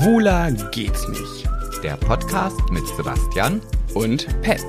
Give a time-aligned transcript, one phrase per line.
[0.00, 1.46] Schwuler geht's nicht.
[1.82, 3.60] Der Podcast mit Sebastian
[3.92, 4.64] Und Pet.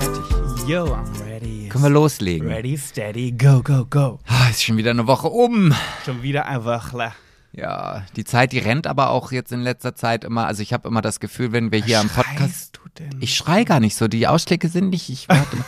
[0.00, 0.68] fertig.
[0.68, 1.68] Yo, I'm ready.
[1.68, 2.48] Können wir loslegen?
[2.48, 4.18] Ready, steady, go, go, go.
[4.26, 5.72] Ah, ist schon wieder eine Woche um.
[6.04, 7.14] Schon wieder ein Wachler.
[7.52, 10.46] Ja, die Zeit, die rennt aber auch jetzt in letzter Zeit immer.
[10.48, 12.76] Also ich habe immer das Gefühl, wenn wir hier am Podcast.
[12.82, 13.20] Du denn?
[13.20, 14.08] Ich schrei gar nicht so.
[14.08, 15.08] Die Ausschläge sind nicht.
[15.10, 15.56] Ich warte.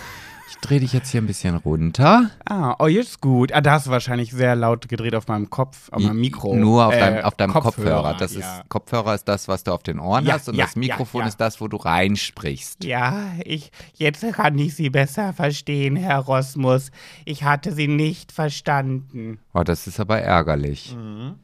[0.51, 2.31] Ich drehe dich jetzt hier ein bisschen runter.
[2.45, 3.53] Ah, oh, jetzt gut.
[3.53, 6.57] Ah, da hast du wahrscheinlich sehr laut gedreht auf meinem Kopf, auf meinem Mikro.
[6.57, 8.15] Nur auf, Äh, deinem, auf deinem Kopfhörer.
[8.15, 8.41] Das ja.
[8.59, 11.25] ist Kopfhörer ist das, was du auf den Ohren Ja, hast und ja, das Mikrofon
[11.27, 12.83] ist das, wo du reinsprichst.
[12.83, 16.91] Ja, ich, jetzt kann ich Sie besser verstehen, Herr Rosmus.
[17.25, 19.39] Ich hatte Sie nicht verstanden.
[19.55, 20.97] Oh, das ist aber ärgerlich.
[20.97, 21.37] Mhm.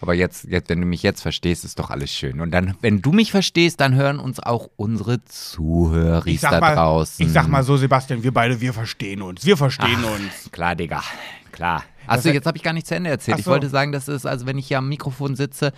[0.00, 2.40] Aber jetzt, jetzt, wenn du mich jetzt verstehst, ist doch alles schön.
[2.40, 6.60] Und dann, wenn du mich verstehst, dann hören uns auch unsere Zuhörer Ich da sag,
[6.60, 7.26] mal, draußen.
[7.26, 9.44] ich sag mal so, Sebastian, wir beide, wir verstehen uns.
[9.44, 10.50] Wir verstehen uns.
[10.52, 11.02] Klar, Digga.
[11.52, 11.82] Klar.
[12.06, 13.36] Achso, jetzt habe ich gar nicht zu Ende erzählt.
[13.36, 15.72] Ach Ich wollte sagen, das ist, also wenn ich hier am Mikrofon sitze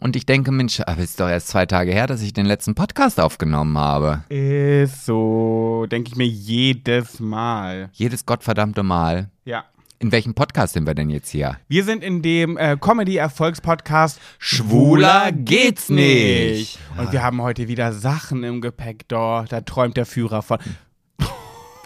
[0.00, 2.74] und ich denke, Mensch, aber ist doch erst zwei Tage her, dass ich den letzten
[2.74, 4.24] Podcast aufgenommen habe.
[4.28, 7.90] Ist so, denke ich mir jedes Mal.
[7.92, 9.30] Jedes gottverdammte Mal.
[9.44, 9.64] Ja.
[10.02, 11.58] In welchem Podcast sind wir denn jetzt hier?
[11.68, 16.80] Wir sind in dem äh, Comedy-Erfolgspodcast Schwuler geht's nicht.
[16.98, 19.44] Und wir haben heute wieder Sachen im Gepäck da.
[19.48, 20.58] Da träumt der Führer von.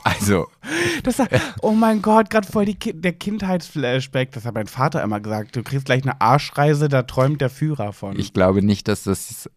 [0.02, 0.46] Also,
[1.02, 1.20] Das,
[1.60, 4.32] oh mein Gott, gerade voll die der Kindheitsflashback.
[4.32, 5.54] Das hat mein Vater immer gesagt.
[5.54, 8.18] Du kriegst gleich eine Arschreise, da träumt der Führer von.
[8.18, 9.50] ich glaube nicht, dass das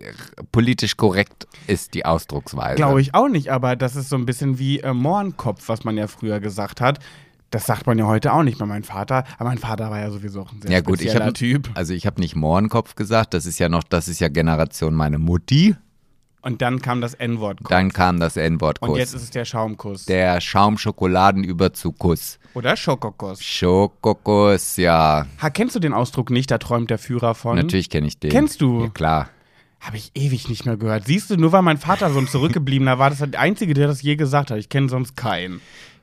[0.00, 0.12] äh,
[0.50, 2.74] politisch korrekt ist, die Ausdrucksweise.
[2.74, 5.96] Glaube ich auch nicht, aber das ist so ein bisschen wie äh, Mohrenkopf, was man
[5.96, 6.98] ja früher gesagt hat.
[7.50, 9.24] Das sagt man ja heute auch nicht bei meinem Vater.
[9.38, 11.68] Aber mein Vater war ja sowieso auch ein sehr Ja gut, ich habe Typ.
[11.74, 15.18] also ich habe nicht Mohrenkopf gesagt, das ist ja noch, das ist ja Generation meine
[15.18, 15.74] Mutti.
[16.42, 17.58] Und dann kam das N-Wort.
[17.68, 20.06] Dann kam das N-Wort Und jetzt ist es der Schaumkuss.
[20.06, 22.38] Der Schaumschokoladenüberzugkuss.
[22.54, 23.42] Oder Schokokuss.
[23.42, 25.26] Schokokuss, ja.
[25.42, 26.50] Ha, kennst du den Ausdruck nicht?
[26.50, 27.56] Da träumt der Führer von.
[27.56, 28.30] Natürlich kenne ich den.
[28.30, 28.84] Kennst du?
[28.84, 29.28] Ja, klar.
[29.80, 31.06] Habe ich ewig nicht mehr gehört.
[31.06, 33.86] Siehst du, nur weil mein Vater so ein Zurückgebliebener war, das ist der Einzige, der
[33.86, 34.58] das je gesagt hat.
[34.58, 35.60] Ich kenne sonst keinen.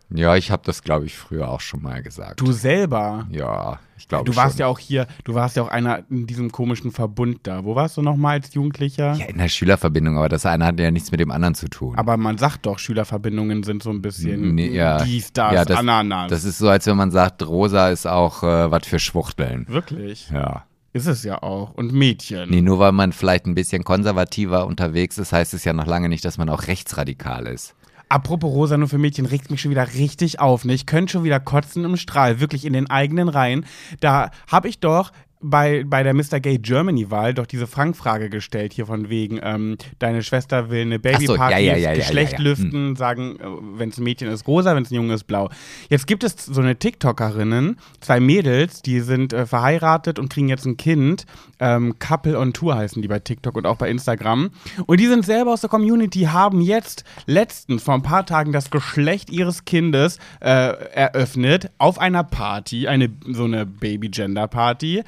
[0.09, 2.39] Ja, ich habe das, glaube ich, früher auch schon mal gesagt.
[2.39, 3.27] Du selber.
[3.29, 4.59] ja, ich glaube Du warst schon.
[4.61, 7.65] ja auch hier, du warst ja auch einer in diesem komischen Verbund da.
[7.65, 9.13] Wo warst du nochmal als Jugendlicher?
[9.15, 11.97] Ja, in der Schülerverbindung, aber das eine hat ja nichts mit dem anderen zu tun.
[11.97, 15.03] Aber man sagt doch, Schülerverbindungen sind so ein bisschen Nee, ja.
[15.03, 16.29] dies, das, Ja, das- Ananas.
[16.29, 19.65] das ist so, als wenn man sagt, Rosa ist auch äh, was für Schwuchteln.
[19.67, 20.29] Wirklich?
[20.29, 20.63] Ja.
[20.93, 21.73] Ist es ja auch.
[21.73, 22.49] Und Mädchen.
[22.49, 26.07] Nee, nur weil man vielleicht ein bisschen konservativer unterwegs ist, heißt es ja noch lange
[26.09, 27.75] nicht, dass man auch rechtsradikal ist.
[28.09, 30.63] Apropos Rosa nur für Mädchen, regt mich schon wieder richtig auf.
[30.63, 30.73] Ne?
[30.73, 33.65] Ich könnte schon wieder kotzen im Strahl, wirklich in den eigenen Reihen.
[33.99, 36.39] Da habe ich doch bei, bei der Mr.
[36.39, 41.19] Gay Germany-Wahl doch diese Fangfrage gestellt, hier von wegen, ähm, deine Schwester will eine Ach
[41.21, 42.43] so, Babyparty, ja, ja, ja, Geschlecht ja, Hm.
[42.43, 43.37] lüften, sagen,
[43.75, 45.49] wenn es ein Mädchen ist rosa, wenn es ein Junge ist blau.
[45.89, 50.65] Jetzt gibt es so eine TikTokerinnen, zwei Mädels, die sind äh, verheiratet und kriegen jetzt
[50.65, 51.25] ein Kind.
[51.59, 54.51] Ähm, Couple on Tour heißen die bei TikTok und auch bei Instagram.
[54.85, 58.69] Und die sind selber aus der Community, haben jetzt letztens vor ein paar Tagen das
[58.69, 65.03] Geschlecht ihres Kindes äh, eröffnet auf einer Party, eine so eine Baby-Gender-Party.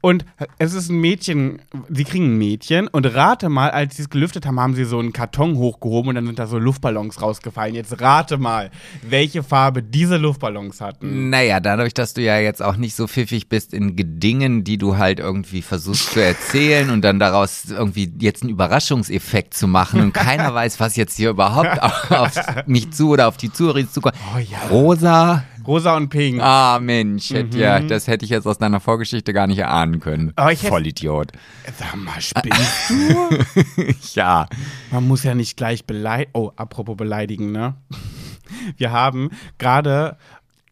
[0.00, 0.24] Und
[0.58, 4.46] es ist ein Mädchen, sie kriegen ein Mädchen und rate mal, als sie es gelüftet
[4.46, 7.74] haben, haben sie so einen Karton hochgehoben und dann sind da so Luftballons rausgefallen.
[7.74, 8.70] Jetzt rate mal,
[9.02, 11.30] welche Farbe diese Luftballons hatten.
[11.30, 14.98] Naja, dadurch, dass du ja jetzt auch nicht so pfiffig bist in Gedingen, die du
[14.98, 20.12] halt irgendwie versuchst zu erzählen und dann daraus irgendwie jetzt einen Überraschungseffekt zu machen und
[20.12, 22.34] keiner weiß, was jetzt hier überhaupt auf,
[22.66, 24.14] mich zu oder auf die Zuhörer zukommt.
[24.34, 24.58] Oh ja.
[24.70, 25.44] Rosa?
[25.68, 26.40] Rosa und Pink.
[26.40, 30.32] Ah, Mensch, hätte ja, das hätte ich jetzt aus deiner Vorgeschichte gar nicht erahnen können.
[30.34, 31.32] Aber ich hätte- Vollidiot.
[31.78, 33.94] Sag mal, spinnst du?
[34.14, 34.46] Ja.
[34.90, 36.30] Man muss ja nicht gleich beleidigen.
[36.34, 37.74] Oh, apropos beleidigen, ne?
[38.78, 40.16] Wir haben gerade.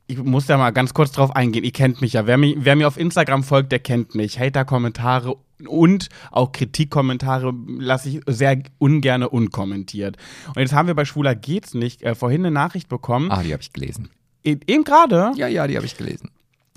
[0.08, 1.64] Ich muss da mal ganz kurz drauf eingehen.
[1.64, 2.26] Ihr kennt mich ja.
[2.26, 4.38] Wer, mich, wer mir auf Instagram folgt, der kennt mich.
[4.38, 5.36] Hater-Kommentare
[5.66, 10.16] und auch Kritikkommentare lasse ich sehr ungerne unkommentiert.
[10.48, 13.30] Und jetzt haben wir bei Schwuler geht's nicht äh, vorhin eine Nachricht bekommen.
[13.32, 14.08] Ah, die habe ich gelesen.
[14.46, 15.32] Eben gerade.
[15.36, 16.30] Ja, ja, die habe ich gelesen.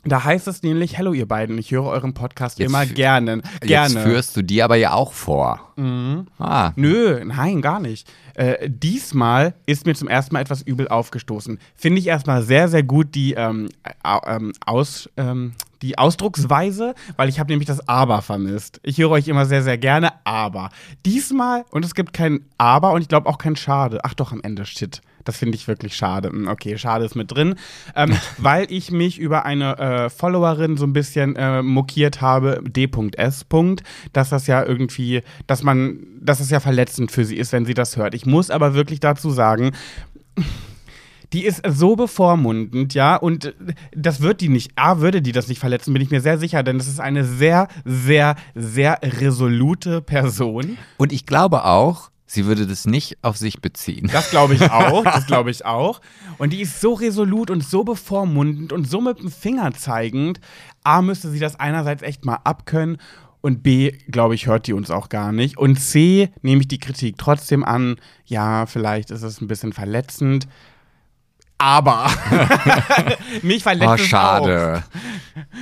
[0.05, 1.57] Da heißt es nämlich: Hallo, ihr beiden.
[1.57, 3.41] Ich höre euren Podcast Jetzt immer gerne.
[3.61, 3.93] Gerne.
[3.95, 5.73] Jetzt führst du die aber ja auch vor.
[6.39, 8.09] Ah, Nö, nein, gar nicht.
[8.35, 11.59] Äh, diesmal ist mir zum ersten Mal etwas übel aufgestoßen.
[11.75, 13.67] Finde ich erstmal sehr, sehr gut die, ähm,
[14.03, 18.79] au- ähm, aus, ähm, die Ausdrucksweise, weil ich habe nämlich das Aber vermisst.
[18.83, 20.69] Ich höre euch immer sehr, sehr gerne, aber.
[21.05, 23.99] Diesmal, und es gibt kein Aber und ich glaube auch kein Schade.
[24.03, 25.01] Ach doch, am Ende, shit.
[25.25, 26.29] Das finde ich wirklich schade.
[26.29, 27.55] Hm, Okay, schade ist mit drin.
[27.95, 33.45] Ähm, weil ich mich über eine äh, Followerin so ein bisschen äh, mokiert habe, D.S.
[34.13, 37.73] dass das ja irgendwie, dass man, dass es ja verletzend für sie ist, wenn sie
[37.73, 38.13] das hört.
[38.13, 39.71] Ich muss aber wirklich dazu sagen,
[41.33, 43.53] Die ist so bevormundend, ja, und äh,
[43.95, 46.63] das wird die nicht, A, würde die das nicht verletzen, bin ich mir sehr sicher,
[46.63, 50.77] denn es ist eine sehr, sehr, sehr resolute Person.
[50.97, 54.09] Und ich glaube auch, sie würde das nicht auf sich beziehen.
[54.11, 56.01] Das glaube ich auch, das glaube ich auch.
[56.37, 60.39] Und die ist so resolut und so bevormundend und so mit dem Finger zeigend.
[60.83, 62.97] A, müsste sie das einerseits echt mal abkönnen
[63.41, 65.57] und B, glaube ich, hört die uns auch gar nicht.
[65.57, 67.95] Und C, nehme ich die Kritik trotzdem an.
[68.25, 70.47] Ja, vielleicht ist es ein bisschen verletzend.
[71.61, 72.09] Aber
[73.41, 74.83] mich verletzt Oh, es schade.
[74.87, 74.99] auch.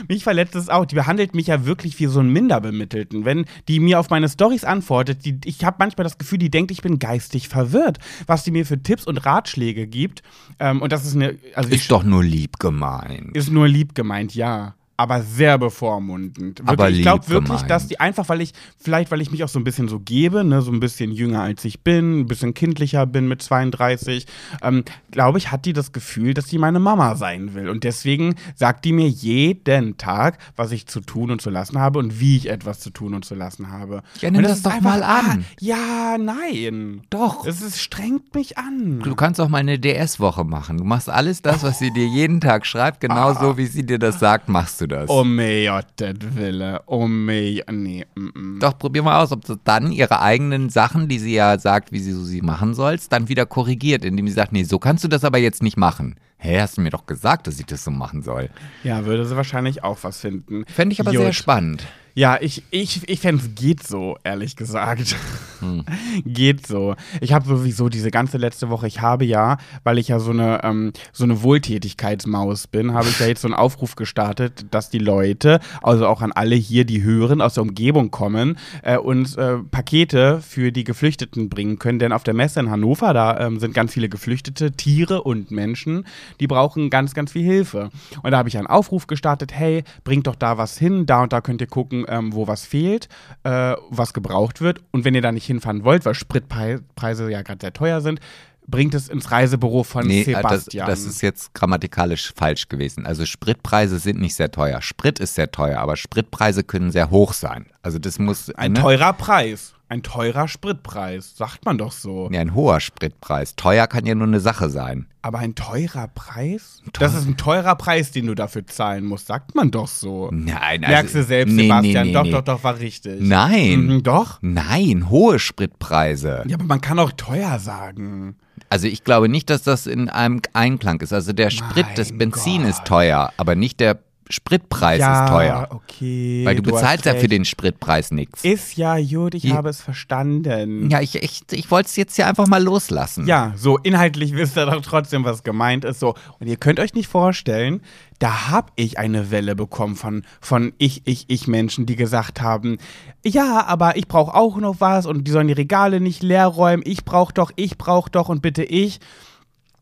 [0.07, 0.85] Mich verletzt es auch.
[0.85, 3.25] Die behandelt mich ja wirklich wie so einen Minderbemittelten.
[3.25, 6.69] Wenn die mir auf meine Stories antwortet, die, ich habe manchmal das Gefühl, die denkt,
[6.71, 7.97] ich bin geistig verwirrt,
[8.27, 10.21] was die mir für Tipps und Ratschläge gibt.
[10.59, 13.35] Ähm, und das ist eine, also Ist doch nur lieb gemeint.
[13.35, 14.75] ist nur lieb gemeint, ja.
[14.99, 16.59] Aber sehr bevormundend.
[16.59, 19.47] Wirklich, Aber ich glaube wirklich, dass die einfach, weil ich, vielleicht weil ich mich auch
[19.49, 22.55] so ein bisschen so gebe, ne, so ein bisschen jünger als ich bin, ein bisschen
[22.55, 24.25] kindlicher bin mit 32,
[24.63, 27.69] ähm, glaube ich, hat die das Gefühl, dass die meine Mama sein will.
[27.69, 31.99] Und deswegen sagt die mir jeden Tag, was ich zu tun und zu lassen habe
[31.99, 34.01] und wie ich etwas zu tun und zu lassen habe.
[34.21, 35.45] Ja, nimm das ist doch einfach- mal an.
[35.45, 37.01] Ah, ja, nein.
[37.11, 37.45] Doch.
[37.45, 38.99] Es ist, strengt mich an.
[39.03, 40.77] Du kannst auch mal eine DS-Woche machen.
[40.79, 43.39] Du machst alles das, was sie dir jeden Tag schreibt, genau Ah.
[43.39, 45.09] so, wie sie dir das sagt, machst du das.
[45.09, 46.81] Oh mein Gott, Wille.
[46.85, 48.59] Oh mein Nee, mm, mm.
[48.59, 51.99] Doch, probier mal aus, ob du dann ihre eigenen Sachen, die sie ja sagt, wie
[51.99, 55.07] sie so sie machen sollst, dann wieder korrigiert, indem sie sagt, nee, so kannst du
[55.07, 56.15] das aber jetzt nicht machen.
[56.37, 58.49] Hä, hast du mir doch gesagt, dass ich das so machen soll.
[58.83, 60.65] Ja, würde sie wahrscheinlich auch was finden.
[60.67, 61.19] Fände ich aber Gut.
[61.19, 61.87] sehr spannend.
[62.17, 65.15] Ja, ich, ich, ich fände es geht so, ehrlich gesagt.
[65.59, 65.85] Hm.
[66.25, 66.95] geht so.
[67.21, 70.63] Ich habe sowieso diese ganze letzte Woche, ich habe ja, weil ich ja so eine,
[70.63, 74.97] ähm, so eine Wohltätigkeitsmaus bin, habe ich ja jetzt so einen Aufruf gestartet, dass die
[74.97, 79.57] Leute, also auch an alle hier, die hören, aus der Umgebung kommen, äh, uns äh,
[79.69, 81.99] Pakete für die Geflüchteten bringen können.
[81.99, 86.03] Denn auf der Messe in Hannover, da ähm, sind ganz viele Geflüchtete, Tiere und Menschen,
[86.39, 87.91] die brauchen ganz, ganz viel Hilfe.
[88.23, 91.31] Und da habe ich einen Aufruf gestartet, hey, bringt doch da was hin, da und
[91.31, 93.07] da könnt ihr gucken, ähm, wo was fehlt,
[93.43, 94.81] äh, was gebraucht wird.
[94.91, 98.19] Und wenn ihr da nicht hinfahren wollt, weil Spritpreise ja gerade sehr teuer sind,
[98.67, 100.87] bringt es ins Reisebüro von Nee, äh, das, Sebastian.
[100.87, 103.05] das ist jetzt grammatikalisch falsch gewesen.
[103.05, 104.81] Also Spritpreise sind nicht sehr teuer.
[104.81, 107.67] Sprit ist sehr teuer, aber Spritpreise können sehr hoch sein.
[107.81, 108.81] Also das muss ein ne?
[108.81, 109.73] teurer Preis.
[109.89, 112.29] Ein teurer Spritpreis, sagt man doch so.
[112.31, 113.55] Ja, ein hoher Spritpreis.
[113.55, 115.07] Teuer kann ja nur eine Sache sein.
[115.21, 116.81] Aber ein teurer Preis?
[116.99, 120.29] Das ist ein teurer Preis, den du dafür zahlen musst, sagt man doch so.
[120.33, 122.07] Nein, also, Merkst du selbst, nee, Sebastian?
[122.07, 123.21] Nee, nee, doch, doch, doch, war richtig.
[123.21, 123.87] Nein.
[123.87, 124.39] Mhm, doch?
[124.41, 126.43] Nein, hohe Spritpreise.
[126.47, 128.35] Ja, aber man kann auch teuer sagen.
[128.69, 131.13] Also ich glaube nicht, dass das in einem Einklang ist.
[131.13, 132.71] Also der Sprit, das Mein Benzin Gott.
[132.71, 135.67] ist teuer, aber nicht der Spritpreis ja, ist teuer.
[135.71, 136.45] okay.
[136.45, 138.43] Weil du, hast bezahlst ja für den Spritpreis nichts.
[138.43, 140.89] Ist ja gut, ich Hier- habe es verstanden.
[140.89, 143.25] Ja, ich, ich, ich wollte es jetzt hier einfach mal loslassen.
[143.27, 145.99] Ja, so inhaltlich wisst ihr doch trotzdem, was gemeint ist.
[145.99, 146.15] So.
[146.39, 147.81] Und ihr könnt euch nicht vorstellen,
[148.19, 152.77] da habe ich eine Welle bekommen von, von ich, ich, ich Menschen, die gesagt haben,
[153.25, 156.83] ja, aber ich brauche auch noch was und die sollen die Regale nicht leer räumen.
[156.85, 158.99] Ich brauche doch, ich brauche doch und bitte ich.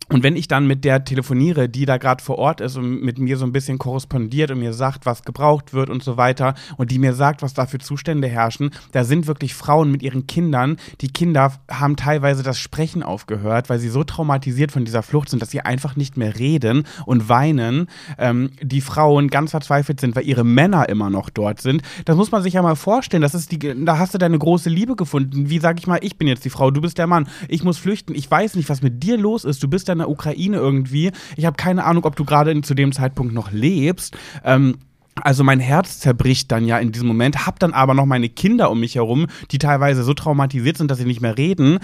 [0.09, 3.17] Und wenn ich dann mit der telefoniere, die da gerade vor Ort ist und mit
[3.17, 6.91] mir so ein bisschen korrespondiert und mir sagt, was gebraucht wird und so weiter und
[6.91, 10.77] die mir sagt, was da für Zustände herrschen, da sind wirklich Frauen mit ihren Kindern.
[11.01, 15.41] Die Kinder haben teilweise das Sprechen aufgehört, weil sie so traumatisiert von dieser Flucht sind,
[15.41, 17.87] dass sie einfach nicht mehr reden und weinen.
[18.19, 21.81] Ähm, die Frauen ganz verzweifelt sind, weil ihre Männer immer noch dort sind.
[22.05, 23.21] Das muss man sich ja mal vorstellen.
[23.21, 25.49] Das ist die, da hast du deine große Liebe gefunden.
[25.49, 27.27] Wie sag ich mal, ich bin jetzt die Frau, du bist der Mann.
[27.47, 28.13] Ich muss flüchten.
[28.13, 29.63] Ich weiß nicht, was mit dir los ist.
[29.63, 31.11] Du bist ja in der Ukraine irgendwie.
[31.37, 34.17] Ich habe keine Ahnung, ob du gerade zu dem Zeitpunkt noch lebst.
[34.43, 34.75] Ähm,
[35.21, 38.69] also mein Herz zerbricht dann ja in diesem Moment, hab dann aber noch meine Kinder
[38.69, 41.79] um mich herum, die teilweise so traumatisiert sind, dass sie nicht mehr reden.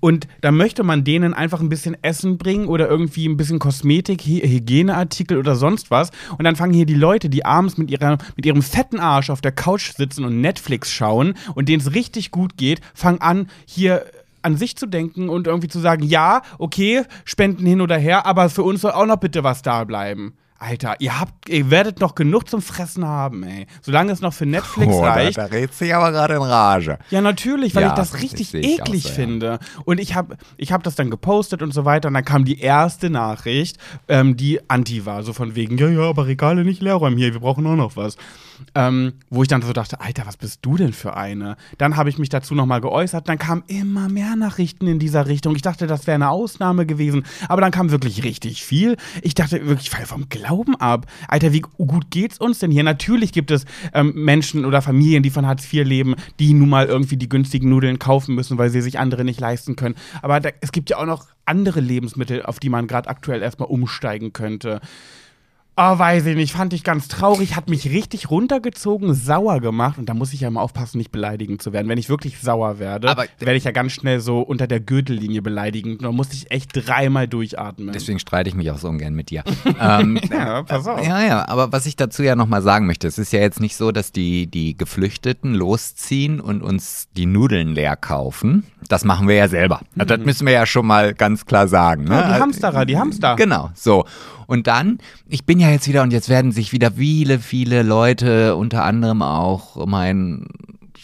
[0.00, 4.20] Und da möchte man denen einfach ein bisschen Essen bringen oder irgendwie ein bisschen Kosmetik,
[4.22, 6.10] Hy Hygieneartikel oder sonst was.
[6.36, 9.40] Und dann fangen hier die Leute, die abends mit, ihrer, mit ihrem fetten Arsch auf
[9.40, 14.04] der Couch sitzen und Netflix schauen und denen es richtig gut geht, fangen an, hier
[14.44, 18.50] an sich zu denken und irgendwie zu sagen, ja, okay, Spenden hin oder her, aber
[18.50, 20.34] für uns soll auch noch bitte was da bleiben.
[20.58, 23.66] Alter, ihr habt, ihr werdet noch genug zum Fressen haben, ey.
[23.82, 25.36] Solange es noch für Netflix Oh, da, reicht.
[25.36, 26.98] da redst du dich aber gerade in Rage.
[27.10, 29.14] Ja, natürlich, weil Ja, ich das richtig ich eklig so, ja.
[29.14, 29.58] finde.
[29.84, 32.08] Und ich habe ich hab das dann gepostet und so weiter.
[32.08, 35.22] Und dann kam die erste Nachricht, ähm, die anti war.
[35.24, 37.96] So von wegen, ja, ja, aber Regale nicht leer räumen hier, wir brauchen auch noch
[37.96, 38.16] was.
[38.76, 41.56] Ähm, wo ich dann so dachte, Alter, was bist du denn für eine?
[41.76, 43.28] Dann habe ich mich dazu nochmal geäußert.
[43.28, 45.56] Dann kamen immer mehr Nachrichten in dieser Richtung.
[45.56, 47.24] Ich dachte, das wäre eine Ausnahme gewesen.
[47.48, 48.96] Aber dann kam wirklich richtig viel.
[49.22, 50.53] Ich dachte wirklich, ich falle vom Glauben.
[50.54, 51.06] Glauben ab.
[51.26, 52.84] Alter, wie gut geht's uns denn hier?
[52.84, 56.86] Natürlich gibt es ähm, Menschen oder Familien, die von Hartz IV leben, die nun mal
[56.86, 59.96] irgendwie die günstigen Nudeln kaufen müssen, weil sie sich andere nicht leisten können.
[60.22, 63.68] Aber da, es gibt ja auch noch andere Lebensmittel, auf die man gerade aktuell erstmal
[63.68, 64.80] umsteigen könnte.
[65.76, 70.08] Oh, weiß ich nicht, fand ich ganz traurig, hat mich richtig runtergezogen, sauer gemacht und
[70.08, 71.88] da muss ich ja immer aufpassen, nicht beleidigend zu werden.
[71.88, 75.42] Wenn ich wirklich sauer werde, Aber- werde ich ja ganz schnell so unter der Gürtellinie
[75.42, 76.04] beleidigend.
[76.04, 77.92] Da musste ich echt dreimal durchatmen.
[77.92, 79.42] Deswegen streite ich mich auch so ungern mit dir.
[79.80, 81.04] ähm, ja, pass auf.
[81.04, 83.74] Ja, ja, aber was ich dazu ja nochmal sagen möchte, es ist ja jetzt nicht
[83.74, 88.62] so, dass die, die Geflüchteten losziehen und uns die Nudeln leer kaufen.
[88.88, 89.80] Das machen wir ja selber.
[89.98, 92.04] Also Das müssen wir ja schon mal ganz klar sagen.
[92.04, 92.10] Ne?
[92.10, 92.14] Mhm.
[92.14, 93.34] Ja, die Hamsterer, die Hamster.
[93.34, 94.04] Genau, so.
[94.46, 94.98] Und dann,
[95.28, 99.22] ich bin ja jetzt wieder, und jetzt werden sich wieder viele, viele Leute, unter anderem
[99.22, 100.46] auch mein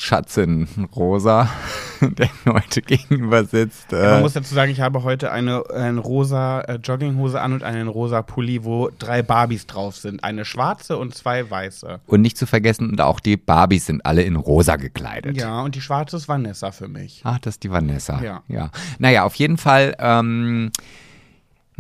[0.02, 0.66] Schatzin
[0.96, 1.50] Rosa,
[2.00, 3.92] der mir heute gegenüber sitzt.
[3.92, 7.62] Man Äh, muss dazu sagen, ich habe heute eine, eine rosa äh, Jogginghose an und
[7.62, 10.24] einen rosa Pulli, wo drei Barbies drauf sind.
[10.24, 12.00] Eine schwarze und zwei weiße.
[12.06, 15.36] und nicht zu vergessen, und auch die Barbies sind alle in rosa gekleidet.
[15.36, 17.20] Ja, und die schwarze ist Vanessa für mich.
[17.24, 18.22] Ach, das ist die Vanessa.
[18.22, 18.42] Ja.
[18.48, 18.70] ja.
[18.98, 20.70] Naja, auf jeden Fall, ähm,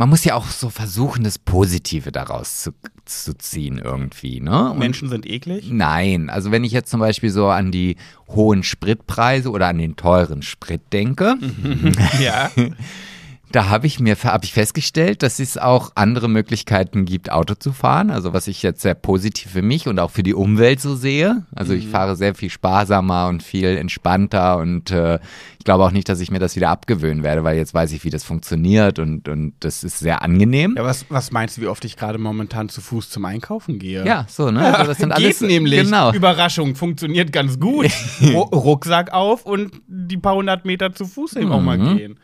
[0.00, 2.70] man muss ja auch so versuchen, das Positive daraus zu,
[3.04, 4.70] zu ziehen irgendwie, ne?
[4.70, 5.68] Und Menschen sind eklig.
[5.70, 7.96] Nein, also wenn ich jetzt zum Beispiel so an die
[8.28, 11.36] hohen Spritpreise oder an den teuren Sprit denke,
[12.18, 12.50] ja.
[13.52, 17.72] da habe ich mir hab ich festgestellt, dass es auch andere Möglichkeiten gibt, Auto zu
[17.72, 18.10] fahren.
[18.10, 21.44] Also was ich jetzt sehr positiv für mich und auch für die Umwelt so sehe.
[21.54, 25.18] Also ich fahre sehr viel sparsamer und viel entspannter und äh,
[25.58, 28.04] ich glaube auch nicht, dass ich mir das wieder abgewöhnen werde, weil jetzt weiß ich,
[28.04, 30.74] wie das funktioniert und, und das ist sehr angenehm.
[30.76, 34.06] Ja, was, was meinst du, wie oft ich gerade momentan zu Fuß zum Einkaufen gehe?
[34.06, 34.74] Ja, so, ne?
[34.74, 35.82] Also das sind Geht alles nämlich.
[35.82, 36.12] Genau.
[36.12, 37.86] Überraschung, funktioniert ganz gut.
[38.22, 41.96] Ru Rucksack auf und die paar hundert Meter zu Fuß eben auch mal Mhm.
[41.96, 42.20] gehen.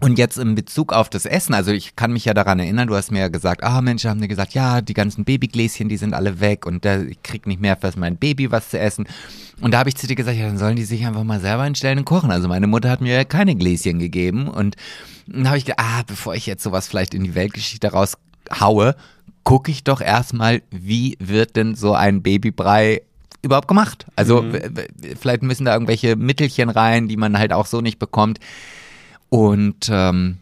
[0.00, 2.94] Und jetzt in Bezug auf das Essen, also ich kann mich ja daran erinnern, du
[2.94, 6.14] hast mir ja gesagt, ah Mensch, haben mir gesagt, ja, die ganzen Babygläschen, die sind
[6.14, 9.08] alle weg und da, ich krieg nicht mehr für mein Baby was zu essen.
[9.60, 11.64] Und da habe ich zu dir gesagt, ja, dann sollen die sich einfach mal selber
[11.64, 12.30] hinstellen und kochen.
[12.30, 14.76] Also meine Mutter hat mir ja keine Gläschen gegeben und
[15.26, 18.94] dann habe ich gedacht, ah, bevor ich jetzt sowas vielleicht in die Weltgeschichte raushaue,
[19.42, 23.02] gucke ich doch erstmal, wie wird denn so ein Babybrei
[23.42, 24.06] überhaupt gemacht?
[24.14, 24.60] Also w-
[25.20, 28.38] vielleicht müssen da irgendwelche Mittelchen rein, die man halt auch so nicht bekommt.
[29.30, 30.38] Und ähm,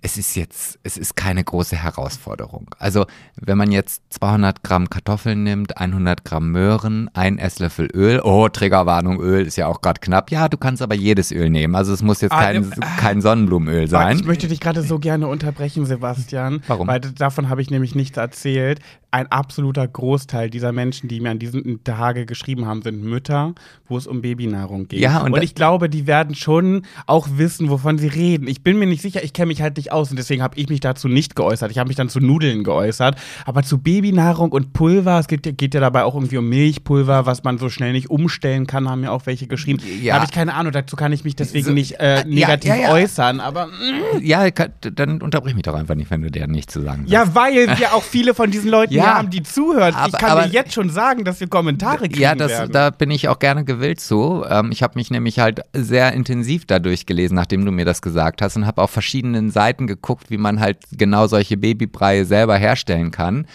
[0.00, 2.68] es ist jetzt, es ist keine große Herausforderung.
[2.78, 3.06] Also
[3.40, 9.18] wenn man jetzt 200 Gramm Kartoffeln nimmt, 100 Gramm Möhren, ein Esslöffel Öl, oh, Triggerwarnung,
[9.20, 10.30] Öl ist ja auch gerade knapp.
[10.30, 11.74] Ja, du kannst aber jedes Öl nehmen.
[11.74, 14.18] Also es muss jetzt Ah, kein, ne- kein Sonnenblumenöl sein.
[14.18, 16.62] Ich möchte dich gerade so gerne unterbrechen, Sebastian.
[16.66, 16.86] Warum?
[16.86, 18.80] Weil davon habe ich nämlich nichts erzählt.
[19.14, 23.54] Ein absoluter Großteil dieser Menschen, die mir an diesen Tage geschrieben haben, sind Mütter,
[23.88, 24.98] wo es um Babynahrung geht.
[24.98, 28.48] Ja, und und ich glaube, die werden schon auch wissen, wovon sie reden.
[28.48, 30.68] Ich bin mir nicht sicher, ich kenne mich halt nicht aus und deswegen habe ich
[30.68, 31.70] mich dazu nicht geäußert.
[31.70, 33.16] Ich habe mich dann zu Nudeln geäußert.
[33.46, 37.24] Aber zu Babynahrung und Pulver, es geht, ja- geht ja dabei auch irgendwie um Milchpulver,
[37.24, 39.80] was man so schnell nicht umstellen kann, haben mir auch welche geschrieben.
[40.02, 40.14] Ja.
[40.14, 42.92] Habe ich keine Ahnung, dazu kann ich mich deswegen So, nicht äh, negativ ja, ja.
[42.92, 43.38] äußern.
[43.38, 47.02] Aber mm, Ja, dann unterbrich mich doch einfach nicht, wenn du dir nichts zu sagen
[47.04, 47.10] hast.
[47.12, 49.14] ja, weil wir auch viele von diesen Leuten Ja.
[49.18, 49.90] haben, die zuhören.
[49.90, 52.72] ich Aber- kann aber- dir jetzt schon sagen, dass wir Kommentare kriegen Ja, das, werden.
[52.72, 54.44] da bin ich auch gerne gewillt zu.
[54.48, 58.42] Ähm, ich habe mich nämlich halt sehr intensiv dadurch gelesen, nachdem du mir das gesagt
[58.42, 63.10] hast und habe auf verschiedenen Seiten geguckt, wie man halt genau solche Babybreie selber herstellen
[63.10, 63.46] kann.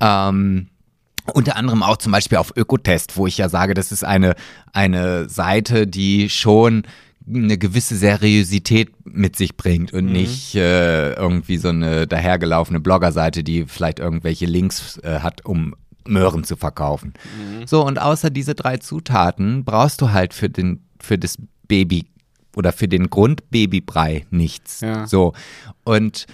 [0.00, 0.68] Ähm,
[1.32, 4.34] unter anderem auch zum Beispiel auf Ökotest, wo ich ja sage, das ist eine,
[4.72, 6.84] eine Seite, die schon
[7.28, 13.64] eine gewisse Seriosität mit sich bringt und nicht äh, irgendwie so eine dahergelaufene Bloggerseite, die
[13.66, 15.74] vielleicht irgendwelche Links äh, hat, um
[16.06, 17.14] Möhren zu verkaufen.
[17.66, 22.06] So, und außer diese drei Zutaten brauchst du halt für den, für das Baby
[22.54, 24.80] oder für den Grundbabybrei nichts.
[24.80, 25.06] Ja.
[25.06, 25.32] So.
[25.84, 26.26] Und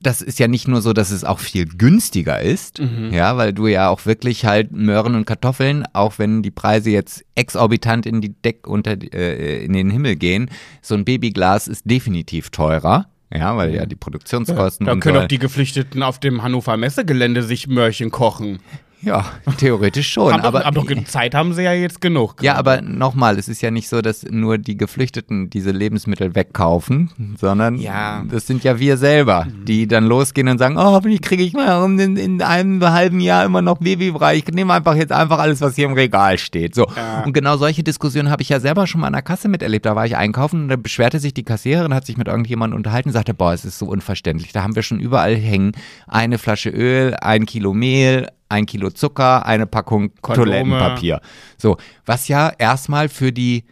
[0.00, 3.66] das ist ja nicht nur so, dass es auch viel günstiger ist, ja, weil du
[3.66, 8.30] ja auch wirklich halt Möhren und Kartoffeln, auch wenn die Preise jetzt exorbitant in die
[8.30, 10.50] Deck unter äh, in den Himmel gehen,
[10.82, 15.22] so ein Babyglas ist definitiv teurer, ja, weil ja die Produktionskosten da und können so,
[15.22, 18.60] auch die Geflüchteten auf dem Hannover Messegelände sich Mörchen kochen.
[19.02, 19.24] Ja,
[19.58, 22.42] theoretisch schon, aber, aber aber doch, Zeit haben sie ja jetzt genug.
[22.42, 27.36] Ja, aber nochmal, es ist ja nicht so, dass nur die Geflüchteten diese Lebensmittel wegkaufen,
[27.38, 28.24] sondern Ja.
[28.30, 31.84] das sind ja wir selber, die dann losgehen und sagen, oh, hoffentlich kriege ich mal
[32.00, 34.36] in, in einem halben Jahr immer noch Babybrei.
[34.36, 36.74] Ich nehme einfach jetzt einfach alles, was hier im Regal steht.
[36.74, 36.86] So.
[36.96, 37.22] Ja.
[37.24, 39.86] Und genau solche Diskussionen habe ich ja selber schon mal an der Kasse miterlebt.
[39.86, 43.10] Da war ich einkaufen und da beschwerte sich die Kassiererin, hat sich mit irgendjemandem unterhalten
[43.10, 44.52] und sagte, boah, es ist so unverständlich.
[44.52, 45.72] Da haben wir schon überall hängen
[46.06, 50.46] eine Flasche Öl, ein Kilo Mehl, ein Kilo Zucker, eine Packung Kondome.
[50.46, 51.20] Toilettenpapier.
[51.56, 51.76] So,
[52.06, 53.64] was ja erstmal für die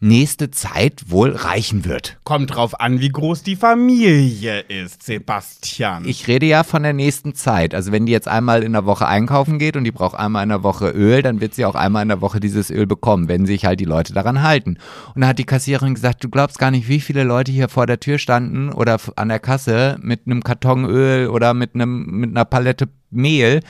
[0.00, 2.18] nächste Zeit wohl reichen wird.
[2.24, 6.04] Kommt drauf an, wie groß die Familie ist, Sebastian.
[6.06, 7.74] Ich rede ja von der nächsten Zeit.
[7.74, 10.50] Also wenn die jetzt einmal in der Woche einkaufen geht und die braucht einmal in
[10.50, 13.46] der Woche Öl, dann wird sie auch einmal in der Woche dieses Öl bekommen, wenn
[13.46, 14.76] sich halt die Leute daran halten.
[15.14, 17.86] Und da hat die Kassiererin gesagt, du glaubst gar nicht, wie viele Leute hier vor
[17.86, 22.30] der Tür standen oder an der Kasse mit einem Karton Öl oder mit einem mit
[22.30, 23.60] einer Palette Mehl,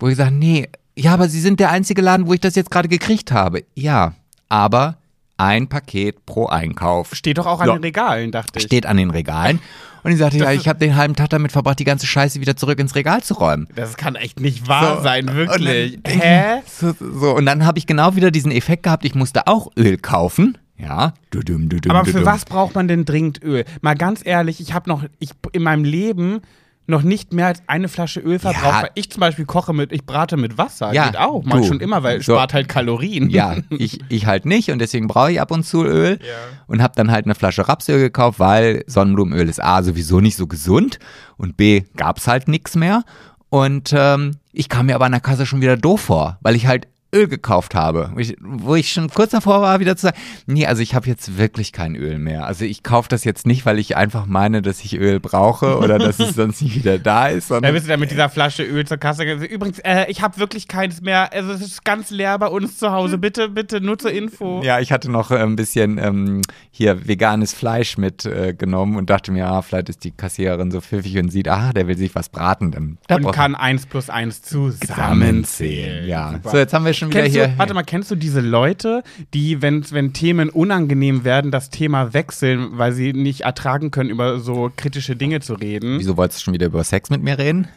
[0.00, 2.70] wo ich sage, nee, ja, aber sie sind der einzige Laden, wo ich das jetzt
[2.70, 3.64] gerade gekriegt habe.
[3.74, 4.14] Ja,
[4.48, 4.96] aber
[5.38, 7.14] ein Paket pro Einkauf.
[7.14, 7.74] Steht doch auch an Ja.
[7.74, 8.64] den Regalen, dachte ich.
[8.64, 9.60] Steht an den Regalen.
[10.02, 12.56] Und ich sagte, ja, ich habe den halben Tag damit verbracht, die ganze Scheiße wieder
[12.56, 13.66] zurück ins Regal zu räumen.
[13.74, 15.98] Das kann echt nicht wahr So, sein, wirklich.
[16.02, 16.62] dann- Hä?
[16.66, 19.98] So, so, und dann habe ich genau wieder diesen Effekt gehabt, ich musste auch Öl
[19.98, 20.56] kaufen.
[20.78, 21.14] Ja.
[21.30, 22.26] Dudum, dudum, Aber für dudum.
[22.26, 23.64] was braucht man denn dringend Öl?
[23.80, 26.40] Mal ganz ehrlich, ich habe noch, ich in meinem Leben
[26.88, 28.64] noch nicht mehr als eine Flasche Öl verbraucht.
[28.64, 28.82] Ja.
[28.82, 30.92] Weil ich zum Beispiel koche mit, ich brate mit Wasser.
[30.92, 31.42] Ja, Geht auch.
[31.44, 32.34] Mal schon immer, weil es So.
[32.34, 33.28] spart halt Kalorien.
[33.30, 36.34] Ja, ich, ich halt nicht und deswegen brauche ich ab und zu Öl Ja.
[36.66, 40.46] und habe dann halt eine Flasche Rapsöl gekauft, weil Sonnenblumenöl ist A sowieso nicht so
[40.46, 40.98] gesund
[41.36, 43.02] und B gab's halt nichts mehr
[43.48, 46.66] und ähm, ich kam mir aber an der Kasse schon wieder doof vor, weil ich
[46.66, 50.18] halt Öl gekauft habe, wo ich, wo ich schon kurz davor war, wieder zu sagen,
[50.46, 52.46] nee, also ich habe jetzt wirklich kein Öl mehr.
[52.46, 55.98] Also ich kaufe das jetzt nicht, weil ich einfach meine, dass ich Öl brauche oder
[55.98, 58.62] dass es sonst nicht wieder da ist, Da sondern bist du dann mit dieser Flasche
[58.62, 59.24] Öl zur Kasse.
[59.24, 61.32] Übrigens, äh, ich habe wirklich keins mehr.
[61.32, 63.18] Also es ist ganz leer bei uns zu Hause.
[63.18, 64.62] Bitte, bitte, nur zur Info.
[64.62, 69.32] Ja, ich hatte noch äh, ein bisschen ähm, hier veganes Fleisch mitgenommen äh, und dachte
[69.32, 72.28] mir, ah, vielleicht ist die Kassiererin so pfiffig und sieht, ah, der will sich was
[72.28, 72.70] braten.
[72.70, 76.06] Dann da Und kann eins plus eins zusammenzählen.
[76.06, 76.32] Ja.
[76.32, 76.50] Super.
[76.50, 77.48] So, jetzt haben wir schon wieder Kennst hier.
[77.48, 79.02] du, warte mal, kennst du diese Leute,
[79.34, 84.38] die, wenn, wenn Themen unangenehm werden, das Thema wechseln, weil sie nicht ertragen können, über
[84.40, 85.98] so kritische Dinge zu reden?
[85.98, 87.68] Wieso wolltest du schon wieder über Sex mit mir reden?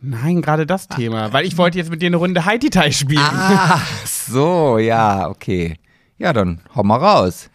[0.00, 1.32] Nein, gerade das Thema.
[1.32, 3.20] Weil ich wollte jetzt mit dir eine Runde Haiti-Tai spielen.
[3.22, 5.76] Ah, so, ja, okay.
[6.18, 7.50] Ja, dann hau mal raus.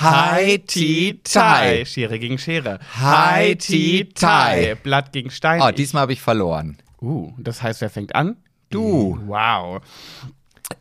[0.00, 1.84] Haiti-Tai.
[1.84, 2.80] Schere gegen Schere.
[3.00, 4.76] Haiti-Tai.
[4.82, 5.62] Blatt gegen Stein.
[5.62, 6.78] Oh, diesmal habe ich verloren.
[7.00, 8.36] Uh, das heißt, wer fängt an?
[8.70, 9.18] Du.
[9.26, 9.82] Wow.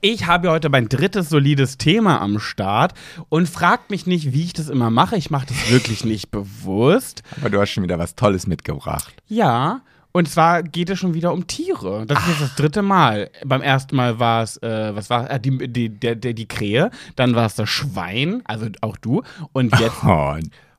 [0.06, 2.94] Ich habe heute mein drittes solides Thema am Start
[3.30, 5.16] und fragt mich nicht, wie ich das immer mache.
[5.16, 7.24] Ich mache das wirklich nicht bewusst.
[7.40, 9.14] Aber du hast schon wieder was Tolles mitgebracht.
[9.30, 9.80] Ja,
[10.12, 12.06] und zwar geht es schon wieder um Tiere.
[12.06, 13.30] Das ist jetzt das dritte Mal.
[13.46, 16.92] Beim ersten Mal war es, äh, was war äh, die, die, der, der, die Krähe,
[17.16, 19.24] dann war es das Schwein, also auch du.
[19.54, 20.36] Und jetzt, Oh,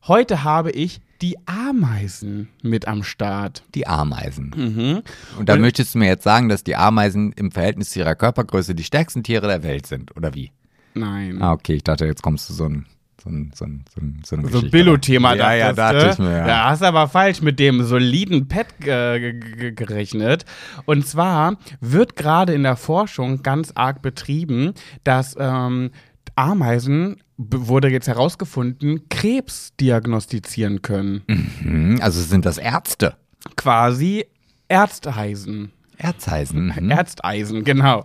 [0.07, 3.63] heute habe ich die Ameisen mit am Start.
[3.75, 4.53] die Ameisen.
[4.57, 5.03] Mhm.
[5.39, 8.75] Und da möchtest du mir jetzt sagen, dass die Ameisen im Verhältnis zu ihrer Körpergröße
[8.75, 10.51] die stärksten Tiere der Welt sind, oder wie?
[10.95, 11.41] Nein.
[11.43, 12.87] Ah, okay, ich dachte, jetzt kommst du so ein,
[13.23, 14.63] so ein, so ein, so ein, so eine So.
[14.71, 16.11] Billo-Thema Ja, ja, dachte du?
[16.13, 16.47] ich mir, ja.
[16.47, 20.45] Da hast du aber falsch mit dem soliden Pet äh, ge- ge- gerechnet.
[20.85, 24.75] Und zwar wird gerade in der Forschung ganz arg betrieben,
[25.05, 25.91] dass ähm,
[26.37, 31.23] Ameisen, wurde jetzt herausgefunden, Krebs diagnostizieren können.
[31.29, 33.17] Hm, also sind das Ärzte.
[33.57, 34.27] Quasi
[34.69, 35.73] Ärzteisen.
[35.99, 36.73] Erzheisen.
[36.85, 36.91] Mhm.
[36.91, 38.05] Ärzteisen, genau.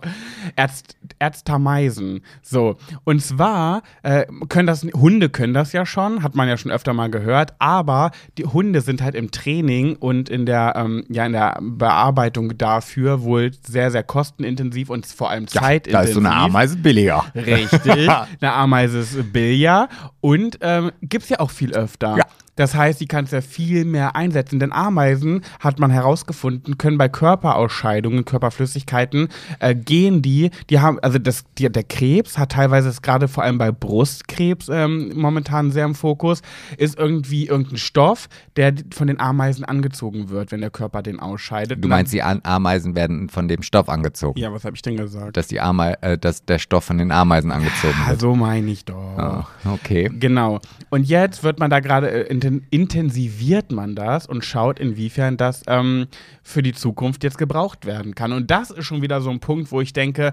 [0.54, 2.22] Ärzt, Ärztameisen.
[2.40, 2.76] So.
[3.04, 6.92] Und zwar äh, können das, Hunde können das ja schon, hat man ja schon öfter
[6.92, 11.32] mal gehört, aber die Hunde sind halt im Training und in der, ähm, ja, in
[11.32, 15.92] der Bearbeitung dafür wohl sehr, sehr kostenintensiv und vor allem ja, zeitintensiv.
[15.92, 17.24] da ist so eine Ameise billiger.
[17.34, 18.08] Richtig.
[18.40, 22.16] Eine Ameise ist Billard und ähm, gibt es ja auch viel öfter.
[22.16, 22.24] Ja.
[22.60, 24.60] Das heißt, die kannst du ja viel mehr einsetzen.
[24.60, 29.28] Denn Ameisen, hat man herausgefunden, können bei Körperausscheidungen, Körperflüssigkeiten,
[29.60, 33.44] äh, gehen die, die haben, also das, die, der Krebs hat teilweise ist gerade vor
[33.44, 36.42] allem bei Brustkrebs ähm, momentan sehr im Fokus,
[36.76, 41.82] ist irgendwie irgendein Stoff, der von den Ameisen angezogen wird, wenn der Körper den ausscheidet.
[41.82, 44.38] Du meinst, die Ameisen werden von dem Stoff angezogen.
[44.38, 45.34] Ja, was habe ich denn gesagt?
[45.38, 48.20] Dass, die Ame äh, dass der Stoff von den Ameisen angezogen wird.
[48.20, 49.16] so meine ich doch.
[49.16, 50.10] Ah, okay.
[50.12, 50.60] Genau.
[50.90, 55.62] Und jetzt wird man da gerade, äh, inten intensiviert man das und schaut, inwiefern das
[55.66, 56.06] ähm,
[56.42, 58.32] für die Zukunft jetzt gebraucht werden kann.
[58.32, 60.32] Und das ist schon wieder so ein Punkt, wo ich denke,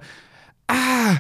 [0.68, 1.18] ah,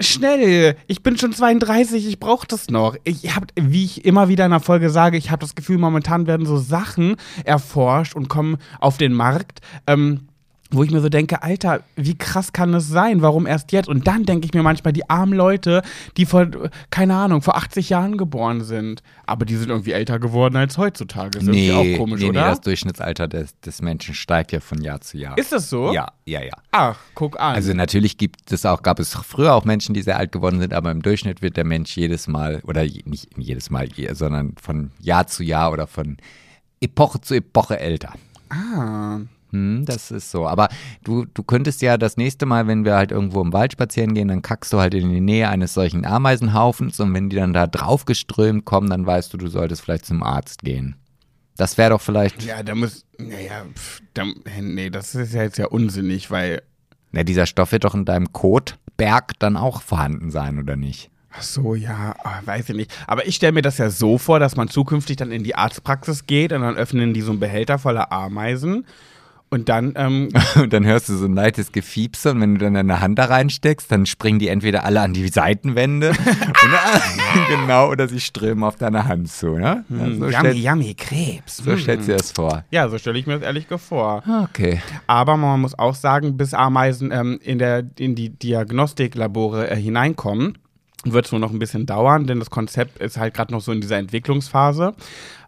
[0.00, 2.96] schnell, ich bin schon 32, ich brauche das noch.
[3.04, 6.26] Ich habe, wie ich immer wieder in der Folge sage, ich habe das Gefühl, momentan
[6.26, 9.60] werden so Sachen erforscht und kommen auf den Markt.
[9.86, 10.28] Ähm,
[10.70, 13.22] wo ich mir so denke, Alter, wie krass kann es sein?
[13.22, 13.88] Warum erst jetzt?
[13.88, 15.82] Und dann denke ich mir manchmal, die armen Leute,
[16.16, 16.46] die vor,
[16.90, 19.02] keine Ahnung, vor 80 Jahren geboren sind.
[19.26, 21.38] Aber die sind irgendwie älter geworden als heutzutage.
[21.38, 22.48] Ist Nee, auch komisch, nee, nee, oder?
[22.48, 25.38] das Durchschnittsalter des, des Menschen steigt ja von Jahr zu Jahr.
[25.38, 25.92] ist das so?
[25.92, 26.54] Ja, ja, ja.
[26.72, 27.54] Ach, guck an.
[27.54, 30.72] Also natürlich gibt es auch, gab es früher auch Menschen, die sehr alt geworden sind,
[30.74, 35.26] aber im Durchschnitt wird der Mensch jedes Mal, oder nicht jedes Mal, sondern von Jahr
[35.28, 36.16] zu Jahr oder von
[36.80, 38.12] Epoche zu Epoche älter.
[38.50, 40.46] ah, Hm, das ist so.
[40.46, 40.68] Aber
[41.04, 44.28] du, du könntest ja das nächste Mal, wenn wir halt irgendwo im Wald spazieren gehen,
[44.28, 47.66] dann kackst du halt in die Nähe eines solchen Ameisenhaufens und wenn die dann da
[47.66, 50.96] draufgeströmt kommen, dann weißt du, du solltest vielleicht zum Arzt gehen.
[51.56, 52.42] Das wäre doch vielleicht.
[52.42, 54.24] Ja, da muss, naja, pff, da,
[54.60, 56.62] nee, das ist ja jetzt ja unsinnig, weil,
[57.12, 61.10] Na, dieser Stoff wird doch in deinem Kotberg dann auch vorhanden sein, oder nicht?
[61.36, 62.90] ach so, ja, ah, weiß ich nicht.
[63.06, 66.26] Aber ich stelle mir das ja so vor, dass man zukünftig dann in die Arztpraxis
[66.26, 68.86] geht und dann öffnen die so einen Behälter voller Ameisen
[69.48, 72.74] und dann, ähm, Und dann hörst du so ein leichtes Gefiepse und wenn du dann
[72.74, 77.02] deine Hand da reinsteckst, dann springen die entweder alle an die Seitenwände oder,
[77.48, 79.56] genau, oder sie strömen auf deine Hand zu.
[79.56, 79.84] Ne?
[79.88, 81.58] Ja, so, yummy, stell, yummy, Krebs.
[81.58, 81.78] so Hm.
[81.78, 82.64] stellst du dir das vor.
[82.70, 84.22] Ja, so stelle ich mir das ehrlich vor.
[84.50, 84.80] Okay.
[85.06, 90.58] Aber man muss auch sagen, bis Ameisen ähm, in, der, in die Diagnostiklabore äh, hineinkommen,
[91.04, 93.70] wird es wohl noch ein bisschen dauern, denn das Konzept ist halt gerade noch so
[93.70, 94.94] in dieser Entwicklungsphase.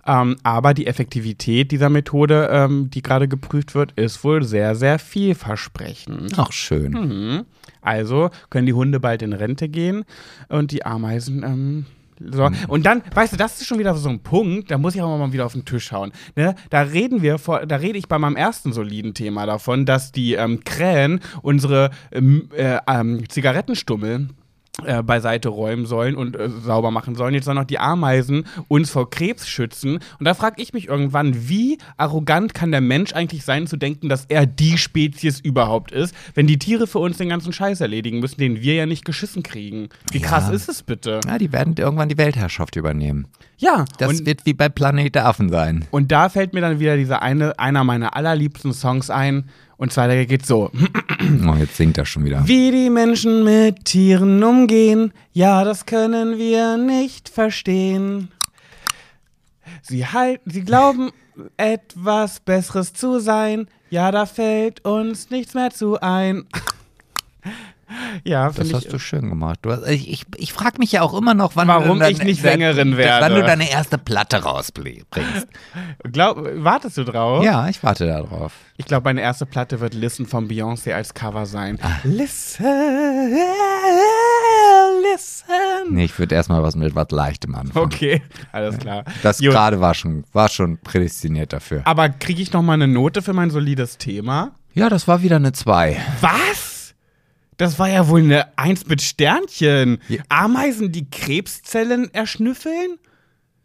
[0.09, 4.99] Ähm, aber die Effektivität dieser Methode, ähm, die gerade geprüft wird, ist wohl sehr, sehr
[4.99, 6.33] vielversprechend.
[6.39, 6.93] Ach, schön.
[6.93, 7.45] Mhm.
[7.83, 10.05] Also können die Hunde bald in Rente gehen
[10.49, 11.43] und die Ameisen.
[11.43, 11.87] Ähm,
[12.21, 12.51] so.
[12.67, 15.19] Und dann, weißt du, das ist schon wieder so ein Punkt, da muss ich auch
[15.19, 16.11] mal wieder auf den Tisch hauen.
[16.35, 16.55] Ne?
[16.71, 20.35] Da reden wir vor, da rede ich bei meinem ersten soliden Thema davon, dass die
[20.35, 24.29] ähm, Krähen unsere ähm, äh, ähm, Zigarettenstummel
[24.85, 27.35] äh, beiseite räumen sollen und äh, sauber machen sollen.
[27.35, 29.99] Jetzt sollen noch die Ameisen uns vor Krebs schützen.
[30.19, 34.09] Und da frage ich mich irgendwann, wie arrogant kann der Mensch eigentlich sein, zu denken,
[34.09, 38.21] dass er die Spezies überhaupt ist, wenn die Tiere für uns den ganzen Scheiß erledigen
[38.21, 39.89] müssen, den wir ja nicht geschissen kriegen.
[40.13, 40.27] Wie Ja.
[40.29, 41.21] krass ist es bitte?
[41.27, 43.27] Ja, die werden irgendwann die Weltherrschaft übernehmen.
[43.57, 45.87] Ja, Das wird wie bei Planet Affen sein.
[45.91, 49.49] und da fällt mir dann wieder dieser eine, einer meiner allerliebsten Songs ein.
[49.79, 50.71] Und zwar, der geht so.
[51.49, 52.47] Oh, jetzt singt er schon wieder.
[52.47, 58.31] Wie die Menschen mit Tieren umgehen, ja, das können wir nicht verstehen.
[59.83, 61.11] Sie halten, sie glauben,
[61.57, 66.47] etwas Besseres zu sein, ja, da fällt uns nichts mehr zu ein.
[68.25, 69.61] Ja, Das hast du schön gemacht.
[69.63, 72.13] Du hast, ich ich, ich frage mich ja auch immer noch, wann Warum du dann,
[72.13, 73.25] ich nicht Sängerin werde.
[73.25, 75.09] Wann du deine erste Platte rausbringst.
[76.13, 77.45] Glaub, wartest du drauf?
[77.45, 78.53] ja, ich warte darauf.
[78.77, 81.79] Ich glaube, meine erste Platte wird Listen von Beyoncé als Cover sein.
[81.83, 81.97] Ah.
[82.05, 82.65] Listen,
[85.13, 85.95] listen.
[85.95, 87.87] Nee, ich würde erstmal was mit was Leichtem anfangen.
[87.87, 88.23] Okay,
[88.53, 89.05] alles klar.
[89.23, 91.83] Das gerade war schon, war schon prädestiniert dafür.
[91.85, 94.53] Aber kriege ich noch mal eine Note für mein solides Thema?
[94.75, 95.97] Ja, das war wieder eine 2.
[96.21, 96.68] Was?
[97.59, 100.01] Das war ja wohl eine Eins mit Sternchen.
[100.09, 100.23] Ja.
[100.29, 102.99] Ameisen, die Krebszellen erschnüffeln?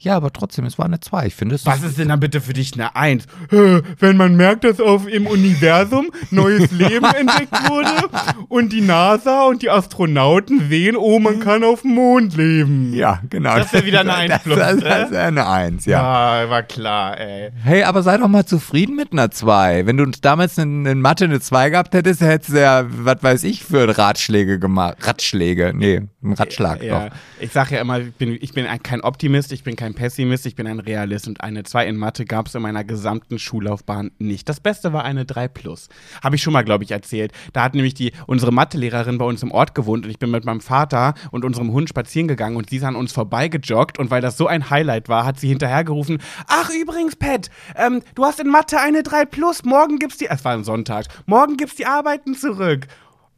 [0.03, 1.27] Ja, aber trotzdem, es war eine 2.
[1.27, 1.65] Ich finde es.
[1.65, 3.25] Was ist denn dann bitte für dich eine Eins?
[3.49, 8.09] Hä, Wenn man merkt, dass auf im Universum neues Leben entdeckt wurde
[8.49, 12.93] und die NASA und die Astronauten sehen, oh, man kann auf dem Mond leben.
[12.93, 13.55] Ja, genau.
[13.55, 14.81] Das wär wieder eine Eins das, plus, Das, ne?
[14.83, 16.41] das ist eine 1, ja.
[16.43, 17.51] Ja, war klar, ey.
[17.63, 19.85] Hey, aber sei doch mal zufrieden mit einer 2.
[19.85, 23.43] Wenn du damals in, in Mathe eine 2 gehabt hättest, hättest du ja, was weiß
[23.45, 24.97] ich, für Ratschläge gemacht.
[25.01, 27.15] Ratschläge, nee, ein Ratschlag Ja, doch.
[27.39, 30.45] ich sage ja immer, ich bin, ich bin ein, kein Optimist, ich bin kein Pessimist,
[30.45, 34.11] ich bin ein Realist und eine 2 in Mathe gab es in meiner gesamten Schullaufbahn
[34.17, 34.47] nicht.
[34.49, 35.89] Das Beste war eine 3 plus.
[36.23, 37.31] Habe ich schon mal, glaube ich, erzählt.
[37.53, 40.45] Da hat nämlich die, unsere Mathelehrerin bei uns im Ort gewohnt und ich bin mit
[40.45, 44.21] meinem Vater und unserem Hund spazieren gegangen und sie ist an uns vorbeigejoggt und weil
[44.21, 48.49] das so ein Highlight war, hat sie hinterhergerufen, ach übrigens, Pat, ähm, du hast in
[48.49, 52.35] Mathe eine 3 plus, morgen gibt's die, es war ein Sonntag, morgen gibt's die Arbeiten
[52.35, 52.87] zurück.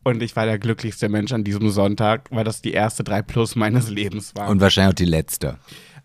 [0.06, 3.56] Und ich war der glücklichste Mensch an diesem Sonntag, weil das die erste 3 Plus
[3.56, 4.50] meines Lebens war.
[4.50, 5.58] Und wahrscheinlich auch die letzte.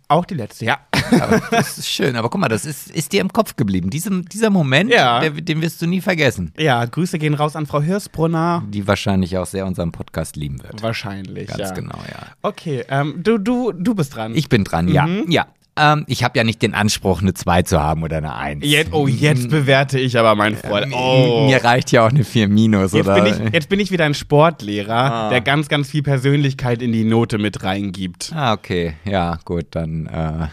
[0.09, 0.79] auch die letzte, ja.
[1.21, 2.17] Aber das ist schön.
[2.17, 3.91] Aber guck mal, das ist, ist dir im Kopf geblieben.
[3.91, 5.21] Diesem, dieser Moment, Ja.
[5.21, 6.53] der, den wirst du nie vergessen.
[6.59, 8.65] Ja, Grüße gehen raus an Frau Hirsbrunner.
[8.71, 10.83] Die wahrscheinlich auch sehr unseren Podcast lieben wird.
[10.83, 11.71] Wahrscheinlich, Ganz ja.
[11.75, 12.27] genau, ja.
[12.43, 14.35] Okay, ähm, du, du, du bist dran.
[14.35, 15.07] Ich bin dran, ja.
[15.07, 15.31] Mhm.
[15.31, 15.47] Ja.
[15.81, 18.64] Ähm, ich habe ja nicht den Anspruch, eine 2 zu haben oder eine 1.
[18.66, 20.93] jetzt, oh, jetzt bewerte ich aber mein Freund.
[20.95, 21.47] Oh.
[21.49, 23.23] Mir reicht ja auch eine 4 minus, Jetzt oder?
[23.23, 25.31] bin, ich, jetzt bin ich wieder ein Sportlehrer, Ah.
[25.31, 28.33] der ganz, ganz viel Persönlichkeit in die Note mit reingibt.
[28.35, 28.95] Ah, okay.
[29.05, 30.49] Ja, gut, dann äh,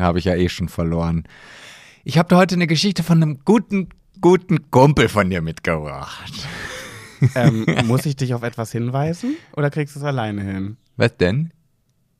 [0.00, 1.24] habe ich ja eh schon verloren.
[2.04, 3.88] Ich habe heute eine Geschichte von einem guten,
[4.20, 6.32] guten Kumpel von dir mitgebracht.
[7.34, 10.76] ähm, muss ich dich auf etwas hinweisen oder kriegst du es alleine hin?
[10.96, 11.52] Was denn?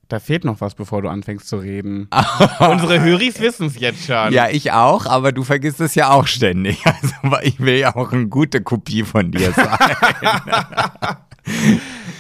[0.09, 2.09] Da fehlt noch was, bevor du anfängst zu reden.
[2.61, 4.33] Unsere Höris wissen es jetzt schon.
[4.33, 6.83] Ja, ich auch, aber du vergisst es ja auch ständig.
[6.89, 9.79] Also, ich will ja auch eine gute Kopie von dir sein.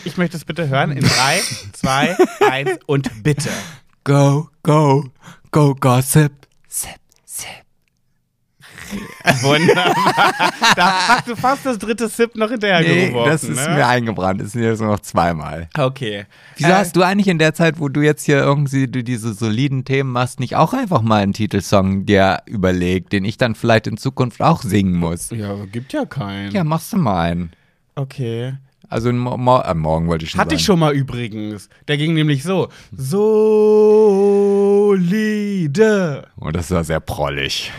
[0.05, 1.40] Ich möchte es bitte hören in 3,
[1.74, 2.16] 2,
[2.51, 3.51] 1 und bitte.
[4.05, 5.05] go, go,
[5.51, 6.33] go, gossip.
[6.66, 6.98] Sip, sip.
[9.42, 10.35] Wunderbar.
[10.77, 13.12] da hast du fast das dritte Sip noch hinterhergeworfen.
[13.14, 13.74] Nee, das ist ne?
[13.74, 14.40] mir eingebrannt.
[14.40, 15.68] Das sind jetzt nur noch zweimal.
[15.77, 16.24] Okay.
[16.57, 19.85] Wieso Äh, hast du eigentlich in der Zeit, wo du jetzt hier irgendwie diese soliden
[19.85, 23.96] Themen machst, nicht auch einfach mal einen Titelsong dir überlegt, den ich dann vielleicht in
[23.96, 25.31] Zukunft auch singen muss?
[25.31, 26.53] Ja, gibt ja keinen.
[26.53, 27.53] Ja, machst du mal einen.
[27.94, 28.55] Okay.
[28.90, 30.66] Also mo mo äh, morgen wollte ich schon Hatte ich sagen.
[30.66, 31.68] schon mal übrigens.
[31.88, 32.68] Der ging nämlich so.
[34.98, 36.27] Solide.
[36.40, 37.70] Oh, das war sehr prollig.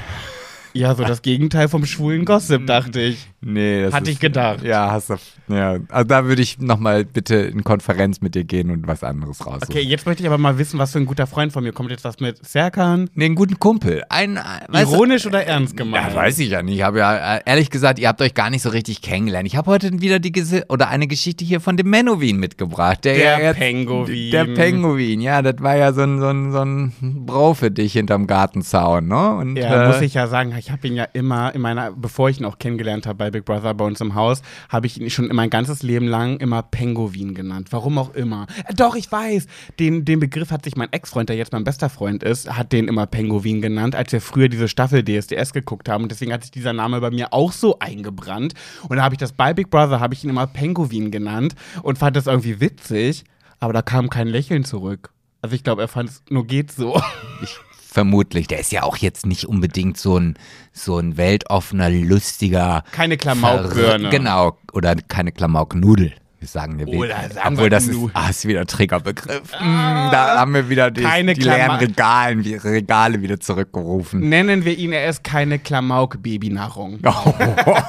[0.74, 3.30] Ja, so das Gegenteil vom schwulen Gossip, dachte ich.
[3.42, 4.64] Nee, das Hatte ist, ich gedacht.
[4.64, 5.16] Ja, hast du.
[5.48, 9.40] Ja, also da würde ich nochmal bitte in Konferenz mit dir gehen und was anderes
[9.46, 9.64] raussuchen.
[9.70, 11.90] Okay, jetzt möchte ich aber mal wissen, was für ein guter Freund von mir kommt
[11.90, 13.10] jetzt was mit Serkan.
[13.14, 14.04] Nee, einen guten Kumpel.
[14.10, 14.36] Ein,
[14.68, 16.10] weißt du- Ironisch oder ernst gemeint?
[16.10, 16.76] Ja, weiß ich ja nicht.
[16.76, 19.48] Ich habe ja ehrlich gesagt, ihr habt euch gar nicht so richtig kennengelernt.
[19.48, 23.06] Ich habe heute wieder die Gesi oder eine Geschichte hier von dem Menowin mitgebracht.
[23.06, 24.32] Der, Der ja Penguin.
[24.32, 26.92] Der Penguin, ja, das war ja so ein, so ein, so ein
[27.26, 29.30] Bro für dich hinterm Gartenzaun, ne?
[29.36, 32.30] Und, Ja, äh, muss ich ja sagen, ich habe ihn ja immer in meiner, bevor
[32.30, 35.10] ich ihn auch kennengelernt habe bei Big Brother bei uns im Haus, habe ich ihn
[35.10, 37.68] schon mein ganzes Leben lang immer Penguin genannt.
[37.72, 38.48] Warum auch immer.
[38.66, 39.46] Äh, Doch, ich weiß.
[39.80, 42.88] Den, den Begriff hat sich mein Ex-Freund, der jetzt mein bester Freund ist, hat den
[42.88, 46.04] immer Penguin genannt, als wir früher diese Staffel DSDS geguckt haben.
[46.04, 48.54] Und deswegen hat sich dieser Name bei mir auch so eingebrannt.
[48.88, 51.98] Und da habe ich das bei Big Brother, habe ich ihn immer Penguin genannt und
[51.98, 53.24] fand das irgendwie witzig.
[53.60, 55.12] Aber da kam kein Lächeln zurück.
[55.42, 57.02] Also ich glaube, er fand es nur geht so.
[57.42, 58.48] ich, vermutlich.
[58.48, 60.36] Der ist ja auch jetzt nicht unbedingt so ein,
[60.72, 62.84] so ein weltoffener, lustiger.
[62.92, 64.10] Keine Klamaukbirne.
[64.10, 64.58] Genau.
[64.72, 66.14] Oder keine Klamauknudel.
[66.40, 69.52] Wir sagen der Oder sagen Obwohl wir das ist, ah, ist wieder Triggerbegriff.
[69.60, 74.30] Mm, da haben wir wieder die, Keine die leeren Regalen, Regale wieder zurückgerufen.
[74.30, 77.00] Nennen wir ihn, er ist keine Klamauk-Babynahrung.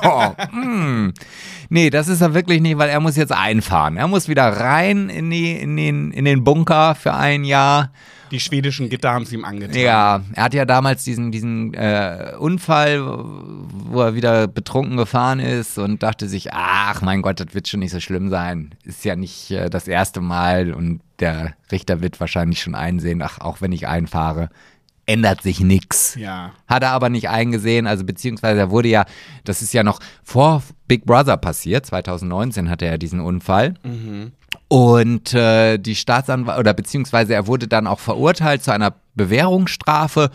[0.03, 1.13] Oh, mm.
[1.69, 3.97] Nee, das ist er wirklich nicht, weil er muss jetzt einfahren.
[3.97, 7.93] Er muss wieder rein in, die, in, den, in den Bunker für ein Jahr.
[8.31, 9.81] Die schwedischen Gitter haben es ihm angetan.
[9.81, 15.79] Ja, er hat ja damals diesen, diesen äh, Unfall, wo er wieder betrunken gefahren ist
[15.79, 18.75] und dachte sich, ach mein Gott, das wird schon nicht so schlimm sein.
[18.85, 23.41] Ist ja nicht äh, das erste Mal und der Richter wird wahrscheinlich schon einsehen, ach,
[23.41, 24.49] auch wenn ich einfahre,
[25.11, 26.15] ändert sich nichts.
[26.15, 26.53] Ja.
[26.69, 29.05] Hat er aber nicht eingesehen, also beziehungsweise er wurde ja,
[29.45, 33.75] das ist ja noch vor Big Brother passiert, 2019 hatte er diesen Unfall.
[34.73, 40.31] Und äh, die Staatsanwalt, oder beziehungsweise er wurde dann auch verurteilt zu einer Bewährungsstrafe.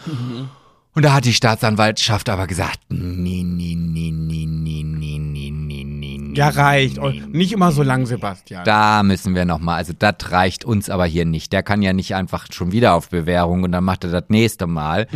[0.94, 5.84] Und da hat die Staatsanwaltschaft aber gesagt, nee, nee, nee, nee, nee, nee, nee, nee,
[5.86, 6.34] nee, nee.
[6.36, 6.98] Ja, reicht.
[6.98, 8.66] Und nicht immer so lang, Sebastian.
[8.66, 11.54] Da müssen wir nochmal, also das reicht uns aber hier nicht.
[11.54, 14.68] Der kann ja nicht einfach schon wieder auf Bewährung und dann macht er das nächste
[14.68, 15.08] Mal.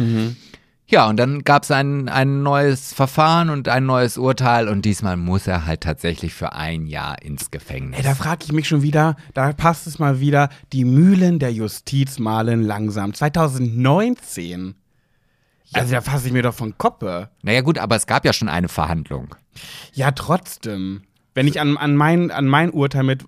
[0.89, 5.17] Ja, und dann gab es ein, ein neues Verfahren und ein neues Urteil und diesmal
[5.17, 7.99] muss er halt tatsächlich für ein Jahr ins Gefängnis.
[7.99, 11.53] Ey, da frage ich mich schon wieder, da passt es mal wieder, die Mühlen der
[11.53, 13.13] Justiz malen langsam.
[13.13, 14.73] 2019.
[15.73, 17.29] Also da fasse ich mir doch von Koppe.
[17.43, 19.35] naja gut, aber es gab ja schon eine Verhandlung.
[19.93, 21.03] Ja, trotzdem.
[21.35, 23.25] Wenn ich an, an, mein, an mein Urteil mit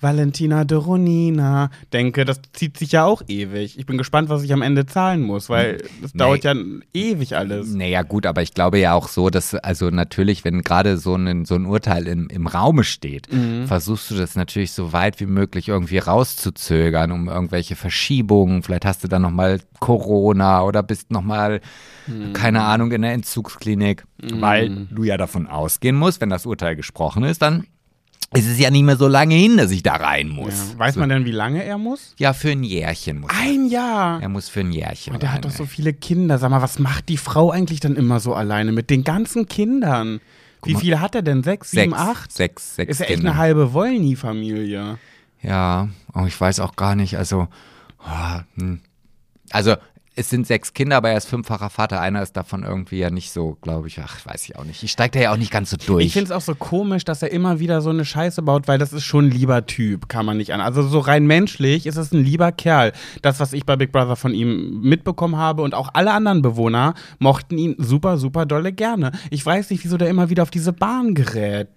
[0.00, 3.78] Valentina de Ronina denke, das zieht sich ja auch ewig.
[3.78, 6.18] Ich bin gespannt, was ich am Ende zahlen muss, weil das Nee.
[6.18, 6.54] dauert ja
[6.94, 7.68] ewig alles.
[7.74, 11.44] Naja, gut, aber ich glaube ja auch so, dass, also natürlich, wenn gerade so ein,
[11.44, 13.28] so ein Urteil im, im Raume steht,
[13.66, 18.62] versuchst du das natürlich so weit wie möglich irgendwie rauszuzögern, um irgendwelche Verschiebungen.
[18.62, 21.60] Vielleicht hast du dann nochmal Corona oder bist nochmal,
[22.32, 27.22] keine Ahnung, in der Entzugsklinik, weil du ja davon ausgehen musst, wenn das Urteil gesprochen
[27.24, 27.66] ist, dann
[28.34, 30.72] ist es ja nicht mehr so lange hin, dass ich da rein muss.
[30.72, 30.78] Ja.
[30.78, 32.14] Weiß man denn, wie lange er muss?
[32.18, 33.38] Ja, für ein Jährchen muss er.
[33.40, 34.20] Ein Jahr.
[34.20, 36.38] Er muss für ein Jährchen Und der rein, hat doch so viele Kinder.
[36.38, 40.20] Sag mal, was macht die Frau eigentlich dann immer so alleine mit den ganzen Kindern?
[40.64, 40.80] Wie mal.
[40.80, 41.42] viele hat er denn?
[41.42, 42.32] Sechs, sieben, Sechs, acht?
[42.32, 43.30] sechs, sechs Ist ja echt Kinder.
[43.30, 44.98] eine halbe Wollny-Familie.
[45.40, 47.48] Ja, oh, ich weiß auch gar nicht, also,
[48.00, 48.80] oh, hm.
[49.50, 49.76] also
[50.18, 52.00] es sind sechs Kinder, aber er ist fünffacher Vater.
[52.00, 54.82] Einer ist davon irgendwie ja nicht so, glaube ich, ach, weiß ich auch nicht.
[54.82, 56.04] Ich steige da ja auch nicht ganz so durch.
[56.04, 58.78] Ich finde es auch so komisch, dass er immer wieder so eine Scheiße baut, weil
[58.78, 60.60] das ist schon ein lieber Typ, kann man nicht an.
[60.60, 62.92] Also so rein menschlich ist es ein lieber Kerl.
[63.22, 66.94] Das, was ich bei Big Brother von ihm mitbekommen habe und auch alle anderen Bewohner
[67.20, 69.12] mochten ihn super, super dolle gerne.
[69.30, 71.68] Ich weiß nicht, wieso der immer wieder auf diese Bahn gerät.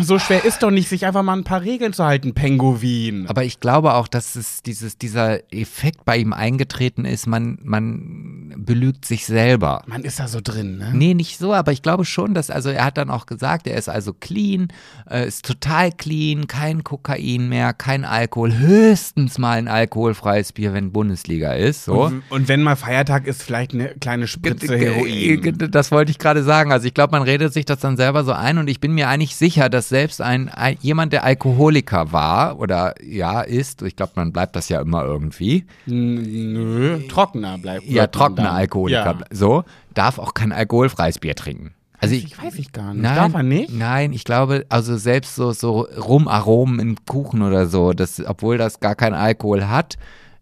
[0.00, 3.26] So schwer ist doch nicht, sich einfach mal ein paar Regeln zu halten, Penguin.
[3.28, 8.54] aber ich glaube auch, dass es dieses, dieser Effekt bei ihm eingetreten ist, man, man
[8.56, 9.82] belügt sich selber.
[9.86, 10.90] Man ist da so drin, ne?
[10.94, 13.76] Nee, nicht so, aber ich glaube schon, dass, also er hat dann auch gesagt, er
[13.76, 14.68] ist also clean,
[15.10, 20.92] äh, ist total clean, kein Kokain mehr, kein Alkohol, höchstens mal ein alkoholfreies Bier, wenn
[20.92, 22.04] Bundesliga ist, so.
[22.04, 25.70] Und, und wenn mal Feiertag ist, vielleicht eine kleine Spritze Heroin.
[25.70, 26.72] Das wollte ich gerade sagen.
[26.72, 29.08] Also ich glaube, man redet sich das dann selber so ein und ich bin mir
[29.08, 33.96] eigentlich sicher, dass dass selbst ein, ein jemand, der Alkoholiker war oder ja ist, ich
[33.96, 35.64] glaube, man bleibt das ja immer irgendwie.
[35.86, 37.84] Nö, trockener bleibt.
[37.86, 38.52] Ja, trockener.
[38.52, 39.24] Alkoholiker, Ja.
[39.30, 41.72] so, darf auch kein alkoholfreies Bier trinken.
[42.00, 43.02] Also ich, Ich weiß ich gar nicht.
[43.02, 43.72] Nein, Darf er nicht?
[43.72, 48.78] Nein, ich glaube, also selbst so, so Rumaromen in Kuchen oder so, das, obwohl das
[48.80, 49.96] gar keinen Alkohol hat,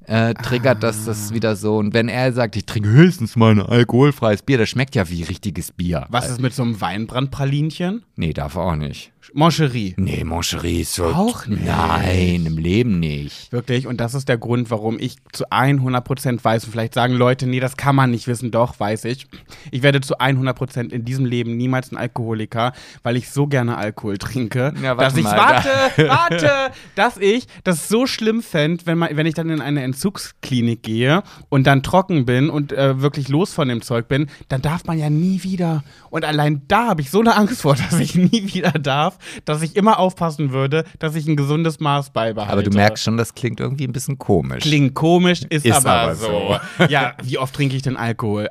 [0.06, 1.06] äh, triggert das Ah.
[1.06, 1.78] das wieder so.
[1.78, 5.22] Und wenn er sagt, ich trinke höchstens mal ein alkoholfreies Bier, das schmeckt ja wie
[5.22, 6.06] richtiges Bier.
[6.11, 8.04] Was ist mit so einem Weinbrandpralinchen?
[8.16, 9.11] Nee, darf er auch nicht.
[9.35, 9.95] Moncherie.
[9.97, 11.07] Nee, Moncherie ist so.
[11.07, 11.65] Auch nicht.
[11.65, 13.51] Nein, im Leben nicht.
[13.53, 17.47] Wirklich, und das ist der Grund, warum ich zu 100% weiß, und vielleicht sagen Leute,
[17.47, 19.27] nee, das kann man nicht wissen, doch, weiß ich.
[19.71, 24.19] Ich werde zu 100% in diesem Leben niemals ein Alkoholiker, weil ich so gerne Alkohol
[24.19, 25.69] trinke, Ja, warte dass ich, mal, warte,
[26.09, 26.51] warte,
[26.95, 31.23] dass ich das so schlimm fände, wenn, man- wenn ich dann in eine Entzugsklinik gehe
[31.49, 34.99] und dann trocken bin und äh, wirklich los von dem Zeug bin, dann darf man
[34.99, 35.83] ja nie wieder.
[36.11, 39.62] Und allein da habe ich so eine Angst vor, dass ich nie wieder darf, dass
[39.62, 42.52] ich immer aufpassen würde, dass ich ein gesundes Maß beibehalte.
[42.52, 44.62] Aber du merkst schon, das klingt irgendwie ein bisschen komisch.
[44.62, 46.57] Klingt komisch, ist, Ist aber, aber so.
[46.88, 48.48] ja, wie oft trinke ich denn Alkohol?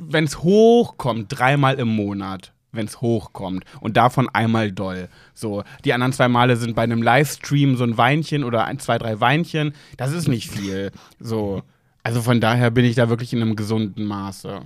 [0.00, 2.52] Wenn es hochkommt, dreimal im Monat.
[2.70, 3.64] Wenn es hochkommt.
[3.80, 5.08] Und davon einmal doll.
[5.34, 8.98] So, die anderen zwei Male sind bei einem Livestream so ein Weinchen oder ein, zwei,
[8.98, 9.74] drei Weinchen.
[9.96, 10.92] Das ist nicht viel.
[11.18, 11.62] So.
[12.02, 14.62] Also von daher bin ich da wirklich in einem gesunden Maße.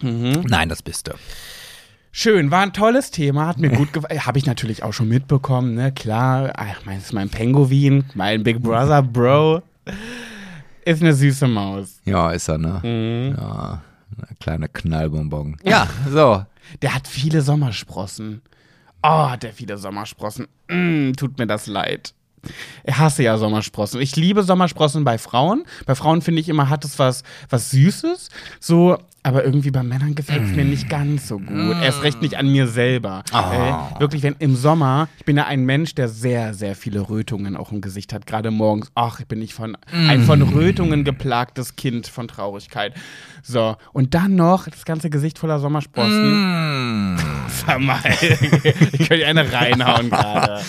[0.00, 1.12] Nein, das bist du.
[2.14, 4.26] Schön, war ein tolles Thema, hat mir gut gefallen.
[4.26, 5.92] Habe ich natürlich auch schon mitbekommen, ne?
[5.92, 9.62] Klar, ach, mein, ist mein Penguin, mein Big Brother Bro.
[10.84, 12.00] Ist eine süße Maus.
[12.04, 12.80] Ja, ist er, ne?
[12.82, 13.34] Mhm.
[13.38, 13.82] Ja,
[14.18, 15.56] eine kleine Knallbonbon.
[15.64, 16.44] Ja, so.
[16.82, 18.42] Der hat viele Sommersprossen.
[19.02, 20.48] Oh, hat der viele Sommersprossen.
[20.68, 22.12] Mm, tut mir das leid.
[22.84, 24.00] Ich hasse ja Sommersprossen.
[24.00, 25.64] Ich liebe Sommersprossen bei Frauen.
[25.86, 28.28] Bei Frauen finde ich immer, hat es was, was Süßes.
[28.58, 31.76] So, aber irgendwie bei Männern gefällt es mir nicht ganz so gut.
[31.80, 33.22] Erst recht nicht an mir selber.
[33.32, 37.56] Äh, wirklich, wenn im Sommer, ich bin ja ein Mensch, der sehr, sehr viele Rötungen
[37.56, 38.26] auch im Gesicht hat.
[38.26, 38.90] Gerade morgens.
[38.96, 42.94] Ach, ich bin nicht von, ein von Rötungen geplagtes Kind von Traurigkeit.
[43.44, 47.14] So, und dann noch das ganze Gesicht voller Sommersprossen.
[47.14, 47.18] Mm.
[47.48, 50.62] Sag mal, ich könnte eine reinhauen gerade.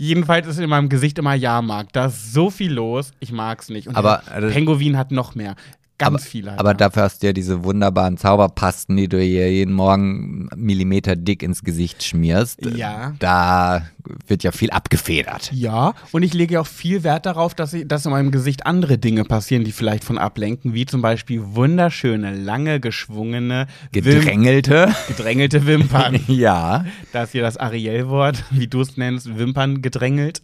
[0.00, 1.94] Jedenfalls ist in meinem Gesicht immer Jahrmarkt.
[1.94, 3.86] Da ist so viel los, ich mag's nicht.
[3.86, 5.56] Und Aber, äh, Penguin hat noch mehr.
[6.00, 6.52] Ganz Aber, viele.
[6.52, 6.74] hat aber er.
[6.74, 11.62] dafür hast du ja diese wunderbaren Zauberpasten, die du hier jeden Morgen Millimeter dick ins
[11.62, 12.64] Gesicht schmierst.
[12.74, 13.12] Ja.
[13.18, 13.82] Da
[14.26, 15.52] wird ja viel abgefedert.
[15.52, 18.96] Ja, und ich lege auch viel Wert darauf, dass, ich, dass in meinem Gesicht andere
[18.96, 24.94] Dinge passieren, die vielleicht von ablenken, wie zum Beispiel wunderschöne, lange, geschwungene, Wim Gedrängelte.
[25.06, 26.18] gedrängelte Wimpern.
[26.28, 26.86] ja.
[27.12, 30.40] Da ist hier das Ariel-Wort, wie du es nennst, Wimpern gedrängelt.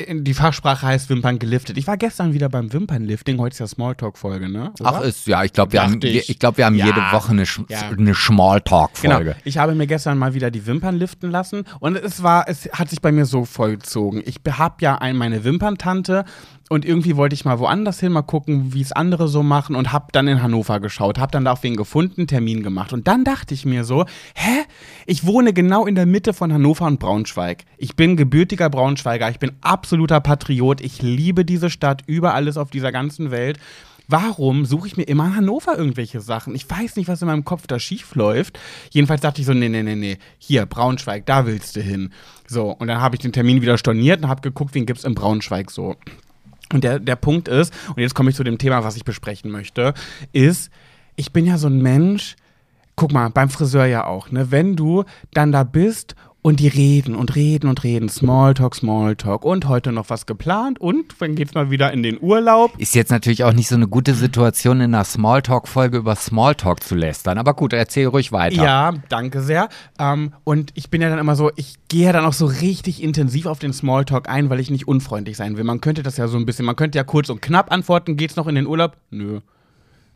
[0.00, 1.78] Die Fachsprache heißt Wimpern geliftet.
[1.78, 3.38] Ich war gestern wieder beim Wimpernlifting.
[3.38, 4.72] Heute ist ja Smalltalk-Folge, ne?
[4.80, 4.92] Oder?
[4.96, 6.28] Ach, ist, ja, ich glaube, wir, haben, ich.
[6.28, 6.86] ich glaub, wir haben Ja.
[6.86, 7.90] jede Woche eine, Sch Ja.
[7.96, 9.24] eine Smalltalk-Folge.
[9.24, 9.36] Genau.
[9.44, 12.90] Ich habe mir gestern mal wieder die Wimpern liften lassen und es war, es hat
[12.90, 14.20] sich bei mir so vollzogen.
[14.26, 16.24] Ich habe ja ein, meine Wimperntante
[16.70, 19.92] und irgendwie wollte ich mal woanders hin, mal gucken, wie es andere so machen und
[19.92, 23.24] habe dann in Hannover geschaut, habe dann da auf wen gefunden, Termin gemacht und dann
[23.24, 24.64] dachte ich mir so, hä?
[25.06, 27.64] Ich wohne genau in der Mitte von Hannover und Braunschweig.
[27.76, 32.70] Ich bin gebürtiger Braunschweiger, ich bin absoluter Patriot, ich liebe diese Stadt über alles auf
[32.70, 33.58] dieser ganzen Welt.
[34.06, 36.54] Warum suche ich mir immer in Hannover irgendwelche Sachen?
[36.54, 38.58] Ich weiß nicht, was in meinem Kopf da schief läuft.
[38.90, 42.12] Jedenfalls dachte ich so, nee, nee, nee, nee, hier, Braunschweig, da willst du hin.
[42.46, 45.14] So, und dann habe ich den Termin wieder storniert und habe geguckt, wen gibt's in
[45.14, 45.96] Braunschweig so.
[46.72, 49.50] Und der, der Punkt ist, und jetzt komme ich zu dem Thema, was ich besprechen
[49.50, 49.94] möchte,
[50.32, 50.70] ist,
[51.16, 52.36] ich bin ja so ein Mensch,
[52.96, 54.50] guck mal, beim Friseur ja auch, ne?
[54.50, 59.66] Wenn du dann da bist und die reden und reden und reden, Smalltalk, Smalltalk und
[59.66, 62.74] heute noch was geplant und dann geht's mal wieder in den Urlaub.
[62.76, 66.96] Ist jetzt natürlich auch nicht so eine gute Situation, in einer Smalltalk-Folge über Smalltalk zu
[66.96, 67.38] lästern.
[67.38, 68.62] Aber gut, erzähl ruhig weiter.
[68.62, 69.70] Ja, danke sehr.
[69.98, 73.02] Ähm, und ich bin ja dann immer so, ich gehe ja dann auch so richtig
[73.02, 75.64] intensiv auf den Smalltalk ein, weil ich nicht unfreundlich sein will.
[75.64, 78.36] Man könnte das ja so ein bisschen, man könnte ja kurz und knapp antworten, geht's
[78.36, 78.98] noch in den Urlaub?
[79.10, 79.40] Nö.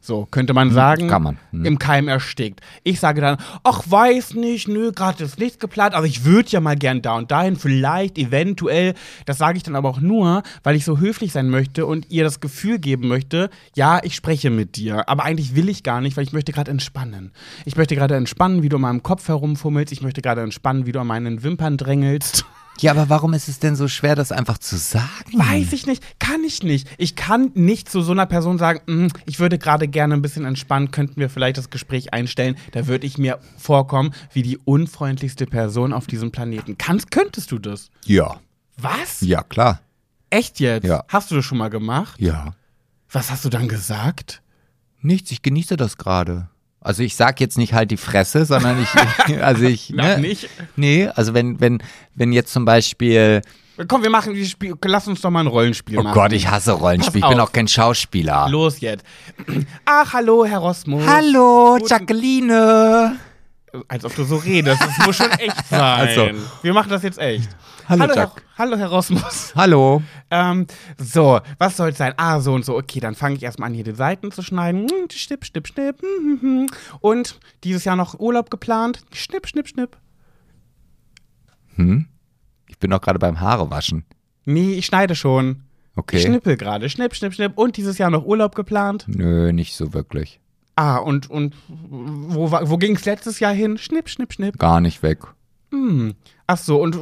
[0.00, 1.08] So, könnte man sagen.
[1.08, 1.38] kann man.
[1.50, 1.64] Hm.
[1.64, 2.60] Im Keim erstickt.
[2.84, 6.60] Ich sage dann, ach, weiß nicht, nö, gerade ist nichts geplant, aber ich würde ja
[6.60, 8.94] mal gern da und dahin, vielleicht, eventuell.
[9.26, 12.24] Das sage ich dann aber auch nur, weil ich so höflich sein möchte und ihr
[12.24, 15.08] das Gefühl geben möchte, ja, ich spreche mit dir.
[15.08, 17.32] Aber eigentlich will ich gar nicht, weil ich möchte gerade entspannen.
[17.64, 19.92] Ich möchte gerade entspannen, wie du an meinem Kopf herumfummelst.
[19.92, 22.44] Ich möchte gerade entspannen, wie du an meinen Wimpern drängelst.
[22.80, 25.32] Ja, aber warum ist es denn so schwer, das einfach zu sagen?
[25.34, 26.88] Weiß ich nicht, kann ich nicht.
[26.98, 30.44] Ich kann nicht zu so einer Person sagen, "Mm, ich würde gerade gerne ein bisschen
[30.44, 32.56] entspannen, könnten wir vielleicht das Gespräch einstellen.
[32.72, 36.78] Da würde ich mir vorkommen wie die unfreundlichste Person auf diesem Planeten.
[36.78, 37.90] Kannst, könntest du das?
[38.04, 38.40] Ja.
[38.76, 39.20] Was?
[39.20, 39.80] Ja, klar.
[40.30, 40.84] Echt jetzt?
[40.84, 41.04] Ja.
[41.08, 42.20] Hast du das schon mal gemacht?
[42.20, 42.54] Ja.
[43.10, 44.42] Was hast du dann gesagt?
[45.00, 46.48] Nichts, ich genieße das gerade.
[46.88, 48.82] Also ich sag jetzt nicht halt die Fresse, sondern
[49.28, 50.48] ich, also ich, Noch ne, nicht.
[50.74, 51.82] Nee, also wenn, wenn,
[52.14, 53.42] wenn jetzt zum Beispiel,
[53.86, 54.74] Komm, wir machen dieses Spiel.
[54.86, 56.14] Lass uns doch mal ein Rollenspiel oh machen.
[56.14, 58.48] Gott, ich hasse Rollenspiel, ich bin auch kein Schauspieler.
[58.48, 59.04] Los jetzt.
[59.84, 61.06] Ach, hallo, Herr Rosmus.
[61.06, 63.18] Hallo, Guten- Jacqueline.
[63.86, 64.80] Als ob du so redest.
[64.80, 65.80] Das muss schon echt sein.
[65.80, 66.30] Also.
[66.62, 67.50] Wir machen das jetzt echt.
[67.88, 68.42] Hallo, hallo, Herr, Jack.
[68.58, 69.52] hallo, Herr Rosmus.
[69.56, 70.02] Hallo.
[70.30, 70.66] Ähm,
[70.98, 72.12] so, was soll es sein?
[72.18, 72.76] Ah, so und so.
[72.76, 74.82] Okay, dann fange ich erstmal an, hier die Seiten zu schneiden.
[74.88, 76.02] Hm, Schnipp, schnipp, schnipp.
[76.02, 76.66] Hm, hm.
[77.00, 79.00] Und dieses Jahr noch Urlaub geplant.
[79.14, 79.96] Schnipp, schnipp, schnipp.
[81.76, 82.06] Hm?
[82.68, 84.04] Ich bin doch gerade beim Haare waschen.
[84.44, 85.62] Nee, ich schneide schon.
[85.92, 86.20] Ich Okay.
[86.20, 86.88] schnippel gerade.
[86.90, 87.52] Schnipp, schnipp, schnipp.
[87.56, 89.04] Und dieses Jahr noch Urlaub geplant.
[89.08, 90.40] Nö, nicht so wirklich.
[90.76, 93.78] Ah, und, und wo, wo ging es letztes Jahr hin?
[93.78, 94.58] Schnipp, schnipp, schnipp.
[94.58, 95.20] Gar nicht weg.
[95.72, 96.14] Hm.
[96.50, 96.96] Ach so, und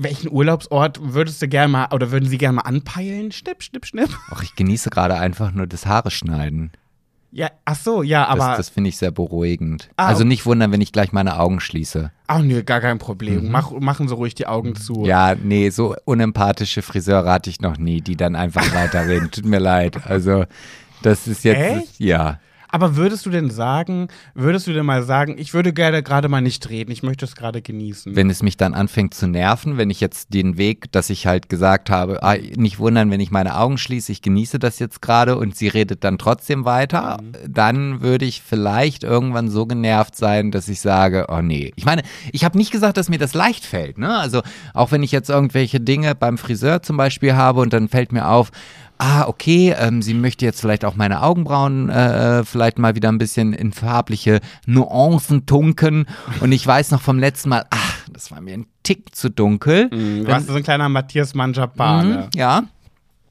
[0.00, 3.32] welchen Urlaubsort würdest du gerne mal, oder würden Sie gerne mal anpeilen?
[3.32, 4.16] Schnipp, schnipp, schnipp.
[4.30, 6.70] Ach, ich genieße gerade einfach nur das Haare schneiden.
[7.32, 8.48] Ja, ach so, ja, aber.
[8.48, 9.88] das das finde ich sehr beruhigend.
[9.96, 12.12] Ah, also nicht wundern, wenn ich gleich meine Augen schließe.
[12.28, 13.50] Ach nö, gar kein Problem.
[13.50, 14.92] Mach, machen Sie ruhig die Augen zu.
[15.00, 15.04] Mhm.
[15.06, 19.32] Ja, nee, so unempathische Friseure hatte ich noch nie, die dann einfach weiterreden.
[19.32, 20.06] Tut mir leid.
[20.06, 20.44] Also,
[21.02, 21.58] das ist jetzt.
[21.58, 21.98] Echt?
[21.98, 22.38] Ja.
[22.74, 26.40] Aber würdest du denn sagen, würdest du denn mal sagen, ich würde gerne gerade mal
[26.40, 28.16] nicht reden, ich möchte es gerade genießen?
[28.16, 31.50] Wenn es mich dann anfängt zu nerven, wenn ich jetzt den Weg, dass ich halt
[31.50, 35.36] gesagt habe, ah, nicht wundern, wenn ich meine Augen schließe, ich genieße das jetzt gerade
[35.36, 40.66] und sie redet dann trotzdem weiter, dann würde ich vielleicht irgendwann so genervt sein, dass
[40.68, 41.74] ich sage, oh nee.
[41.76, 42.00] Ich meine,
[42.32, 43.98] ich habe nicht gesagt, dass mir das leicht fällt.
[43.98, 44.16] Ne?
[44.16, 44.40] Also
[44.72, 48.28] auch wenn ich jetzt irgendwelche Dinge beim Friseur zum Beispiel habe und dann fällt mir
[48.28, 48.50] auf,
[49.02, 53.18] ah, okay, ähm, sie möchte jetzt vielleicht auch meine Augenbrauen äh, vielleicht mal wieder ein
[53.18, 56.06] bisschen in farbliche Nuancen tunken.
[56.40, 59.90] Und ich weiß noch vom letzten Mal, ach, das war mir ein Tick zu dunkel.
[59.90, 62.28] Du warst so ein kleiner Matthias Manjapane.
[62.32, 62.62] Mhm, ja.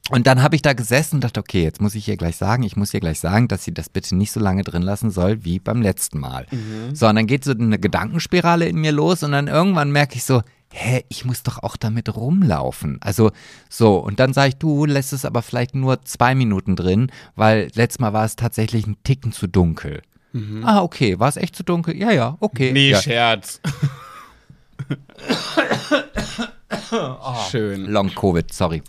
[0.10, 2.64] Und dann habe ich da gesessen und dachte, okay, jetzt muss ich ihr gleich sagen,
[2.64, 5.46] ich muss ihr gleich sagen, dass sie das bitte nicht so lange drin lassen soll
[5.46, 6.48] wie beim letzten Mal.
[6.94, 10.26] So, und dann geht so eine Gedankenspirale in mir los und dann irgendwann merke ich
[10.26, 10.42] so,
[10.72, 12.98] hä, ich muss doch auch damit rumlaufen.
[13.02, 13.32] Also
[13.70, 17.70] so, und dann sage ich, du lässt es aber vielleicht nur zwei Minuten drin, weil
[17.76, 20.02] letztes Mal war es tatsächlich ein Ticken zu dunkel.
[20.64, 21.98] Ah, okay, war es echt zu dunkel?
[21.98, 22.72] Ja, ja, okay.
[22.72, 23.02] Nee, ja.
[23.02, 23.60] Scherz.
[27.52, 27.86] Schön.
[27.86, 28.82] Long Covid, sorry.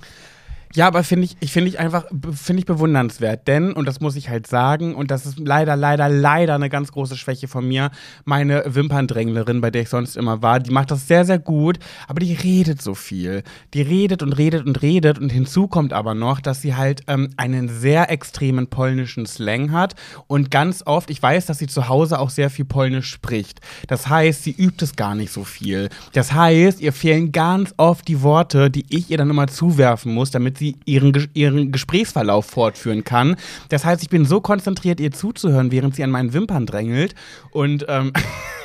[0.74, 4.16] Ja, aber finde ich, ich finde ich einfach, finde ich bewundernswert, denn, und das muss
[4.16, 7.90] ich halt sagen, und das ist leider, leider, leider eine ganz große Schwäche von mir,
[8.24, 12.20] meine Wimperndränglerin, bei der ich sonst immer war, die macht das sehr, sehr gut, aber
[12.20, 13.42] die redet so viel.
[13.74, 17.28] Die redet und redet und redet und hinzu kommt aber noch, dass sie halt ähm,
[17.36, 19.94] einen sehr extremen polnischen Slang hat
[20.26, 23.60] und ganz oft, ich weiß, dass sie zu Hause auch sehr viel Polnisch spricht.
[23.88, 25.90] Das heißt, sie übt es gar nicht so viel.
[26.14, 30.30] Das heißt, ihr fehlen ganz oft die Worte, die ich ihr dann immer zuwerfen muss,
[30.30, 33.36] damit sie ihren, Ges- ihren Gesprächsverlauf fortführen kann.
[33.68, 37.14] Das heißt, ich bin so konzentriert, ihr zuzuhören, während sie an meinen Wimpern drängelt
[37.50, 38.12] und ähm,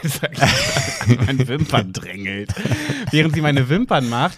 [1.09, 2.53] an meinen Wimpern drängelt,
[3.11, 4.37] während sie meine Wimpern macht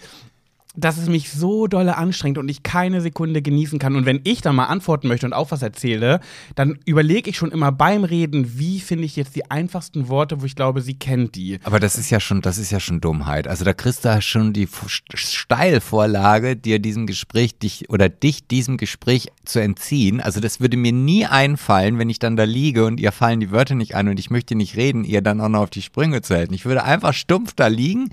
[0.79, 3.95] dass es mich so dolle anstrengt und ich keine Sekunde genießen kann.
[3.95, 6.19] Und wenn ich dann mal antworten möchte und auch was erzähle,
[6.55, 10.45] dann überlege ich schon immer beim Reden, wie finde ich jetzt die einfachsten Worte, wo
[10.45, 11.59] ich glaube, sie kennt die.
[11.63, 13.47] Aber das ist ja schon, das ist ja schon Dummheit.
[13.47, 14.67] Also da kriegst du schon die
[15.13, 20.21] Steilvorlage, dir diesem Gespräch dich oder dich diesem Gespräch zu entziehen.
[20.21, 23.51] Also das würde mir nie einfallen, wenn ich dann da liege und ihr fallen die
[23.51, 26.21] Wörter nicht ein und ich möchte nicht reden, ihr dann auch noch auf die Sprünge
[26.21, 26.53] zu helfen.
[26.53, 28.09] Ich würde einfach stumpf da liegen.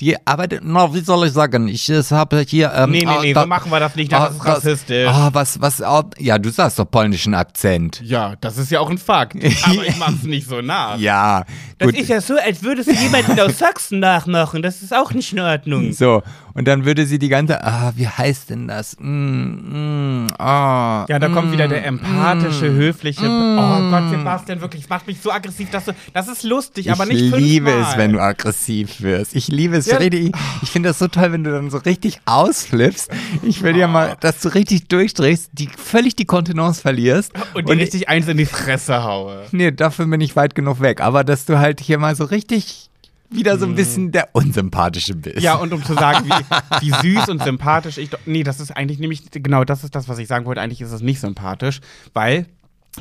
[0.00, 1.68] Die arbeitet, na, wie soll ich sagen?
[1.68, 2.70] Ich habe hier.
[2.74, 5.08] Ähm, Nee, nee, ah, nee, da- so machen wir das nicht, das ah, ist rassistisch.
[5.08, 8.00] Ah, was, was, ah, ja, du sagst doch polnischen Akzent.
[8.04, 9.34] Ja, das ist ja auch ein Fakt.
[9.64, 10.98] Aber ich mach's nicht so nach.
[10.98, 11.44] Ja,
[11.78, 11.98] Das gut.
[11.98, 14.62] ist ja so, als würdest du jemanden aus Sachsen nachmachen.
[14.62, 15.92] Das ist auch nicht in Ordnung.
[15.92, 16.22] So,
[16.52, 18.96] und dann würde sie die ganze, ah, wie heißt denn das?
[18.98, 23.26] Mm, mm, ah, Ja, da kommt mm, wieder der empathische, höfliche.
[23.26, 25.92] Oh Gott, Sebastian, wirklich, es macht mich so aggressiv, dass du.
[26.12, 27.40] Das ist lustig, aber nicht ich fünfmal.
[27.40, 29.34] liebe es, wenn du aggressiv wirst.
[29.34, 29.98] Ich liebe es Ja.
[29.98, 30.32] richtig.
[30.62, 33.10] Ich finde das so toll, wenn du dann so richtig ausflippst.
[33.42, 37.32] Ich will dir mal, dass du richtig durchdrehst, die völlig die Kontenance verlierst.
[37.54, 39.44] Und dir richtig eins in die Fresse haue.
[39.52, 41.00] nee, dafür bin ich weit genug weg.
[41.00, 42.90] Aber dass du halt hier mal so richtig
[43.30, 45.36] wieder so ein bisschen der Unsympathische bist.
[45.36, 45.42] Mhm.
[45.42, 48.18] Ja, und um zu sagen, wie, wie süß und sympathisch ich doch.
[48.26, 50.60] Nee, das ist eigentlich nämlich, genau das ist das, was ich sagen wollte.
[50.60, 51.80] Eigentlich ist es nicht sympathisch,
[52.12, 52.46] weil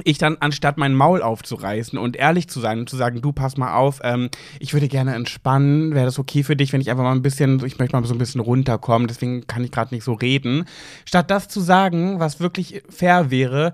[0.04, 3.58] ich dann, anstatt mein Maul aufzureißen und ehrlich zu sein und zu sagen, du pass
[3.58, 4.30] mal auf, ähm,
[4.60, 7.64] ich würde gerne entspannen, wäre das okay für dich, wenn ich einfach mal ein bisschen,
[7.66, 10.66] ich möchte mal so ein bisschen runterkommen, deswegen kann ich gerade nicht so reden.
[11.06, 13.74] Statt das zu sagen, was wirklich fair wäre,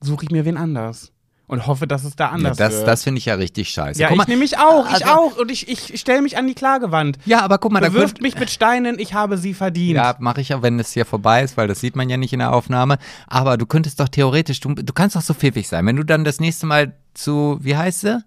[0.00, 1.12] suche ich mir wen anders.
[1.48, 2.86] Und hoffe, dass es da Ja, anders das, wird.
[2.88, 3.98] das finde ich ja richtig scheiße.
[4.00, 5.36] ja, Guck ich mal, nehme mich auch, ich also- auch.
[5.38, 7.16] Und ich, ich stelle mich an die Klagewand.
[7.24, 9.96] Ja, aber guck mal, da kommt, mich mit Steinen, ich habe sie verdient.
[9.96, 12.34] Ja, mache ich ja, wenn es hier vorbei ist, weil das sieht man ja nicht
[12.34, 12.98] in der Aufnahme.
[13.26, 15.86] Aber du könntest doch theoretisch, du, du kannst doch so pfiffig sein.
[15.86, 18.22] Wenn du dann das nächste Mal zu, wie heißt sie?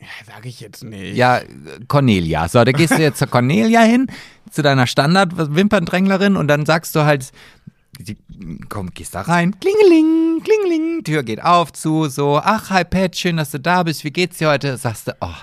[0.00, 1.16] Ja, sag ich jetzt nicht.
[1.16, 1.40] Ja,
[1.86, 2.48] Cornelia.
[2.48, 4.08] So, da gehst du jetzt zur Cornelia hin,
[4.50, 7.30] zu deiner Standard-Wimperndränglerin und dann sagst du halt,
[8.68, 13.36] komm, gehst da rein, klingeling, klingeling, Tür geht auf, zu, so, ach, hi Pat, schön,
[13.36, 14.76] dass du da bist, wie geht's dir heute?
[14.76, 15.34] Sagst du, oh,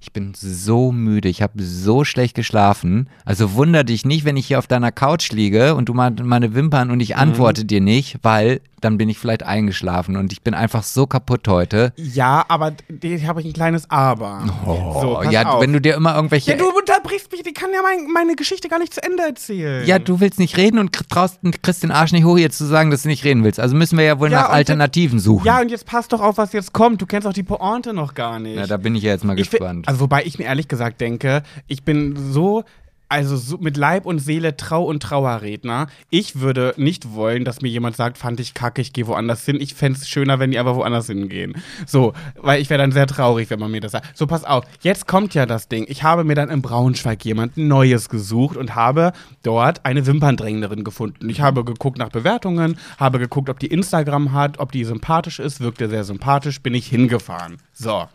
[0.00, 3.08] ich bin so müde, ich habe so schlecht geschlafen.
[3.24, 6.90] Also wunder dich nicht, wenn ich hier auf deiner Couch liege und du meine Wimpern
[6.90, 10.82] und ich antworte dir nicht, weil dann bin ich vielleicht eingeschlafen und ich bin einfach
[10.82, 11.92] so kaputt heute.
[11.96, 14.44] Ja, aber da habe ich ein kleines Aber.
[14.66, 15.62] Oh, So, pass ja, auf.
[15.62, 18.68] wenn du dir immer irgendwelche Ja, du unterbrichst mich, die kann ja mein, meine Geschichte
[18.68, 19.86] gar nicht zu Ende erzählen.
[19.86, 22.90] Ja, du willst nicht reden und traust, kriegst den Arsch nicht hoch, jetzt zu sagen,
[22.90, 23.60] dass du nicht reden willst.
[23.60, 25.46] Also müssen wir ja wohl Ja, nach Alternativen suchen.
[25.46, 27.00] Ja, und jetzt passt doch auf, was jetzt kommt.
[27.00, 28.56] Du kennst auch die Pointe noch gar nicht.
[28.56, 29.88] Na, da bin ich ja jetzt mal Ich gespannt.
[29.88, 32.64] Also, wobei ich mir ehrlich gesagt denke, ich bin so.
[33.08, 35.86] Also so mit Leib und Seele Trau- und Trauerredner.
[36.10, 39.60] Ich würde nicht wollen, dass mir jemand sagt, fand ich kacke, ich gehe woanders hin.
[39.60, 41.54] Ich fände es schöner, wenn die einfach woanders hingehen.
[41.86, 44.16] So, weil ich wäre dann sehr traurig, wenn man mir das sagt.
[44.16, 45.86] So, pass auf, jetzt kommt ja das Ding.
[45.88, 51.30] Ich habe mir dann in Braunschweig jemand Neues gesucht und habe dort eine Wimperndränglerin gefunden.
[51.30, 55.60] Ich habe geguckt nach Bewertungen, habe geguckt, ob die Instagram hat, ob die sympathisch ist,
[55.60, 57.58] wirkte sehr sympathisch, bin ich hingefahren.
[57.72, 58.06] So.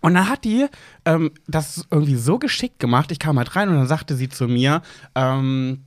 [0.00, 0.66] Und dann hat die
[1.04, 3.10] ähm, das irgendwie so geschickt gemacht.
[3.10, 4.82] Ich kam halt rein und dann sagte sie zu mir,
[5.14, 5.84] ähm,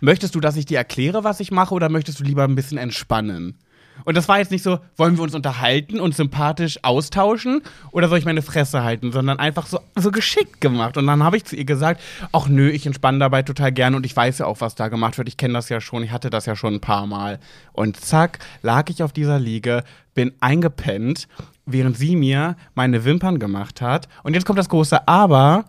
[0.00, 2.78] möchtest du, dass ich dir erkläre, was ich mache, oder möchtest du lieber ein bisschen
[2.78, 3.56] entspannen?
[4.04, 8.18] Und das war jetzt nicht so, wollen wir uns unterhalten und sympathisch austauschen oder soll
[8.18, 10.96] ich meine Fresse halten, sondern einfach so, so geschickt gemacht.
[10.96, 12.00] Und dann habe ich zu ihr gesagt,
[12.32, 15.18] ach nö, ich entspanne dabei total gerne und ich weiß ja auch, was da gemacht
[15.18, 15.28] wird.
[15.28, 17.40] Ich kenne das ja schon, ich hatte das ja schon ein paar Mal.
[17.72, 19.84] Und zack, lag ich auf dieser Liege,
[20.14, 21.28] bin eingepennt,
[21.66, 24.08] während sie mir meine Wimpern gemacht hat.
[24.22, 25.66] Und jetzt kommt das große Aber.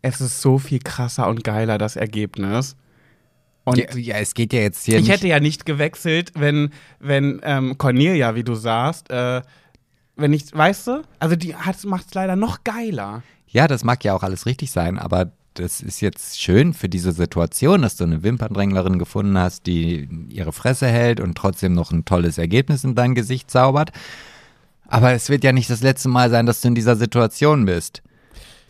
[0.00, 2.76] Es ist so viel krasser und geiler, das Ergebnis.
[3.68, 5.12] Und ja, ja, es geht ja jetzt hier ich nicht.
[5.12, 9.42] hätte ja nicht gewechselt, wenn, wenn ähm, Cornelia, wie du sagst, äh,
[10.16, 11.54] wenn ich, weißt du, also die
[11.84, 13.22] macht es leider noch geiler.
[13.46, 17.12] Ja, das mag ja auch alles richtig sein, aber das ist jetzt schön für diese
[17.12, 22.04] Situation, dass du eine Wimperndränglerin gefunden hast, die ihre Fresse hält und trotzdem noch ein
[22.04, 23.90] tolles Ergebnis in dein Gesicht zaubert.
[24.86, 28.02] Aber es wird ja nicht das letzte Mal sein, dass du in dieser Situation bist.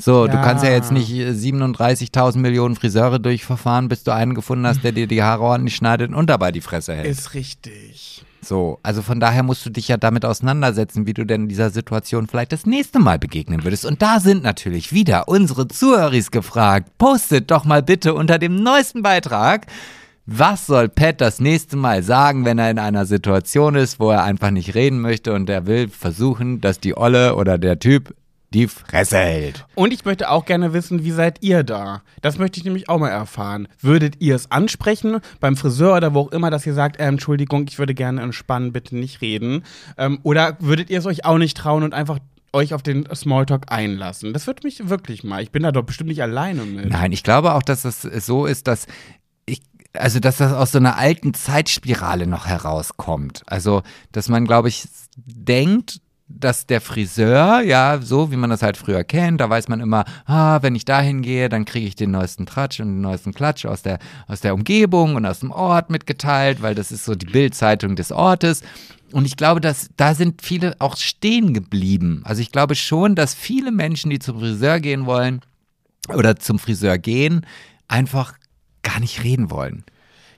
[0.00, 0.42] So, du Ja.
[0.42, 4.92] kannst ja jetzt nicht äh, 37.000 Millionen Friseure durchverfahren, bis du einen gefunden hast, der
[4.92, 7.06] dir die Haare ordentlich schneidet und dabei die Fresse hält.
[7.08, 8.24] Ist richtig.
[8.40, 12.28] So, also von daher musst du dich ja damit auseinandersetzen, wie du denn dieser Situation
[12.28, 13.84] vielleicht das nächste Mal begegnen würdest.
[13.84, 16.96] Und da sind natürlich wieder unsere Zuhörer gefragt.
[16.98, 19.66] Postet doch mal bitte unter dem neuesten Beitrag,
[20.26, 24.22] was soll Pat das nächste Mal sagen, wenn er in einer Situation ist, wo er
[24.22, 28.14] einfach nicht reden möchte und er will versuchen, dass die Olle oder der Typ
[28.54, 29.66] die Fresse hält.
[29.74, 32.02] Und ich möchte auch gerne wissen, wie seid ihr da?
[32.22, 33.68] Das möchte ich nämlich auch mal erfahren.
[33.80, 37.66] Würdet ihr es ansprechen beim Friseur oder wo auch immer, dass ihr sagt, äh, Entschuldigung,
[37.68, 39.64] ich würde gerne entspannen, bitte nicht reden?
[39.98, 42.18] Ähm, oder würdet ihr es euch auch nicht trauen und einfach
[42.52, 44.32] euch auf den Smalltalk einlassen?
[44.32, 45.42] Das würde mich wirklich mal.
[45.42, 46.88] Ich bin da doch bestimmt nicht alleine mit.
[46.88, 48.86] Nein, ich glaube auch, dass es so ist, dass
[49.44, 49.60] ich,
[49.92, 53.42] also dass das aus so einer alten Zeitspirale noch herauskommt.
[53.46, 53.82] Also,
[54.12, 59.02] dass man, glaube ich, denkt, dass der Friseur, ja, so wie man das halt früher
[59.02, 62.44] kennt, da weiß man immer, ah, wenn ich da hingehe, dann kriege ich den neuesten
[62.44, 66.60] Tratsch und den neuesten Klatsch aus der, aus der Umgebung und aus dem Ort mitgeteilt,
[66.60, 68.62] weil das ist so die Bildzeitung des Ortes.
[69.12, 72.20] Und ich glaube, dass da sind viele auch stehen geblieben.
[72.24, 75.40] Also ich glaube schon, dass viele Menschen, die zum Friseur gehen wollen
[76.14, 77.46] oder zum Friseur gehen,
[77.88, 78.34] einfach
[78.82, 79.84] gar nicht reden wollen.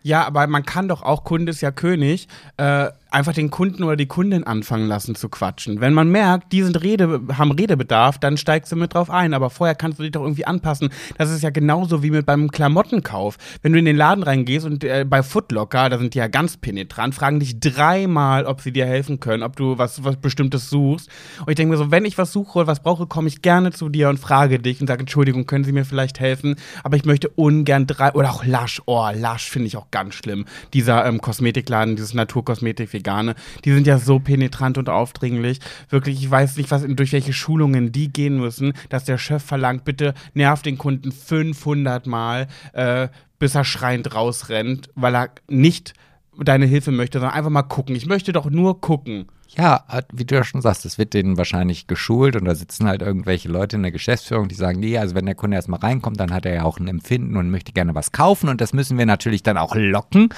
[0.03, 3.97] Ja, aber man kann doch auch, Kunde ist ja König, äh, einfach den Kunden oder
[3.97, 5.81] die Kundin anfangen lassen zu quatschen.
[5.81, 9.35] Wenn man merkt, die sind Rede, haben Redebedarf, dann steigst du mit drauf ein.
[9.35, 10.91] Aber vorher kannst du dich doch irgendwie anpassen.
[11.19, 13.37] Das ist ja genauso wie mit beim Klamottenkauf.
[13.63, 16.57] Wenn du in den Laden reingehst und äh, bei Footlocker, da sind die ja ganz
[16.57, 21.09] penetrant, fragen dich dreimal, ob sie dir helfen können, ob du was, was Bestimmtes suchst.
[21.41, 23.73] Und ich denke mir so, wenn ich was suche oder was brauche, komme ich gerne
[23.73, 26.57] zu dir und frage dich und sage, Entschuldigung, können Sie mir vielleicht helfen?
[26.85, 30.45] Aber ich möchte ungern drei, oder auch Lush, oh, Lush finde ich auch ganz schlimm.
[30.75, 33.35] Dieser ähm, Kosmetikladen, dieses Naturkosmetik Vegane,
[33.65, 35.61] die sind ja so penetrant und aufdringlich.
[35.89, 39.85] Wirklich, ich weiß nicht, was, durch welche Schulungen die gehen müssen, dass der Chef verlangt,
[39.85, 45.95] bitte nerv den Kunden 500 Mal, äh, bis er schreiend rausrennt, weil er nicht
[46.39, 47.97] deine Hilfe möchte, sondern einfach mal gucken.
[47.97, 49.27] Ich möchte doch nur gucken.
[49.57, 53.03] Ja, wie du ja schon sagst, es wird denen wahrscheinlich geschult und da sitzen halt
[53.03, 56.33] irgendwelche Leute in der Geschäftsführung, die sagen, nee, also wenn der Kunde erstmal reinkommt, dann
[56.33, 59.07] hat er ja auch ein Empfinden und möchte gerne was kaufen und das müssen wir
[59.07, 60.29] natürlich dann auch locken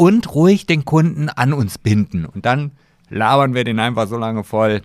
[0.00, 2.24] und ruhig den Kunden an uns binden.
[2.24, 2.70] Und dann
[3.10, 4.80] labern wir den einfach so lange voll,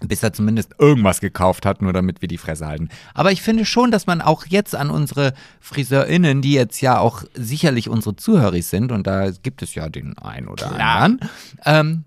[0.00, 2.88] bis er zumindest irgendwas gekauft hat, nur damit wir die Fresse halten.
[3.12, 7.24] Aber ich finde schon, dass man auch jetzt an unsere FriseurInnen, die jetzt ja auch
[7.34, 11.02] sicherlich unsere Zuhörer sind, und da gibt es ja den einen oder Klar.
[11.02, 11.30] anderen,
[11.66, 12.04] ähm,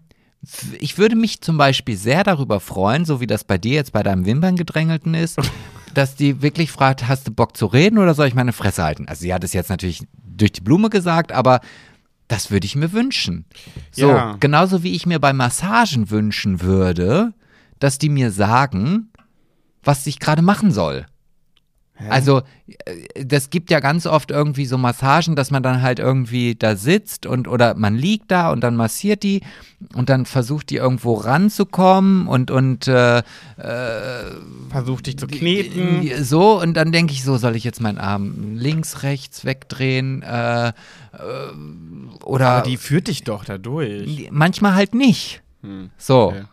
[0.79, 4.01] Ich würde mich zum Beispiel sehr darüber freuen, so wie das bei dir jetzt bei
[4.01, 5.38] deinem Wimperngedrängelten ist,
[5.93, 9.07] dass die wirklich fragt, hast du Bock zu reden oder soll ich meine Fresse halten?
[9.07, 10.01] Also sie hat es jetzt natürlich
[10.36, 11.61] durch die Blume gesagt, aber
[12.34, 13.45] das würde ich mir wünschen.
[13.91, 14.36] So, Ja.
[14.39, 17.34] genauso wie ich mir bei Massagen wünschen würde,
[17.77, 19.11] dass die mir sagen,
[19.84, 21.05] was ich gerade machen soll.
[22.10, 22.41] Also,
[22.86, 26.76] äh, das gibt ja ganz oft irgendwie so Massagen, dass man dann halt irgendwie da
[26.76, 29.41] sitzt und oder man liegt da und dann massiert die
[29.94, 33.22] und dann versucht die irgendwo ranzukommen und und äh,
[34.70, 36.24] Versuch dich zu kneten.
[36.24, 40.70] so und dann denke ich so, soll ich jetzt meinen Arm links, rechts wegdrehen äh,
[40.70, 40.74] äh,
[42.24, 44.30] oder Aber die führt dich doch da durch.
[44.32, 45.41] manchmal halt nicht.
[45.98, 46.30] So.
[46.30, 46.44] okay.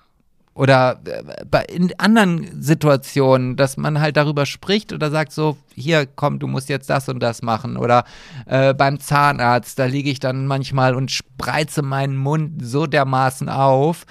[0.55, 6.39] Oder äh, in anderen Situationen, dass man halt darüber spricht oder sagt so, hier, komm,
[6.39, 7.77] du musst jetzt das und das machen.
[7.77, 8.05] Oder
[8.47, 14.07] äh, beim Zahnarzt, da liege ich dann manchmal und spreize meinen Mund so dermaßen auf,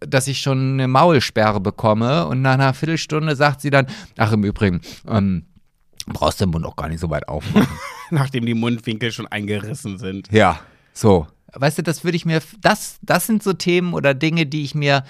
[0.00, 2.26] dass ich schon eine Maulsperre bekomme.
[2.26, 5.46] Und nach einer Viertelstunde sagt sie dann, ach im Übrigen, ähm,
[6.06, 7.76] brauchst den Mund auch gar nicht so weit aufmachen.
[8.10, 10.30] Nachdem die Mundwinkel schon eingerissen sind.
[10.30, 10.60] Ja,
[10.92, 11.26] so.
[11.54, 14.74] Weißt du, das würde ich mir, das, das sind so Themen oder Dinge, die ich
[14.74, 15.04] mir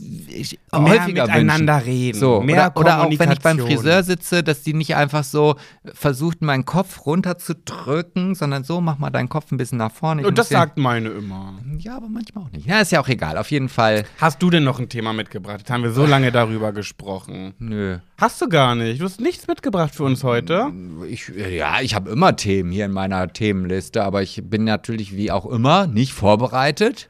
[0.00, 1.90] Mehr häufiger miteinander wünschen.
[1.90, 2.18] reden.
[2.18, 3.58] So, Mehr oder, oder auch wenn ich beim.
[3.58, 5.56] Friseur sitze, dass die nicht einfach so
[5.94, 10.22] versucht, meinen Kopf runterzudrücken, sondern so, mach mal deinen Kopf ein bisschen nach vorne.
[10.22, 11.54] Ich Und das sagt meine immer.
[11.78, 12.66] Ja, aber manchmal auch nicht.
[12.66, 13.36] Ja, ist ja auch egal.
[13.38, 15.58] Auf jeden Fall, Hast du denn noch ein Thema mitgebracht?
[15.60, 17.54] Jetzt haben wir so lange darüber gesprochen.
[17.58, 17.98] nö.
[18.18, 19.00] Hast du gar nicht.
[19.00, 20.70] Du hast nichts mitgebracht für uns heute.
[21.08, 25.30] Ich, ja, ich habe immer Themen hier in meiner Themenliste, aber ich bin natürlich wie
[25.30, 27.08] auch immer nicht vorbereitet.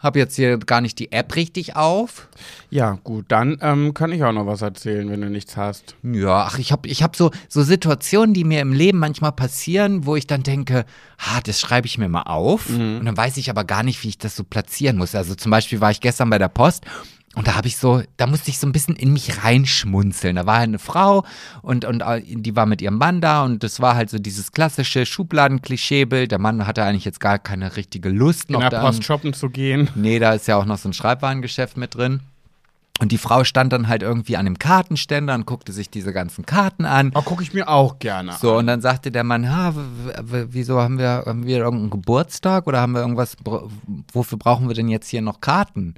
[0.00, 2.28] Habe jetzt hier gar nicht die App richtig auf.
[2.70, 5.94] Ja, gut, dann ähm, kann ich auch noch was erzählen, wenn du nichts hast.
[6.02, 10.06] Ja, ach, ich habe ich hab so, so Situationen, die mir im Leben manchmal passieren,
[10.06, 10.86] wo ich dann denke,
[11.18, 12.68] ah, das schreibe ich mir mal auf.
[13.00, 15.14] Und dann weiß ich aber gar nicht, wie ich das so platzieren muss.
[15.14, 16.84] Also zum Beispiel war ich gestern bei der Post
[17.36, 20.34] und da habe ich so, da musste ich so ein bisschen in mich reinschmunzeln.
[20.34, 21.24] Da war halt eine Frau
[21.62, 24.50] und, und äh, die war mit ihrem Mann da und das war halt so dieses
[24.50, 26.32] klassische Schubladen-Klischeebild.
[26.32, 29.32] Der Mann hatte eigentlich jetzt gar keine richtige Lust In noch der da Post shoppen
[29.32, 29.88] zu gehen.
[29.94, 32.20] Nee, da ist ja auch noch so ein Schreibwarengeschäft mit drin.
[33.00, 36.44] Und die Frau stand dann halt irgendwie an dem Kartenständer und guckte sich diese ganzen
[36.44, 37.12] Karten an.
[37.14, 38.56] Oh, gucke ich mir auch gerne So, an.
[38.58, 39.72] und dann sagte der Mann, ha,
[40.22, 43.36] wieso haben wir, haben wir irgendeinen Geburtstag oder haben wir irgendwas,
[44.12, 45.94] wofür brauchen wir denn jetzt hier noch Karten?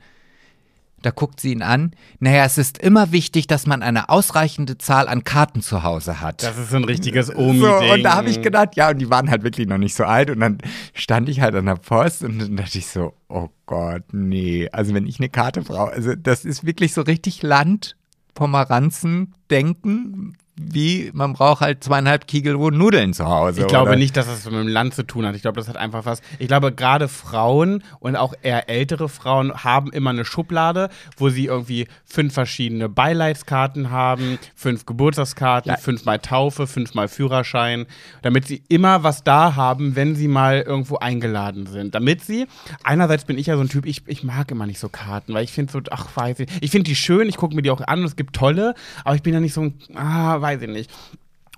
[1.03, 1.93] Da guckt sie ihn an.
[2.21, 6.43] Naja, es ist immer wichtig, dass man eine ausreichende Zahl an Karten zu Hause hat.
[6.43, 7.91] Das ist so ein richtiges So, Omi-Ding.
[7.93, 10.31] und da habe ich gedacht, ja, und die waren halt wirklich noch nicht so alt.
[10.31, 10.59] Und dann
[10.95, 14.69] stand ich halt an der Post und dann dachte ich so, oh Gott, nee.
[14.73, 17.97] Also wenn ich eine Karte brauche, also das ist wirklich so richtig Land,
[18.35, 23.63] Pomeranzen denken, wie man braucht halt zweieinhalb Kilo Nudeln zu Hause.
[23.63, 23.99] Ich glaube oder?
[23.99, 25.35] nicht, dass das mit dem Land zu tun hat.
[25.35, 26.21] Ich glaube, das hat einfach was.
[26.39, 31.47] Ich glaube, gerade Frauen und auch eher ältere Frauen haben immer eine Schublade, wo sie
[31.47, 35.79] irgendwie fünf verschiedene Beileidskarten haben, fünf Geburtstagskarten, Ja.
[35.79, 37.87] fünfmal Taufe, fünfmal Führerschein,
[38.21, 41.95] damit sie immer was da haben, wenn sie mal irgendwo eingeladen sind.
[41.95, 42.47] Damit sie,
[42.85, 45.45] einerseits bin ich ja so ein Typ, ich, ich mag immer nicht so Karten, weil
[45.45, 47.81] ich finde so, ach, weiß ich, ich finde die schön, ich gucke mir die auch
[47.81, 48.75] an und es gibt tolle,
[49.05, 50.91] aber ich bin ja nicht so ein, ah, weiß ich nicht.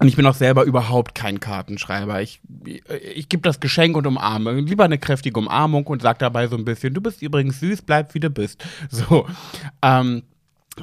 [0.00, 2.20] Und ich bin auch selber überhaupt kein Kartenschreiber.
[2.20, 2.82] Ich, ich,
[3.14, 4.60] ich gebe das Geschenk und umarme.
[4.60, 8.12] Lieber eine kräftige Umarmung und sag dabei so ein bisschen, du bist übrigens süß, bleib
[8.14, 8.64] wie du bist.
[8.90, 9.26] So.
[9.82, 10.24] Ähm,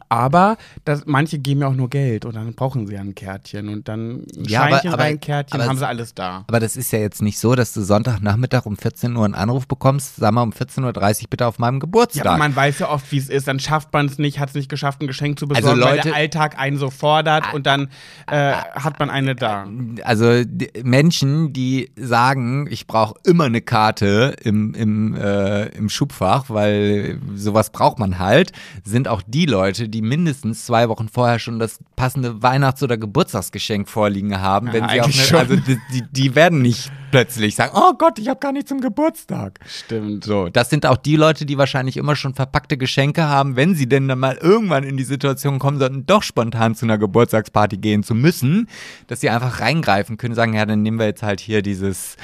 [0.09, 3.69] aber das, manche geben ja auch nur Geld und dann brauchen sie ja ein Kärtchen
[3.69, 6.43] und dann ein Ja, aber- Scheinchen aber- rein, Kärtchen, aber haben sie alles da.
[6.47, 9.67] Aber das ist ja jetzt nicht so, dass du Sonntagnachmittag um 14 Uhr einen Anruf
[9.67, 12.25] bekommst, sag mal um 14.30 Uhr bitte auf meinem Ja, Geburtstag.
[12.25, 13.47] aber man weiß ja oft, wie es ist.
[13.47, 15.95] Dann schafft man es nicht, hat es nicht geschafft, ein Geschenk zu besorgen, Also weil
[15.97, 17.89] Leute- der Alltag einen so fordert und dann
[18.27, 19.67] äh, hat man eine da.
[20.03, 20.41] also
[20.83, 27.71] Menschen, die sagen, ich brauche immer eine Karte im, im, äh, im Schubfach, weil sowas
[27.71, 28.51] braucht man halt,
[28.83, 33.87] sind auch die Leute, die mindestens zwei Wochen vorher schon das passende Weihnachts- oder Geburtstagsgeschenk
[33.89, 34.67] vorliegen haben.
[34.67, 38.19] Ja, wenn sie eigentlich eine, also die, die, die werden nicht plötzlich sagen, oh Gott,
[38.19, 39.59] ich habe gar nicht zum Geburtstag.
[39.67, 40.23] Stimmt.
[40.23, 43.87] So, das sind auch die Leute, die wahrscheinlich immer schon verpackte Geschenke haben, wenn sie
[43.87, 48.03] denn dann mal irgendwann in die Situation kommen sollten, doch spontan zu einer Geburtstagsparty gehen
[48.03, 48.67] zu müssen,
[49.07, 52.15] dass sie einfach reingreifen können, sagen, ja, dann nehmen wir jetzt halt hier dieses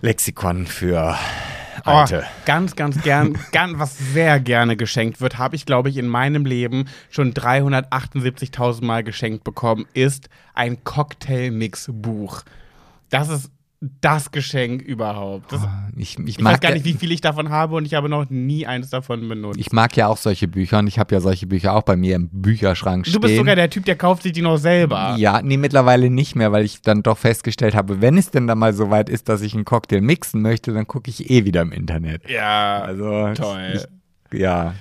[0.00, 1.16] Lexikon für
[1.86, 2.24] Alte.
[2.24, 6.08] Oh, ganz, ganz gern, gern, was sehr gerne geschenkt wird, habe ich, glaube ich, in
[6.08, 12.42] meinem Leben schon 378.000 Mal geschenkt bekommen, ist ein Cocktail-Mix-Buch.
[13.08, 13.50] Das ist
[13.80, 15.52] das Geschenk überhaupt.
[15.52, 15.66] Das,
[15.96, 18.10] Ich, ich, ich mag weiß gar nicht, wie viel ich davon habe und ich habe
[18.10, 19.58] noch nie eins davon benutzt.
[19.58, 22.16] Ich mag ja auch solche Bücher und ich habe ja solche Bücher auch bei mir
[22.16, 23.14] im Bücherschrank stehen.
[23.14, 25.14] du bist sogar der Typ, der kauft sich die noch selber.
[25.16, 28.58] Ja, nee, mittlerweile nicht mehr, weil ich dann doch festgestellt habe, wenn es denn dann
[28.58, 31.62] mal so weit ist, dass ich einen Cocktail mixen möchte, dann gucke ich eh wieder
[31.62, 32.28] im Internet.
[32.28, 33.80] Ja, Also toll.
[34.30, 34.74] Ich, ja.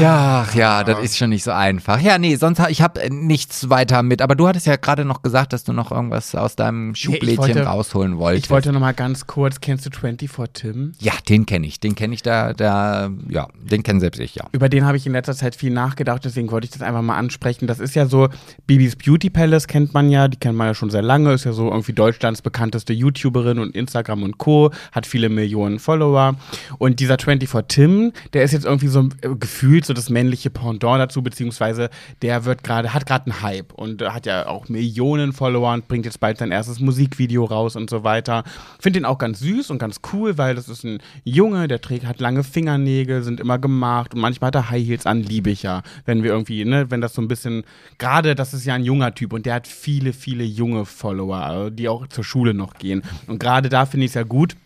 [0.00, 2.00] Ja, ach ja, das ist schon nicht so einfach.
[2.00, 4.20] Ja, nee, sonst ich habe nichts weiter mit.
[4.20, 7.62] Aber du hattest ja gerade noch gesagt, dass du noch irgendwas aus deinem Schublädchen wollte-
[7.62, 8.46] rausholen wolltest.
[8.46, 10.92] Ich wollte noch mal ganz kurz, kennst du 24 Tim?
[10.98, 11.78] ja, den kenne ich.
[11.80, 14.44] Den kenne ich da, da, ja, den kennen selbst ich, ja.
[14.52, 17.16] Über den habe ich in letzter Zeit viel nachgedacht, deswegen wollte ich das einfach mal
[17.16, 17.66] ansprechen.
[17.66, 18.28] Das ist ja so,
[18.66, 21.52] Bibis Beauty Palace kennt man ja, die kennt man ja schon sehr lange, ist ja
[21.52, 26.34] so irgendwie Deutschlands bekannteste YouTuberin und Instagram und Co., hat viele Millionen Follower.
[26.78, 29.28] Und dieser 24 Tim, der ist jetzt irgendwie so äh,
[29.76, 31.90] gefühlt so das männliche Pendant dazu, beziehungsweise
[32.22, 35.86] der wird gerade, hat gerade einen Hype und äh, hat ja auch Millionen Follower und
[35.86, 38.42] bringt jetzt bald sein erstes Musikvideo raus und so weiter.
[38.80, 42.06] Finde den auch ganz süß und ganz cool, weil das ist ein Junge, der trägt,
[42.06, 45.62] hat lange Fingernägel, sind immer gemacht und manchmal hat er High Heels an, liebe ich
[45.62, 45.82] ja.
[46.06, 47.64] Wenn wir irgendwie, ne, wenn das so ein bisschen,
[47.98, 51.68] gerade das ist ja ein junger Typ und der hat viele, viele junge Follower, also
[51.68, 53.02] die auch zur Schule noch gehen.
[53.26, 54.56] Und gerade da finde ich es ja gut,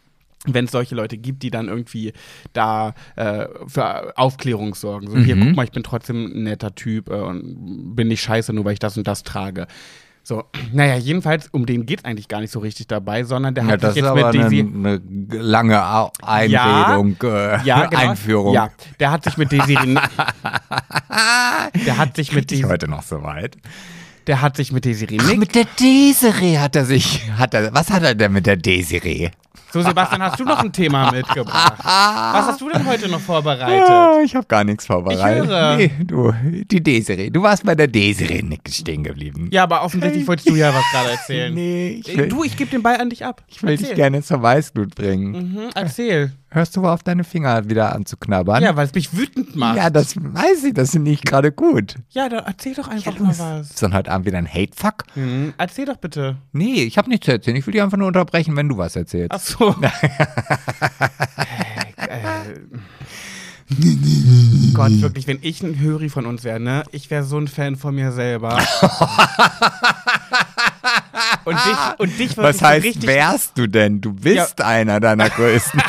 [0.46, 2.12] wenn es solche Leute gibt, die dann irgendwie
[2.54, 5.10] da äh, für Aufklärung sorgen.
[5.10, 5.48] So, hier, Mhm.
[5.48, 8.72] guck mal, ich bin trotzdem ein netter Typ äh, und bin nicht scheiße, nur weil
[8.72, 9.66] ich das und das trage.
[10.22, 13.70] So, naja, jedenfalls, um den geht eigentlich gar nicht so richtig dabei, sondern der Ja,
[13.70, 14.60] hat sich jetzt mit eine, Daisy.
[14.60, 18.10] eine lange Au- Einredung, äh, Ja, genau.
[18.10, 18.54] Einführung.
[18.54, 18.68] Ja,
[19.00, 19.76] der hat sich mit Daisy.
[21.86, 22.70] der hat sich mit Ich Daisy.
[22.70, 23.56] heute noch so weit.
[24.26, 27.90] Der hat sich mit Daisy Ach, mit der Desiree hat er sich, hat er, was
[27.90, 29.30] hat er denn mit der Desiree?
[29.72, 31.74] So, Sebastian, hast du noch ein Thema mitgebracht?
[31.78, 33.88] Was hast du denn heute noch vorbereitet?
[33.88, 35.44] Ah, ich habe gar nichts vorbereitet.
[35.44, 35.76] Ich höre.
[35.76, 37.30] Nee, du, die Desiree.
[37.30, 39.48] Du warst bei der Desiree Nick stehen geblieben.
[39.52, 41.54] Ja, aber offensichtlich wolltest du ja was gerade erzählen.
[41.54, 43.42] Nee, ich Äh, will, Du, ich gebe den Ball an dich ab.
[43.46, 43.96] ich will dich Erzähl.
[43.96, 45.30] gerne zur Weißglut bringen.
[45.32, 46.32] Mhm, erzähl.
[46.52, 48.60] Hörst du auf, deine Finger wieder anzuknabbern?
[48.60, 49.76] Ja, weil es mich wütend macht.
[49.76, 51.94] Ja, das weiß ich, das finde ich gerade gut.
[52.08, 53.70] Ja, dann erzähl doch einfach Ja, mal was.
[53.70, 55.04] Ist dann heute Abend wieder ein Hate-Fuck?
[55.14, 56.38] Mhm, erzähl doch bitte.
[56.50, 57.56] Nee, ich habe nichts zu erzählen.
[57.56, 59.30] Ich will dich einfach nur unterbrechen, wenn du was erzählst.
[59.32, 59.76] Ach so.
[61.96, 62.54] äh,
[64.74, 66.82] Gott, wirklich, wenn ich ein Höri von uns wäre, ne?
[66.90, 68.58] Ich wäre so ein Fan von mir selber.
[71.44, 74.00] und dich, und dich Was heißt, wärst du denn?
[74.00, 75.80] Du bist einer deiner größten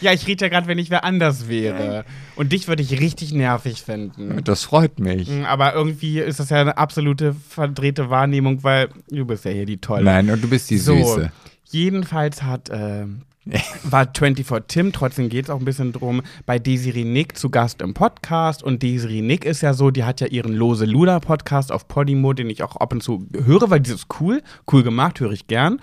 [0.00, 2.04] Ja, ich rede ja gerade, wenn ich wer anders wäre.
[2.36, 4.42] Und dich würde ich richtig nervig finden.
[4.44, 5.28] Das freut mich.
[5.28, 9.66] Mhm, Aber irgendwie ist das ja eine absolute verdrehte Wahrnehmung, weil du bist ja hier
[9.66, 10.04] die Tolle.
[10.04, 11.30] Nein, und du bist die So, Süße.
[11.70, 13.04] jedenfalls hat äh,
[13.82, 17.82] war 24 Tim, trotzdem geht es auch ein bisschen drum, bei Desiree Nick zu Gast
[17.82, 18.62] im Podcast.
[18.62, 22.32] Und Desiree Nick ist ja so, die hat ja ihren Lose Luda Podcast auf Podimo,
[22.32, 25.46] den ich auch ab und zu höre, weil dieses ist cool, cool gemacht, höre ich
[25.46, 25.80] gern.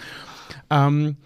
[0.70, 1.18] Ähm,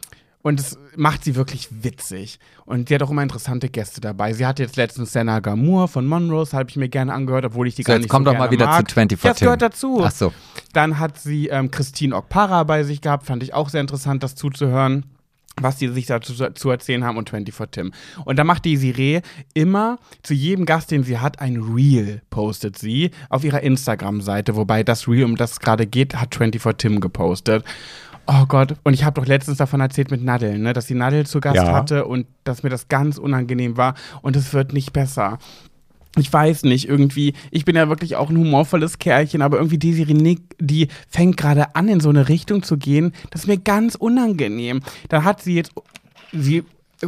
[0.42, 2.40] und es macht sie wirklich witzig.
[2.66, 4.34] Und sie hat auch immer interessante Gäste dabei.
[4.34, 7.76] Sie hatte jetzt letztens Senna Gamur von Monrose, habe ich mir gerne angehört, obwohl ich
[7.76, 8.90] die So, gar jetzt nicht komm so doch mal wieder mag.
[8.90, 10.02] zu 24 Ja, das gehört dazu.
[10.04, 10.34] Ach so.
[10.74, 14.36] Dann hat sie ähm, Christine Okpara bei sich gehabt, fand ich auch sehr interessant, das
[14.36, 15.06] zuzuhören
[15.62, 17.94] was die sich dazu zu erzählen haben und 24 Tim.
[18.26, 19.22] Und da macht die Desiree
[19.54, 24.84] immer zu jedem Gast, den sie hat, ein Reel postet sie auf ihrer Instagram-Seite, wobei
[24.84, 27.64] das Reel, um das es gerade geht, hat 24 Tim gepostet.
[28.26, 31.26] Oh Gott, und ich habe doch letztens davon erzählt mit Nadel, ne, dass sie Nadel
[31.26, 31.74] zu Gast Ja.
[31.74, 35.40] hatte und dass mir das ganz unangenehm war und es wird nicht besser
[36.16, 40.14] ich weiß nicht, irgendwie, ich bin ja wirklich auch ein humorvolles Kerlchen, aber irgendwie Desiree
[40.14, 43.96] Nick, die fängt gerade an, in so eine Richtung zu gehen, das ist mir ganz
[43.96, 44.82] unangenehm.
[45.10, 45.72] Da hat sie jetzt,
[46.32, 46.64] sie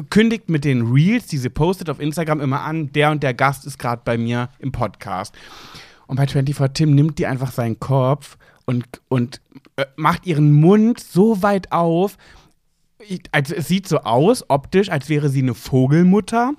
[0.09, 3.65] kündigt mit den Reels, die sie postet auf Instagram immer an, der und der Gast
[3.65, 5.35] ist gerade bei mir im Podcast.
[6.07, 9.39] Und bei 24 Tim nimmt die einfach seinen Kopf und, und
[9.75, 12.17] äh, macht ihren Mund so weit auf,
[13.31, 16.53] also es sieht so aus, optisch, als wäre sie eine Vogelmutter,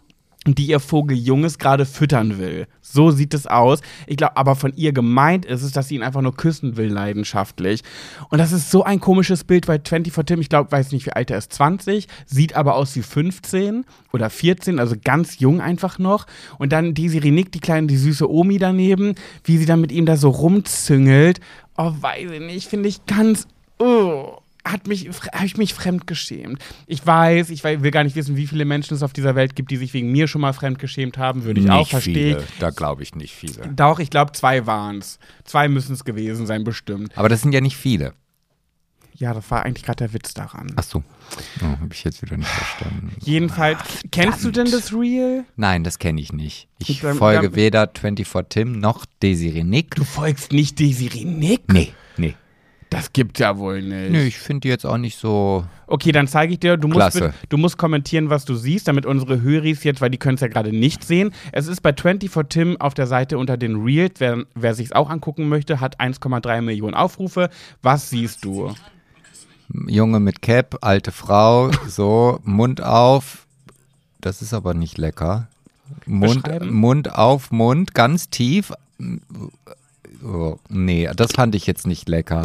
[0.55, 2.67] die ihr Vogeljunges gerade füttern will.
[2.81, 3.81] So sieht es aus.
[4.07, 6.89] Ich glaube, aber von ihr gemeint ist es, dass sie ihn einfach nur küssen will,
[6.89, 7.83] leidenschaftlich.
[8.31, 10.41] Und das ist so ein komisches Bild bei 24 Tim.
[10.41, 14.31] Ich glaube, weiß nicht, wie alt er ist, 20, sieht aber aus wie 15 oder
[14.31, 16.27] 14, also ganz jung einfach noch.
[16.59, 20.07] Und dann Desiree Nick, die kleine, die süße Omi daneben, wie sie dann mit ihm
[20.07, 21.41] da so rumzüngelt.
[21.77, 23.47] Oh, weiß ich nicht, finde ich ganz.
[23.79, 24.39] Oh
[24.73, 26.63] hat mich, habe ich mich fremdgeschämt.
[26.87, 29.71] Ich weiß, ich will gar nicht wissen, wie viele Menschen es auf dieser Welt gibt,
[29.71, 31.45] die sich wegen mir schon mal fremdgeschämt haben.
[31.45, 32.45] Würde ich auch, verstehe ich.
[32.59, 33.69] Da glaube ich nicht viele.
[33.75, 35.19] Doch, ich glaube, zwei waren es.
[35.45, 37.17] Zwei müssen es gewesen sein, bestimmt.
[37.17, 38.13] Aber das sind ja nicht viele.
[39.19, 40.73] Ja, das war eigentlich gerade der Witz daran.
[40.77, 41.03] Ach so.
[41.63, 43.13] Oh, Habe ich jetzt wieder nicht verstanden.
[43.21, 43.79] Jedenfalls,
[44.11, 45.45] kennst du denn das Real?
[45.57, 46.69] Nein, das kenne ich nicht.
[46.79, 49.95] Ich Dann- folge dann- weder 24 Tim noch Desiree Nick.
[49.95, 51.73] Du folgst nicht Desiree Nick?
[51.73, 51.95] Nee.
[52.91, 54.13] Das gibt's ja wohl nicht.
[54.13, 55.65] Nö, ich finde die jetzt auch nicht so.
[55.89, 57.35] Okay, dann zeige ich dir, du musst, Klasse.
[57.49, 60.49] du musst kommentieren, was du siehst, damit unsere Höris jetzt, weil die können es ja
[60.49, 61.33] gerade nicht sehen.
[61.53, 64.15] Es ist bei 24 Tim auf der Seite unter den Reels.
[64.19, 67.51] Wer, wer sich auch angucken möchte, hat 1,3 Millionen Aufrufe.
[67.83, 68.73] Was siehst du?
[69.89, 73.47] Junge mit Cap, alte Frau, so, Mund auf.
[74.21, 75.49] Das ist aber nicht lecker.
[76.05, 76.45] Mund?
[76.71, 78.73] Mund auf Mund, ganz tief.
[80.25, 82.43] Oh, nee, das fand ich jetzt nicht lecker.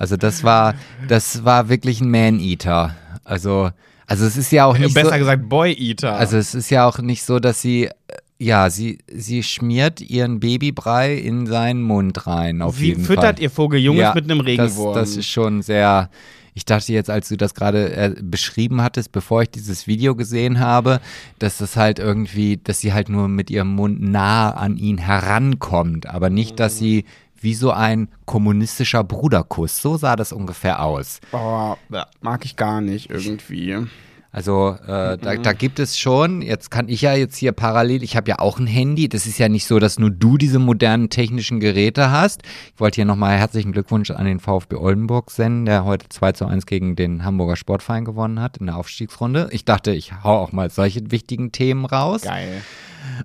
[0.00, 0.74] Also das war,
[1.08, 2.96] das war wirklich ein Man-Eater.
[3.22, 3.70] Also,
[4.06, 6.16] also es ist ja auch nicht Besser so, gesagt, Boy Eater.
[6.16, 7.92] also es ist ja auch nicht so, dass sie, äh,
[8.38, 13.42] ja, sie, sie schmiert ihren Babybrei in seinen Mund rein, auf Sie jeden füttert Fall.
[13.42, 14.94] ihr Vogeljunges Ja, mit einem Regenwurm.
[14.94, 16.08] Das, das ist schon sehr.
[16.54, 20.60] Ich dachte jetzt, als du das gerade äh, beschrieben hattest, bevor ich dieses Video gesehen
[20.60, 21.00] habe,
[21.38, 26.06] dass das halt irgendwie, dass sie halt nur mit ihrem Mund nah an ihn herankommt,
[26.06, 27.04] aber nicht, dass sie
[27.40, 31.20] wie so ein kommunistischer Bruderkuss, so sah das ungefähr aus.
[31.32, 31.74] oh,
[32.20, 33.86] mag ich gar nicht irgendwie.
[34.32, 38.16] Also äh, da, da gibt es schon, jetzt kann ich ja jetzt hier parallel, ich
[38.16, 41.10] habe ja auch ein Handy, das ist ja nicht so, dass nur du diese modernen
[41.10, 42.42] technischen Geräte hast.
[42.72, 46.46] Ich wollte hier nochmal herzlichen Glückwunsch an den VfB Oldenburg senden, der heute 2 zu
[46.46, 49.48] 1 gegen den Hamburger Sportverein gewonnen hat in der Aufstiegsrunde.
[49.50, 52.22] Ich dachte, ich hau auch mal solche wichtigen Themen raus.
[52.22, 52.62] Geil.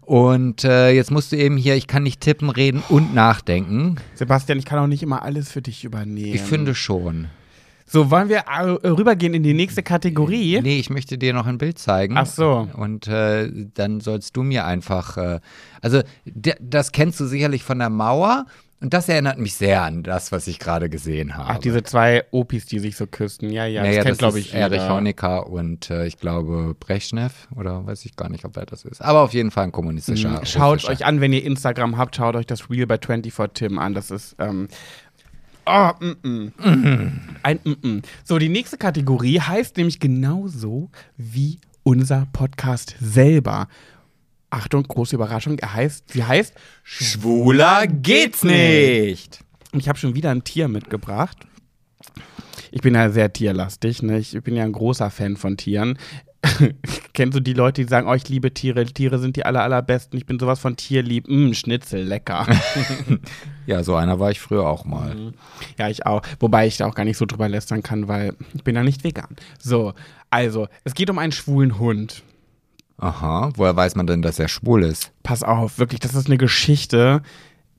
[0.02, 3.96] Und äh, jetzt musst du eben hier, ich kann nicht tippen, reden und nachdenken.
[4.16, 6.34] Sebastian, ich kann auch nicht immer alles für dich übernehmen.
[6.34, 7.28] Ich finde schon.
[7.88, 10.60] So, wollen wir äh, rübergehen in die nächste Kategorie?
[10.62, 12.18] Nee, ich möchte dir noch ein Bild zeigen.
[12.18, 12.68] Ach so.
[12.74, 15.40] Und äh, dann sollst du mir einfach, äh,
[15.82, 18.48] also das kennst du sicherlich von der Mauer
[18.86, 21.50] und das erinnert mich sehr an das, was ich gerade gesehen habe.
[21.50, 23.50] Ach, diese zwei Opis, die sich so küssten.
[23.50, 24.94] Ja, ja, naja, das kennt, glaube ich, Erich jeder.
[24.94, 29.02] Honecker und äh, ich glaube Brezhnev oder weiß ich gar nicht, ob wer das ist.
[29.02, 30.42] Aber auf jeden Fall ein kommunistischer.
[30.42, 30.46] Mhm.
[30.46, 33.96] Schaut euch an, wenn ihr Instagram habt, schaut euch das Reel bei 24 Tim an.
[33.96, 34.68] Das ist, ähm,
[35.66, 37.22] oh, mm, mm.
[37.42, 38.02] Ein mm, mm.
[38.24, 43.68] So, die nächste Kategorie heißt nämlich genauso wie unser Podcast selber.
[44.56, 45.60] Achtung, große Überraschung.
[45.60, 46.54] Er heißt, sie heißt
[46.84, 49.42] Schwuler geht's nicht.
[49.74, 51.38] Und ich habe schon wieder ein Tier mitgebracht.
[52.72, 54.18] Ich bin ja sehr tierlastig, ne?
[54.20, 55.98] Ich bin ja ein großer Fan von Tieren.
[57.14, 60.18] Kennst du die Leute, die sagen, oh, ich liebe Tiere, Tiere sind die aller, allerbesten,
[60.18, 62.48] ich bin sowas von tierlieb, mm, Schnitzel, lecker.
[63.66, 65.34] Ja, so einer war ich früher auch mal.
[65.80, 66.22] ja, ich auch.
[66.40, 69.04] Wobei ich da auch gar nicht so drüber lästern kann, weil ich bin ja nicht
[69.04, 69.36] vegan.
[69.58, 69.96] So,
[70.30, 72.22] also, es geht um einen schwulen Hund.
[72.98, 75.12] Aha, woher weiß man denn, dass er schwul ist?
[75.24, 77.22] Pass auf, wirklich, das ist eine Geschichte,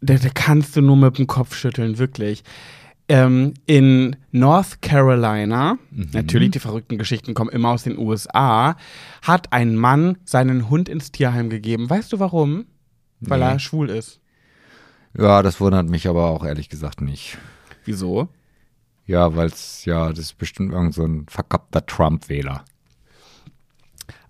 [0.00, 2.44] da, da kannst du nur mit dem Kopf schütteln, wirklich.
[3.08, 8.76] Ähm, in North Carolina, natürlich die verrückten Geschichten kommen immer aus den USA,
[9.22, 11.88] hat ein Mann seinen Hund ins Tierheim gegeben.
[11.88, 12.66] Weißt du warum?
[13.20, 13.44] Weil Nee.
[13.46, 14.20] er schwul ist.
[15.16, 17.38] Ja, das wundert mich aber auch ehrlich gesagt nicht.
[17.84, 18.28] Wieso?
[19.06, 22.64] Ja, weil es, ja, das ist bestimmt irgend so ein verkappter Trump-Wähler.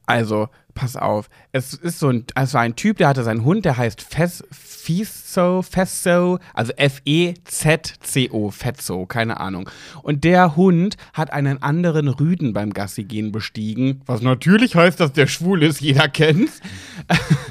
[0.05, 1.29] Also, pass auf.
[1.51, 4.45] Es ist so ein, es war ein Typ, der hatte seinen Hund, der heißt Fes,
[4.53, 9.69] Fiso, Fesso, also F-E-Z-C-O, Fetzo, keine Ahnung.
[10.05, 15.13] Und der Hund hat einen anderen Rüden beim Gassi gehen bestiegen, was natürlich heißt, dass
[15.13, 16.61] der schwul ist, jeder kennt's.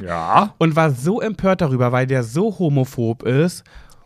[0.01, 0.53] Ja.
[0.59, 3.65] Und war so empört darüber, weil der so homophob ist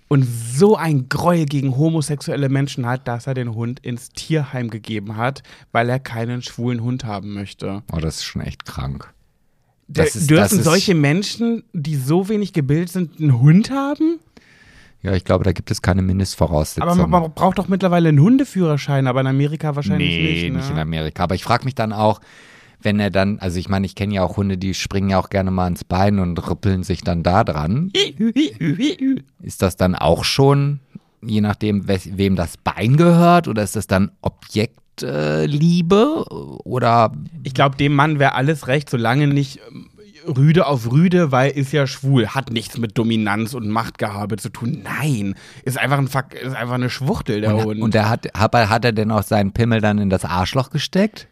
[0.09, 5.15] und so ein Gräuel gegen homosexuelle Menschen hat, dass er den Hund ins Tierheim gegeben
[5.15, 7.83] hat, weil er keinen schwulen Hund haben möchte.
[7.93, 9.13] Oh, das ist schon echt krank.
[9.87, 14.19] Da- Das ist- Dürfen das solche Menschen, die so wenig gebildet sind, einen Hund haben?
[15.01, 16.89] Ja, ich glaube, da gibt es keine Mindestvoraussetzungen.
[16.89, 20.53] Aber man, man braucht doch mittlerweile einen Hundeführerschein, aber in Amerika wahrscheinlich nee, nicht.
[20.55, 20.73] nicht, Ne?
[20.73, 21.23] in Amerika.
[21.23, 22.19] Aber ich frage mich dann auch,
[22.81, 25.29] wenn er dann, also ich meine, ich kenne ja auch Hunde, die springen ja auch
[25.29, 27.91] gerne mal ins Bein und rüppeln sich dann da dran.
[29.41, 30.79] Ist das dann auch schon,
[31.21, 34.79] je nachdem, wes- wem das Bein gehört, oder ist das dann Objektliebe?
[35.01, 36.25] Äh, Liebe?
[36.65, 37.13] oder
[37.43, 39.87] Ich glaube, dem Mann wäre alles recht, solange nicht ähm,
[40.27, 44.83] Rüde auf Rüde, weil ist ja schwul, hat nichts mit Dominanz und Machtgehabe zu tun.
[44.83, 47.81] Nein, ist einfach ein Fuck, ist einfach eine Schwuchtel der und, Hund.
[47.81, 50.69] und er hat, hat, er- hat er denn auch seinen Pimmel dann in das Arschloch
[50.69, 51.27] gesteckt?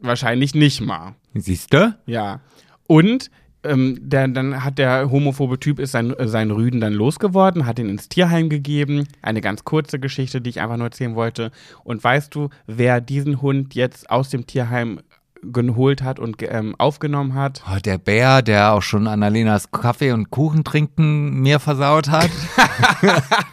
[0.00, 1.14] Wahrscheinlich nicht mal.
[1.34, 1.96] Siehst du?
[2.06, 2.40] Ja.
[2.86, 3.30] Und
[3.64, 7.78] ähm, der, dann hat der homophobe Typ ist sein, äh, seinen Rüden dann losgeworden, hat
[7.78, 9.06] ihn ins Tierheim gegeben.
[9.22, 11.52] Eine ganz kurze Geschichte, die ich einfach nur erzählen wollte.
[11.84, 15.00] Und weißt du, wer diesen Hund jetzt aus dem Tierheim
[15.42, 17.62] geholt hat und ähm, aufgenommen hat?
[17.68, 22.30] Oh, der Bär, der auch schon Annalenas Kaffee und Kuchen trinken mir versaut hat?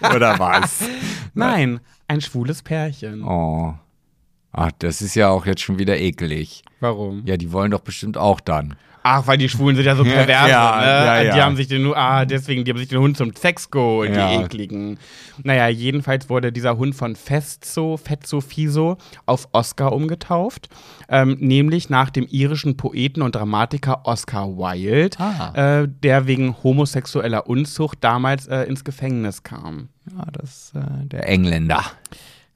[0.15, 0.83] Oder was?
[1.33, 3.23] Nein, ein schwules Pärchen.
[3.23, 3.73] Oh.
[4.51, 6.63] Ach, das ist ja auch jetzt schon wieder ekelig.
[6.79, 7.21] Warum?
[7.25, 8.75] Ja, die wollen doch bestimmt auch dann.
[9.01, 10.49] Ach, weil die Schwulen sind ja so pervers.
[10.49, 10.85] Ja, ne?
[10.87, 11.33] ja, ja.
[11.33, 14.19] Die haben sich den, ah, deswegen, die haben sich den Hund zum Sex geholt, die
[14.19, 14.99] ekligen.
[15.41, 20.67] Naja, jedenfalls wurde dieser Hund von Fezzo, Fezzo Fiso auf Oscar umgetauft.
[21.07, 25.81] Ähm, nämlich nach dem irischen Poeten und Dramatiker Oscar Wilde, Ah.
[25.83, 29.89] äh, der wegen homosexueller Unzucht damals äh, ins Gefängnis kam.
[30.11, 31.83] Ja, das äh, der Engländer.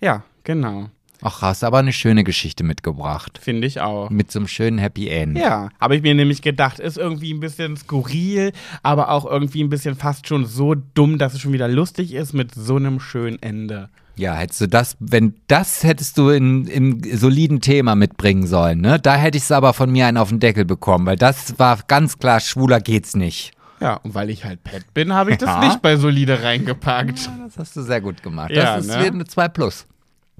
[0.01, 0.89] Ja, genau.
[1.25, 3.39] Ach, hast aber eine schöne Geschichte mitgebracht.
[3.41, 4.09] Finde ich auch.
[4.09, 5.37] Mit so einem schönen Happy End.
[5.37, 8.51] Ja, habe ich mir nämlich gedacht, ist irgendwie ein bisschen skurril,
[8.83, 12.33] aber auch irgendwie ein bisschen fast schon so dumm, dass es schon wieder lustig ist
[12.33, 13.89] mit so einem schönen Ende.
[14.15, 18.99] Ja, hättest du das, wenn das hättest du in, im soliden Thema mitbringen sollen, ne?
[18.99, 21.79] Da hätte ich es aber von mir einen auf den Deckel bekommen, weil das war
[21.87, 23.53] ganz klar, schwuler geht's nicht.
[23.79, 25.67] Ja, und weil ich halt Pet bin, habe ich das Ja.
[25.67, 27.29] nicht bei Solide reingepackt.
[27.43, 28.51] Das hast du sehr gut gemacht.
[28.51, 28.99] Ja, das ist ne?
[29.01, 29.87] wieder eine 2 Plus.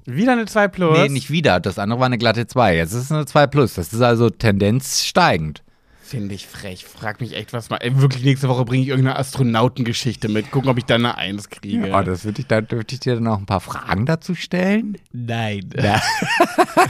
[0.06, 0.98] Wieder eine 2 Plus.
[0.98, 1.60] Nee, nicht wieder.
[1.60, 2.76] Das andere war eine glatte 2.
[2.76, 3.74] Jetzt ist es eine 2 Plus.
[3.74, 5.62] Das ist also Tendenz steigend.
[6.02, 6.84] Finde ich frech.
[6.84, 7.78] Frag mich echt was mal.
[7.78, 10.50] Ey, wirklich, nächste Woche bringe ich irgendeine Astronautengeschichte mit.
[10.50, 11.90] Gucken, ob ich da eine 1 kriege.
[11.92, 14.98] Oh, das würde ich, da dürfte ich dir noch ein paar Fragen dazu stellen.
[15.12, 15.70] Nein.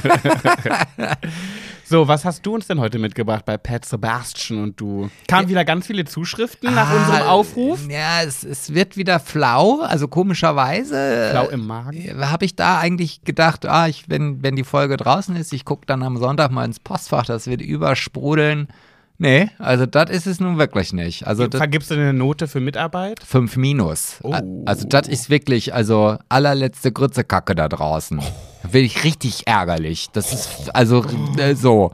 [1.85, 5.11] so, was hast du uns denn heute mitgebracht bei Pat Sebastian und du?
[5.29, 7.87] Kamen wieder ganz viele Zuschriften nach Ah, unserem Aufruf?
[7.89, 9.81] Ja, es, es wird wieder flau.
[9.83, 11.29] Also komischerweise.
[11.31, 12.31] Flau im Magen?
[12.31, 15.87] habe ich da eigentlich gedacht, ah, ich, wenn, wenn die Folge draußen ist, ich gucke
[15.87, 18.69] dann am Sonntag mal ins Postfach, das wird übersprudeln.
[19.17, 21.27] Nee, also das ist es nun wirklich nicht.
[21.27, 23.23] Also Vergibst du eine Note für Mitarbeit?
[23.23, 24.17] 5 minus.
[24.23, 24.35] Oh.
[24.67, 28.21] Also das ist wirklich, also allerletzte Grützekacke da draußen.
[28.65, 30.09] Wirklich richtig ärgerlich.
[30.13, 31.05] Das ist, also
[31.39, 31.93] äh, so.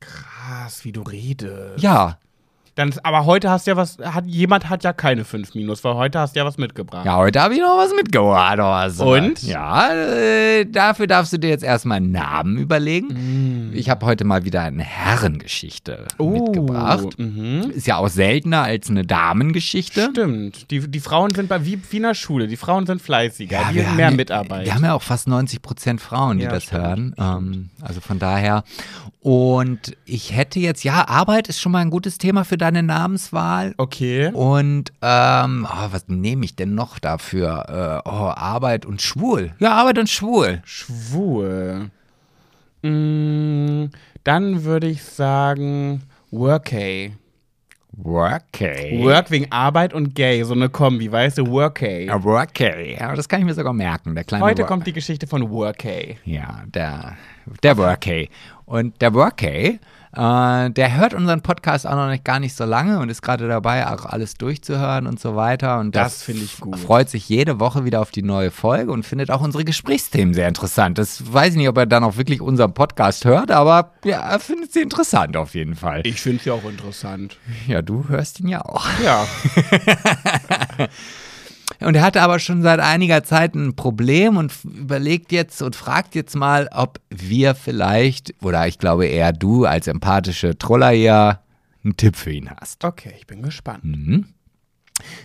[0.00, 1.80] Krass, wie du redest.
[1.80, 2.18] Ja,
[2.78, 5.94] Dann, aber heute hast du ja was, hat, jemand hat ja keine 5 Minus, weil
[5.94, 7.04] heute hast du ja was mitgebracht.
[7.04, 8.54] ja, heute habe ich noch was mitgebracht.
[8.54, 9.14] oder so.
[9.14, 9.42] Und?
[9.42, 13.72] Ja, äh, dafür darfst du dir jetzt erstmal einen Namen überlegen.
[13.74, 17.18] Ich habe heute mal wieder eine Herrengeschichte mitgebracht.
[17.18, 17.72] Mhm.
[17.74, 20.10] Ist ja auch seltener als eine Damengeschichte.
[20.12, 20.70] Stimmt.
[20.70, 22.46] Die, die Frauen sind bei wie, wie in der Schule.
[22.46, 23.58] Die Frauen sind fleißiger.
[23.70, 24.66] die wir haben mehr ja- Mitarbeit.
[24.66, 27.14] Wir haben ja auch fast 90 Prozent Frauen, die Ja, das stimmt, hören.
[27.18, 28.62] Ähm, also von daher.
[29.20, 33.74] Und ich hätte jetzt, ja, Arbeit ist schon mal ein gutes Thema für deine Namenswahl.
[33.76, 34.30] okay.
[34.32, 38.02] Und ähm, oh, was nehme ich denn noch dafür?
[38.04, 39.52] Äh, oh, Arbeit und schwul.
[39.58, 40.62] Ja, Arbeit und schwul.
[40.64, 41.90] Schwul.
[42.82, 43.86] Mm,
[44.24, 47.12] dann würde ich sagen Workay.
[48.00, 49.02] Workay.
[49.02, 51.48] Work wegen Arbeit und Gay, so eine Kombi, weißt du?
[51.48, 52.06] Workay.
[52.06, 52.96] Ja, Workay.
[53.00, 54.14] Ja, das kann ich mir sogar merken.
[54.14, 56.16] Der kleine Heute Wor- kommt die Geschichte von Workay.
[56.24, 57.16] Ja, der,
[57.64, 58.28] der Workay.
[58.68, 59.78] Und der Workay,
[60.14, 63.48] äh, der hört unseren Podcast auch noch nicht, gar nicht so lange und ist gerade
[63.48, 65.78] dabei, auch alles durchzuhören und so weiter.
[65.80, 66.78] Und das, Das finde ich gut.
[66.78, 70.48] freut sich jede Woche wieder auf die neue Folge und findet auch unsere Gesprächsthemen sehr
[70.48, 70.98] interessant.
[70.98, 74.38] Das weiß ich nicht, ob er dann auch wirklich unseren Podcast hört, aber ja, er
[74.38, 76.02] findet sie interessant auf jeden Fall.
[76.04, 77.38] Ich finde sie auch interessant.
[77.66, 78.86] Ja, du hörst ihn ja auch.
[79.02, 79.24] Ja.
[81.80, 86.14] Und er hatte aber schon seit einiger Zeit ein Problem und überlegt jetzt und fragt
[86.14, 91.40] jetzt mal, ob wir vielleicht, oder ich glaube eher du als empathische Troller hier,
[91.84, 92.84] einen Tipp für ihn hast.
[92.84, 93.84] Okay, ich bin gespannt.
[93.84, 94.26] Mhm.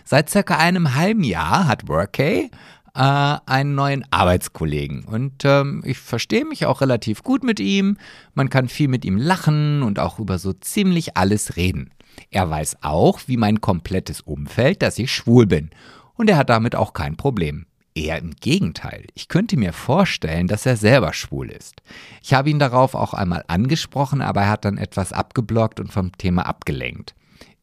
[0.06, 2.52] Seit circa einem halben Jahr hat Workay
[2.96, 5.04] äh, einen neuen Arbeitskollegen.
[5.04, 7.98] Und ähm, ich verstehe mich auch relativ gut mit ihm.
[8.36, 11.92] Man kann viel mit ihm lachen und auch über so ziemlich alles reden.
[12.30, 15.72] Er weiß auch, wie mein komplettes Umfeld, dass ich schwul bin.
[16.16, 17.66] Und er hat damit auch kein Problem.
[17.96, 19.06] Eher im Gegenteil.
[19.14, 21.84] Ich könnte mir vorstellen, dass er selber schwul ist.
[22.24, 26.12] Ich habe ihn darauf auch einmal angesprochen, aber er hat dann etwas abgeblockt und vom
[26.18, 27.14] Thema abgelenkt.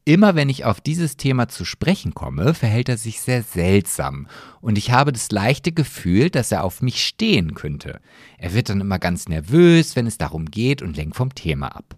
[0.03, 4.27] Immer wenn ich auf dieses Thema zu sprechen komme, verhält er sich sehr seltsam
[4.59, 7.99] und ich habe das leichte Gefühl, dass er auf mich stehen könnte.
[8.39, 11.97] Er wird dann immer ganz nervös, wenn es darum geht und lenkt vom Thema ab.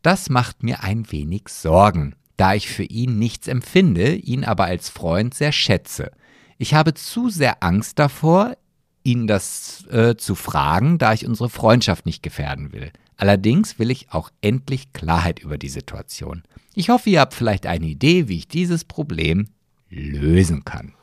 [0.00, 4.88] Das macht mir ein wenig Sorgen, da ich für ihn nichts empfinde, ihn aber als
[4.88, 6.12] Freund sehr schätze.
[6.56, 8.56] Ich habe zu sehr Angst davor,
[9.02, 12.92] ihn das äh, zu fragen, da ich unsere Freundschaft nicht gefährden will.
[13.16, 16.44] Allerdings will ich auch endlich Klarheit über die Situation.
[16.74, 19.48] Ich hoffe, ihr habt vielleicht eine Idee, wie ich dieses Problem
[19.90, 20.94] lösen kann.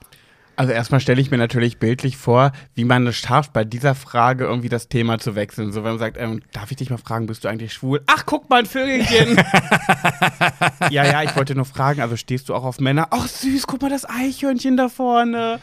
[0.55, 4.45] Also erstmal stelle ich mir natürlich bildlich vor, wie man es schafft, bei dieser Frage
[4.45, 5.71] irgendwie das Thema zu wechseln.
[5.71, 8.01] So wenn man sagt, ähm, darf ich dich mal fragen, bist du eigentlich schwul?
[8.07, 9.37] Ach, guck mal, ein Vögelchen.
[10.89, 13.07] ja, ja, ich wollte nur fragen, also stehst du auch auf Männer?
[13.11, 15.59] Ach süß, guck mal das Eichhörnchen da vorne.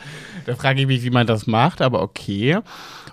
[0.47, 2.59] Da frage ich mich, wie man das macht, aber okay.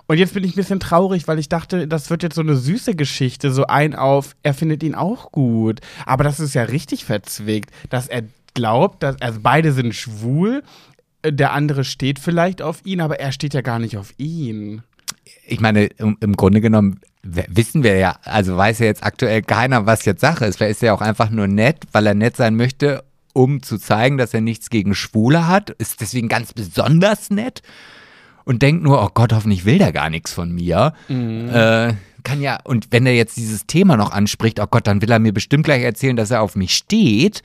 [0.06, 2.56] Und jetzt bin ich ein bisschen traurig, weil ich dachte, das wird jetzt so eine
[2.56, 5.80] süße Geschichte, so ein auf, er findet ihn auch gut.
[6.04, 8.24] Aber das ist ja richtig verzwickt, dass er
[8.54, 10.62] glaubt, dass, also beide sind schwul,
[11.24, 14.82] der andere steht vielleicht auf ihn, aber er steht ja gar nicht auf ihn.
[15.46, 19.84] ich meine, im, im Grunde genommen wissen wir ja, also weiß ja jetzt aktuell keiner,
[19.84, 20.56] was jetzt Sache ist.
[20.56, 23.04] Vielleicht ist er auch einfach nur nett, weil er nett sein möchte,
[23.34, 25.70] um zu zeigen, dass er nichts gegen Schwule hat.
[25.70, 27.60] Ist deswegen ganz besonders nett
[28.44, 30.94] und denkt nur, oh Gott, hoffentlich will der gar nichts von mir.
[31.08, 31.92] Äh,
[32.22, 35.18] kann ja, und wenn er jetzt dieses Thema noch anspricht, oh Gott, dann will er
[35.18, 37.42] mir bestimmt gleich erzählen, dass er auf mich steht.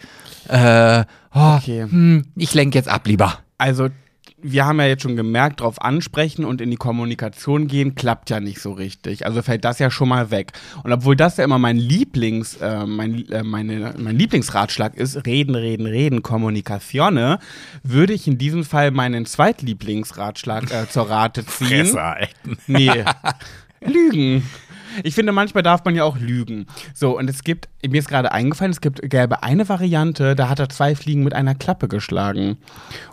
[0.48, 1.04] Äh,
[1.34, 1.84] oh, Okay.
[1.84, 3.40] hm, ich lenke jetzt ab lieber.
[3.58, 3.90] Also,
[4.38, 8.40] wir haben ja jetzt schon gemerkt, drauf ansprechen und in die Kommunikation gehen, klappt ja
[8.40, 9.26] nicht so richtig.
[9.26, 10.52] Also fällt das ja schon mal weg.
[10.84, 15.56] Und obwohl das ja immer mein Lieblings, äh, mein, äh, meine, mein Lieblingsratschlag ist, reden,
[15.56, 17.40] reden, reden, Kommunikatione,
[17.84, 21.98] würde ich in diesem Fall meinen Zweitlieblingsratschlag äh, zur Rate ziehen.
[22.68, 23.04] Nee.
[23.82, 24.44] Lügen.
[25.04, 26.66] Ich finde, manchmal darf man ja auch lügen.
[26.94, 30.60] So, und es gibt, mir ist gerade eingefallen, es gibt, gäbe eine Variante, da hat
[30.60, 32.58] er zwei Fliegen mit einer Klappe geschlagen.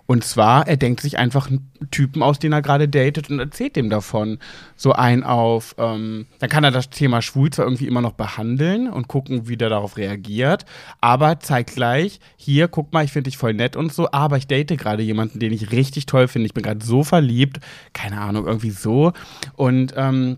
[0.07, 3.77] Und zwar, er denkt sich einfach einen Typen aus, den er gerade datet und erzählt
[3.77, 4.39] dem davon.
[4.77, 8.91] So ein auf, ähm, dann kann er das Thema schwul zwar irgendwie immer noch behandeln
[8.91, 10.67] und gucken, wie der darauf reagiert,
[11.01, 14.47] aber zeigt gleich, hier, guck mal, ich finde dich voll nett und so, aber ich
[14.47, 16.47] date gerade jemanden, den ich richtig toll finde.
[16.47, 17.61] Ich bin gerade so verliebt,
[17.93, 19.13] keine Ahnung, irgendwie so.
[19.55, 20.37] Und, ähm,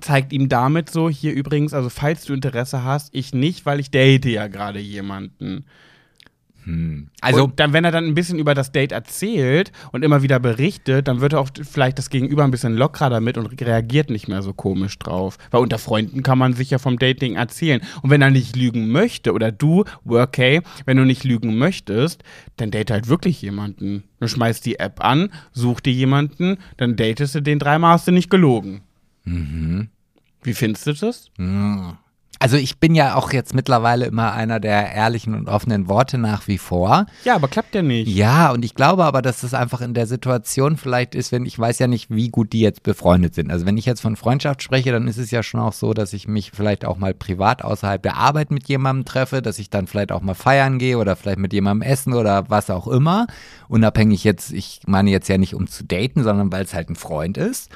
[0.00, 3.90] zeigt ihm damit so, hier übrigens, also falls du Interesse hast, ich nicht, weil ich
[3.90, 5.64] date ja gerade jemanden.
[7.20, 10.40] Also, und dann, wenn er dann ein bisschen über das Date erzählt und immer wieder
[10.40, 14.28] berichtet, dann wird er auch vielleicht das Gegenüber ein bisschen lockerer damit und reagiert nicht
[14.28, 15.36] mehr so komisch drauf.
[15.50, 17.82] Weil unter Freunden kann man sich ja vom Dating erzählen.
[18.02, 22.22] Und wenn er nicht lügen möchte, oder du, okay, wenn du nicht lügen möchtest,
[22.56, 24.04] dann date halt wirklich jemanden.
[24.20, 28.12] Du schmeißt die App an, such dir jemanden, dann datest du den dreimal, hast du
[28.12, 28.80] nicht gelogen.
[29.24, 31.30] Wie findest du das?
[32.44, 36.46] also ich bin ja auch jetzt mittlerweile immer einer der ehrlichen und offenen Worte nach
[36.46, 37.06] wie vor.
[37.24, 38.06] Ja, aber klappt ja nicht.
[38.06, 41.58] Ja, und ich glaube aber, dass das einfach in der Situation vielleicht ist, wenn ich
[41.58, 43.50] weiß ja nicht, wie gut die jetzt befreundet sind.
[43.50, 46.12] Also wenn ich jetzt von Freundschaft spreche, dann ist es ja schon auch so, dass
[46.12, 49.86] ich mich vielleicht auch mal privat außerhalb der Arbeit mit jemandem treffe, dass ich dann
[49.86, 53.26] vielleicht auch mal feiern gehe oder vielleicht mit jemandem essen oder was auch immer.
[53.68, 56.96] Unabhängig jetzt, ich meine jetzt ja nicht um zu daten, sondern weil es halt ein
[56.96, 57.70] Freund ist.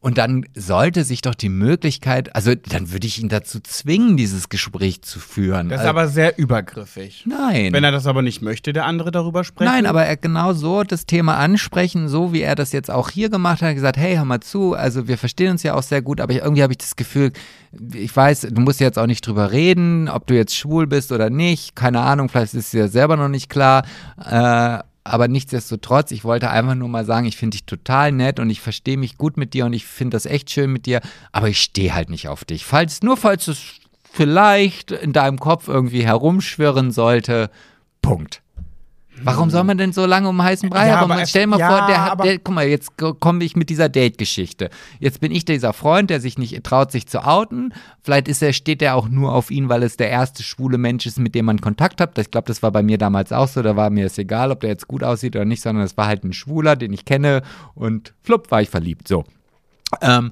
[0.00, 4.48] Und dann sollte sich doch die Möglichkeit, also dann würde ich ihn dazu zwingen, dieses
[4.48, 5.68] Gespräch zu führen.
[5.68, 7.24] Das ist also, aber sehr übergriffig.
[7.26, 7.72] nein.
[7.72, 9.70] Wenn er das aber nicht möchte, der andere darüber sprechen.
[9.70, 13.30] Nein, aber er genau so das Thema ansprechen, so wie er das jetzt auch hier
[13.30, 16.20] gemacht hat, gesagt, hey, hör mal zu, also wir verstehen uns ja auch sehr gut,
[16.20, 17.32] aber ich, irgendwie habe ich das Gefühl,
[17.94, 21.30] ich weiß, du musst jetzt auch nicht drüber reden, ob du jetzt schwul bist oder
[21.30, 23.84] nicht, keine Ahnung, vielleicht ist es dir selber noch nicht klar,
[24.18, 28.50] äh, aber nichtsdestotrotz, ich wollte einfach nur mal sagen, ich finde dich total nett und
[28.50, 31.00] ich verstehe mich gut mit dir und ich finde das echt schön mit dir,
[31.32, 32.64] aber ich stehe halt nicht auf dich.
[32.64, 33.62] Falls, nur falls es
[34.12, 37.50] vielleicht in deinem Kopf irgendwie herumschwirren sollte,
[38.02, 38.42] Punkt.
[39.22, 41.24] Warum soll man denn so lange um heißen Brei Ja, herum?
[41.26, 44.70] Stell mal ja, vor, der hat, der, guck mal, jetzt komme ich mit dieser Date-Geschichte.
[45.00, 47.72] Jetzt bin ich dieser Freund, der sich nicht traut, sich zu outen.
[48.02, 51.06] Vielleicht ist er, steht er auch nur auf ihn, weil es der erste schwule Mensch
[51.06, 52.18] ist, mit dem man Kontakt hat.
[52.18, 53.62] Ich glaube, das war bei mir damals auch so.
[53.62, 56.06] Da war mir es egal, ob der jetzt gut aussieht oder nicht, sondern es war
[56.06, 57.42] halt ein Schwuler, den ich kenne
[57.74, 59.08] und flupp, war ich verliebt.
[59.08, 59.24] So.
[60.02, 60.30] Ähm,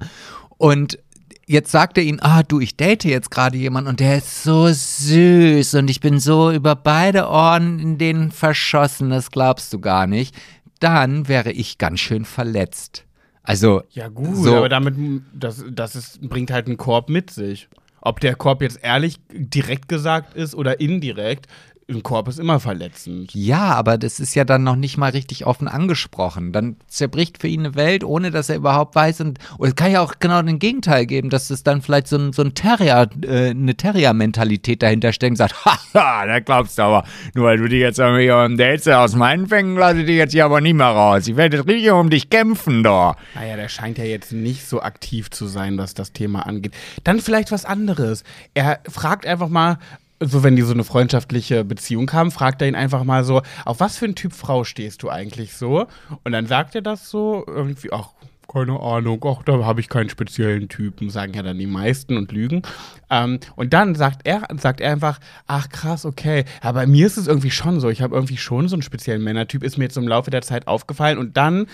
[0.57, 0.99] und
[1.47, 4.67] jetzt sagt er ihn, ah, du, ich date jetzt gerade jemanden und der ist so
[4.71, 10.07] süß und ich bin so über beide Ohren in den verschossen, das glaubst du gar
[10.07, 10.35] nicht.
[10.79, 13.05] Dann wäre ich ganz schön verletzt.
[13.43, 14.55] Also, Ja, gut, So.
[14.57, 14.95] aber damit,
[15.33, 17.67] das, das ist, bringt halt einen Korb mit sich.
[18.01, 21.47] Ob der Korb jetzt ehrlich direkt gesagt ist oder indirekt,
[21.87, 23.33] ein Korb ist immer verletzend.
[23.35, 26.51] ja, aber das ist ja dann noch nicht mal richtig offen angesprochen.
[26.51, 29.21] Dann zerbricht für ihn eine Welt, ohne dass er überhaupt weiß.
[29.21, 32.17] Und, und es kann ja auch genau den Gegenteil geben, dass es dann vielleicht so
[32.17, 36.81] ein, so ein Terrier, äh, eine Terrier-Mentalität dahinter steckt und sagt, haha, da glaubst du
[36.81, 37.03] aber,
[37.35, 40.31] nur weil du dich jetzt irgendwie um Dates aus meinen Fängen lasse ich dich jetzt
[40.31, 41.27] hier aber nicht mehr raus.
[41.27, 43.15] Ich werde jetzt richtig um dich kämpfen, da.
[43.35, 46.73] Naja, der scheint ja jetzt nicht so aktiv zu sein, was das Thema angeht.
[47.03, 48.23] Dann vielleicht was anderes.
[48.55, 49.77] Er fragt einfach mal,
[50.19, 53.79] so wenn die so eine freundschaftliche Beziehung haben, fragt er ihn einfach mal so, auf
[53.79, 55.87] was für ein Typ Frau stehst du eigentlich so?
[56.23, 58.09] Und dann sagt er das so, irgendwie, ach,
[58.51, 62.31] keine Ahnung, ach, da habe ich keinen speziellen Typen, sagen ja dann die meisten und
[62.31, 62.61] lügen.
[63.09, 66.45] Ähm, und dann sagt er, sagt er einfach, ach krass, okay.
[66.63, 67.89] Ja, bei mir ist es irgendwie schon so.
[67.89, 70.67] Ich habe irgendwie schon so einen speziellen Männertyp, ist mir jetzt im Laufe der Zeit
[70.67, 71.17] aufgefallen.
[71.17, 71.65] Und dann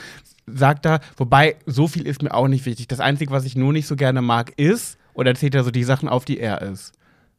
[0.47, 2.87] sagt er, wobei, so viel ist mir auch nicht wichtig.
[2.87, 5.83] Das Einzige, was ich nur nicht so gerne mag, ist, oder zählt er so die
[5.83, 6.93] Sachen auf, die er ist.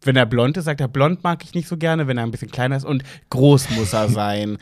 [0.05, 2.30] Wenn er blond ist, sagt er, blond mag ich nicht so gerne, wenn er ein
[2.30, 4.59] bisschen kleiner ist und groß muss er sein.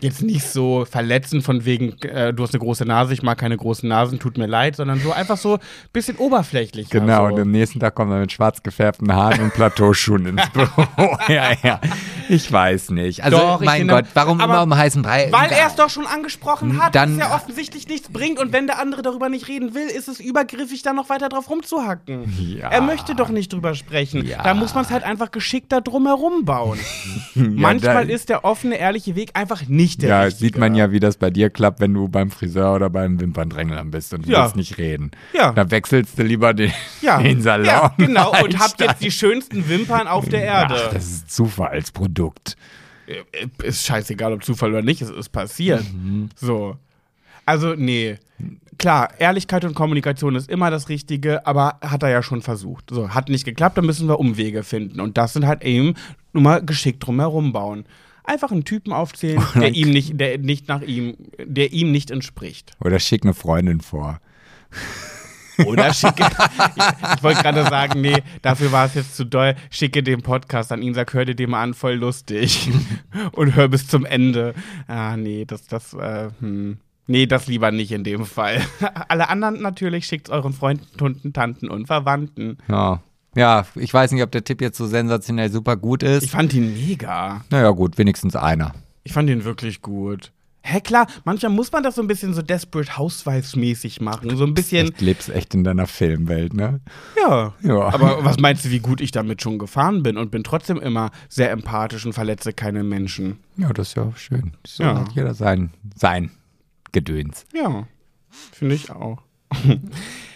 [0.00, 3.56] Jetzt nicht so verletzend von wegen, äh, du hast eine große Nase, ich mag keine
[3.56, 5.60] großen Nasen, tut mir leid, sondern so einfach so ein
[5.92, 6.90] bisschen oberflächlich.
[6.90, 7.34] Genau, so.
[7.34, 10.86] und am nächsten Tag kommt er mit schwarz gefärbten Haaren und Plateauschuhen ins Büro.
[11.28, 11.80] ja, ja.
[12.28, 13.22] Ich weiß nicht.
[13.24, 15.28] Also, Doch, mein Gott, warum aber immer um heißen Brei?
[15.30, 18.52] Weil er es doch schon angesprochen hat, Dann- dass es ja offensichtlich nichts bringt und
[18.52, 22.32] wenn der andere darüber nicht reden will, ist es übergriffig, da noch weiter drauf rumzuhacken.
[22.58, 22.68] Ja.
[22.70, 24.24] Er möchte doch nicht drüber sprechen.
[24.26, 24.42] Ja.
[24.42, 26.78] Da muss man es halt einfach geschickter drumherum bauen.
[27.34, 30.44] Manchmal da- ist der offene, ehrliche Weg einfach nicht der Ja, richtige.
[30.46, 33.90] sieht man ja, wie das bei dir klappt, wenn du beim Friseur oder beim Wimperndränglern
[33.90, 34.42] bist und du Ja.
[34.44, 35.10] willst nicht reden.
[35.32, 35.52] Ja.
[35.52, 36.72] Da wechselst du lieber den,
[37.02, 37.18] ja.
[37.22, 37.66] den Salon.
[37.66, 38.32] Ja, genau.
[38.42, 40.74] Und habt jetzt die schönsten Wimpern auf der Erde.
[40.88, 42.14] Ach, das ist Zufallsprodukt.
[43.06, 43.22] Äh,
[43.62, 45.84] ist scheißegal, ob Zufall oder nicht, es ist passiert.
[45.92, 46.30] Mhm.
[46.36, 46.76] So.
[47.46, 48.18] Also, nee.
[48.78, 52.90] Klar, Ehrlichkeit und Kommunikation ist immer das Richtige, aber hat er ja schon versucht.
[52.90, 55.00] So, hat nicht geklappt, dann müssen wir Umwege finden.
[55.00, 55.94] Und das sind halt eben
[56.32, 57.84] nur mal geschickt drumherum bauen.
[58.24, 62.72] Einfach einen Typen aufzählen, der ihm nicht, der nicht nach ihm, der ihm nicht entspricht.
[62.80, 64.20] Oder schick eine Freundin vor.
[65.66, 66.26] Oder schicke.
[67.16, 69.54] ich wollte gerade sagen, nee, dafür war es jetzt zu doll.
[69.70, 72.70] Schicke den Podcast an ihn, sag, hör dir den mal an, voll lustig.
[73.32, 74.54] Und hör bis zum Ende.
[74.86, 76.78] Ah, nee, das, das, äh, hm.
[77.06, 78.62] Nee, das lieber nicht in dem Fall.
[79.08, 82.58] Alle anderen natürlich schickt euren Freunden, Tunden, Tanten und Verwandten.
[82.68, 83.00] Ja.
[83.36, 86.22] Ja, ich weiß nicht, ob der Tipp jetzt so sensationell super gut ist.
[86.22, 87.44] Ich fand ihn mega.
[87.50, 88.72] naja, gut, wenigstens einer.
[89.02, 90.30] Ich fand ihn wirklich gut.
[90.66, 94.34] Hä, klar, manchmal muss man das so ein bisschen so Desperate Housewives-mäßig machen.
[94.34, 96.80] So ein bisschen, Echt, lebst echt in deiner Filmwelt, ne?
[97.20, 97.52] ja.
[97.62, 97.80] Ja.
[97.92, 101.10] Aber was meinst du, wie gut ich damit schon gefahren bin und bin trotzdem immer
[101.28, 103.36] sehr empathisch und verletze keine Menschen?
[103.58, 104.52] Ja, das ist ja schön.
[104.66, 105.00] So Ja.
[105.00, 106.30] hat jeder sein, sein
[106.92, 107.44] Gedöns.
[107.52, 107.86] Ja,
[108.52, 109.18] finde ich auch.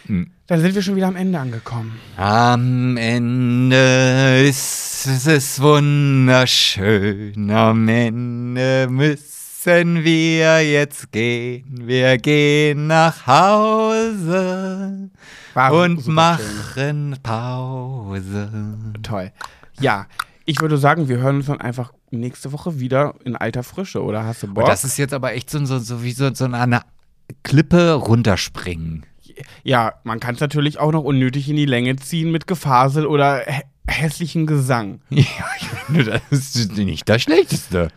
[0.07, 0.31] Hm.
[0.47, 2.01] Dann sind wir schon wieder am Ende angekommen.
[2.17, 7.51] Am Ende ist es wunderschön.
[7.51, 9.38] Am Ende müssen
[10.05, 11.87] wir jetzt gehen.
[11.87, 15.11] Wir gehen nach Hause
[15.55, 18.49] War und super machen Pause.
[18.53, 19.03] schön.
[19.03, 19.33] Toll.
[19.81, 20.07] Ja,
[20.45, 24.25] ich würde sagen, wir hören uns dann einfach nächste Woche wieder in alter Frische, oder
[24.25, 24.65] hast du Bock?
[24.65, 26.83] Und das ist jetzt aber echt so, so, so wie so, so eine
[27.43, 29.05] Klippe runterspringen.
[29.65, 33.43] Ja, man kann es natürlich auch noch unnötig in die Länge ziehen mit Gefasel oder
[33.47, 35.01] hä hässlichen Gesang.
[35.91, 37.89] Ja, das ist nicht das Schlechteste.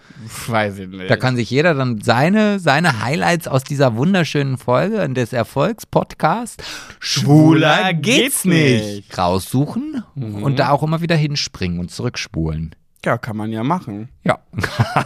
[0.47, 1.09] Weiß ich nicht.
[1.09, 6.63] Da kann sich jeder dann seine, seine Highlights aus dieser wunderschönen Folge des Erfolgspodcasts
[6.99, 9.17] Schwuler geht's nicht.
[9.17, 12.75] raussuchen und da auch immer wieder hinspringen und zurückspulen.
[13.03, 14.07] ja, kann man ja machen.
[14.23, 14.39] Ja.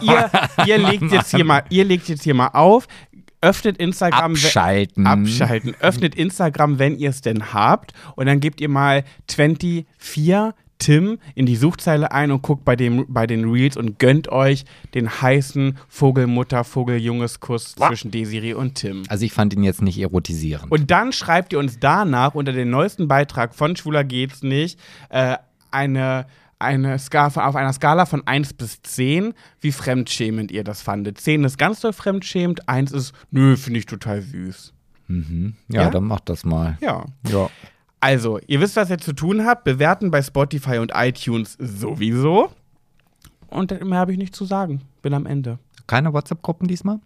[0.00, 0.30] ihr,
[0.66, 2.86] ihr legt jetzt hier mal, ihr legt jetzt hier mal auf,
[3.40, 5.06] öffnet Instagram, Abschalten.
[5.06, 9.86] abschalten, öffnet Instagram, wenn ihr es denn habt, und dann gebt ihr mal 24
[10.78, 14.64] Tim in die Suchzeile ein und guckt bei, dem, bei den Reels und gönnt euch
[14.94, 19.04] den heißen Vogelmutter, Vogeljunges-Kuss zwischen Desiree und Tim.
[19.08, 20.70] Also ich fand ihn jetzt nicht erotisierend.
[20.70, 25.36] Und dann schreibt ihr uns danach unter den neuesten Beitrag von Schwuler geht's nicht äh,
[25.70, 26.26] eine,
[26.58, 31.20] eine Skala, auf einer Skala von 1 bis 10, wie fremdschämend ihr das fandet.
[31.20, 34.72] 10 ist ganz doll fremdschämend, 1 ist, nö, finde ich total süß.
[35.08, 35.90] ja, ja?
[35.90, 36.78] dann macht das mal.
[36.80, 37.04] Ja.
[37.28, 37.48] Ja.
[38.00, 39.64] Also, ihr wisst, was ihr zu tun habt.
[39.64, 42.50] Bewerten bei Spotify und iTunes sowieso.
[43.48, 44.82] Und mehr habe ich nicht zu sagen.
[45.02, 45.58] Bin am Ende.
[45.86, 47.00] Keine WhatsApp-Gruppen diesmal?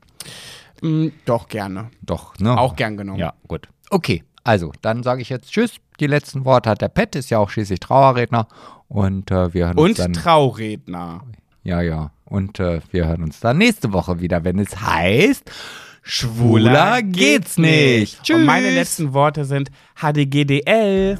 [0.82, 1.90] Mm, doch, gerne.
[2.02, 2.58] Doch, ne?
[2.58, 3.18] Auch gern genommen.
[3.18, 3.68] Ja, gut.
[3.90, 5.76] Okay, also dann sage ich jetzt Tschüss.
[6.00, 8.48] Die letzten Worte hat der Pet, ist ja auch schließlich Trauerredner.
[8.90, 10.12] Und äh, wir hören uns Und dann.
[10.12, 11.22] Trauredner.
[11.62, 12.10] Ja, ja.
[12.24, 15.48] Und äh, wir hören uns dann nächste Woche wieder, wenn es heißt,
[16.02, 18.20] schwuler geht's nicht.
[18.24, 18.36] Tschüss.
[18.36, 21.18] Und meine letzten Worte sind HDGDL.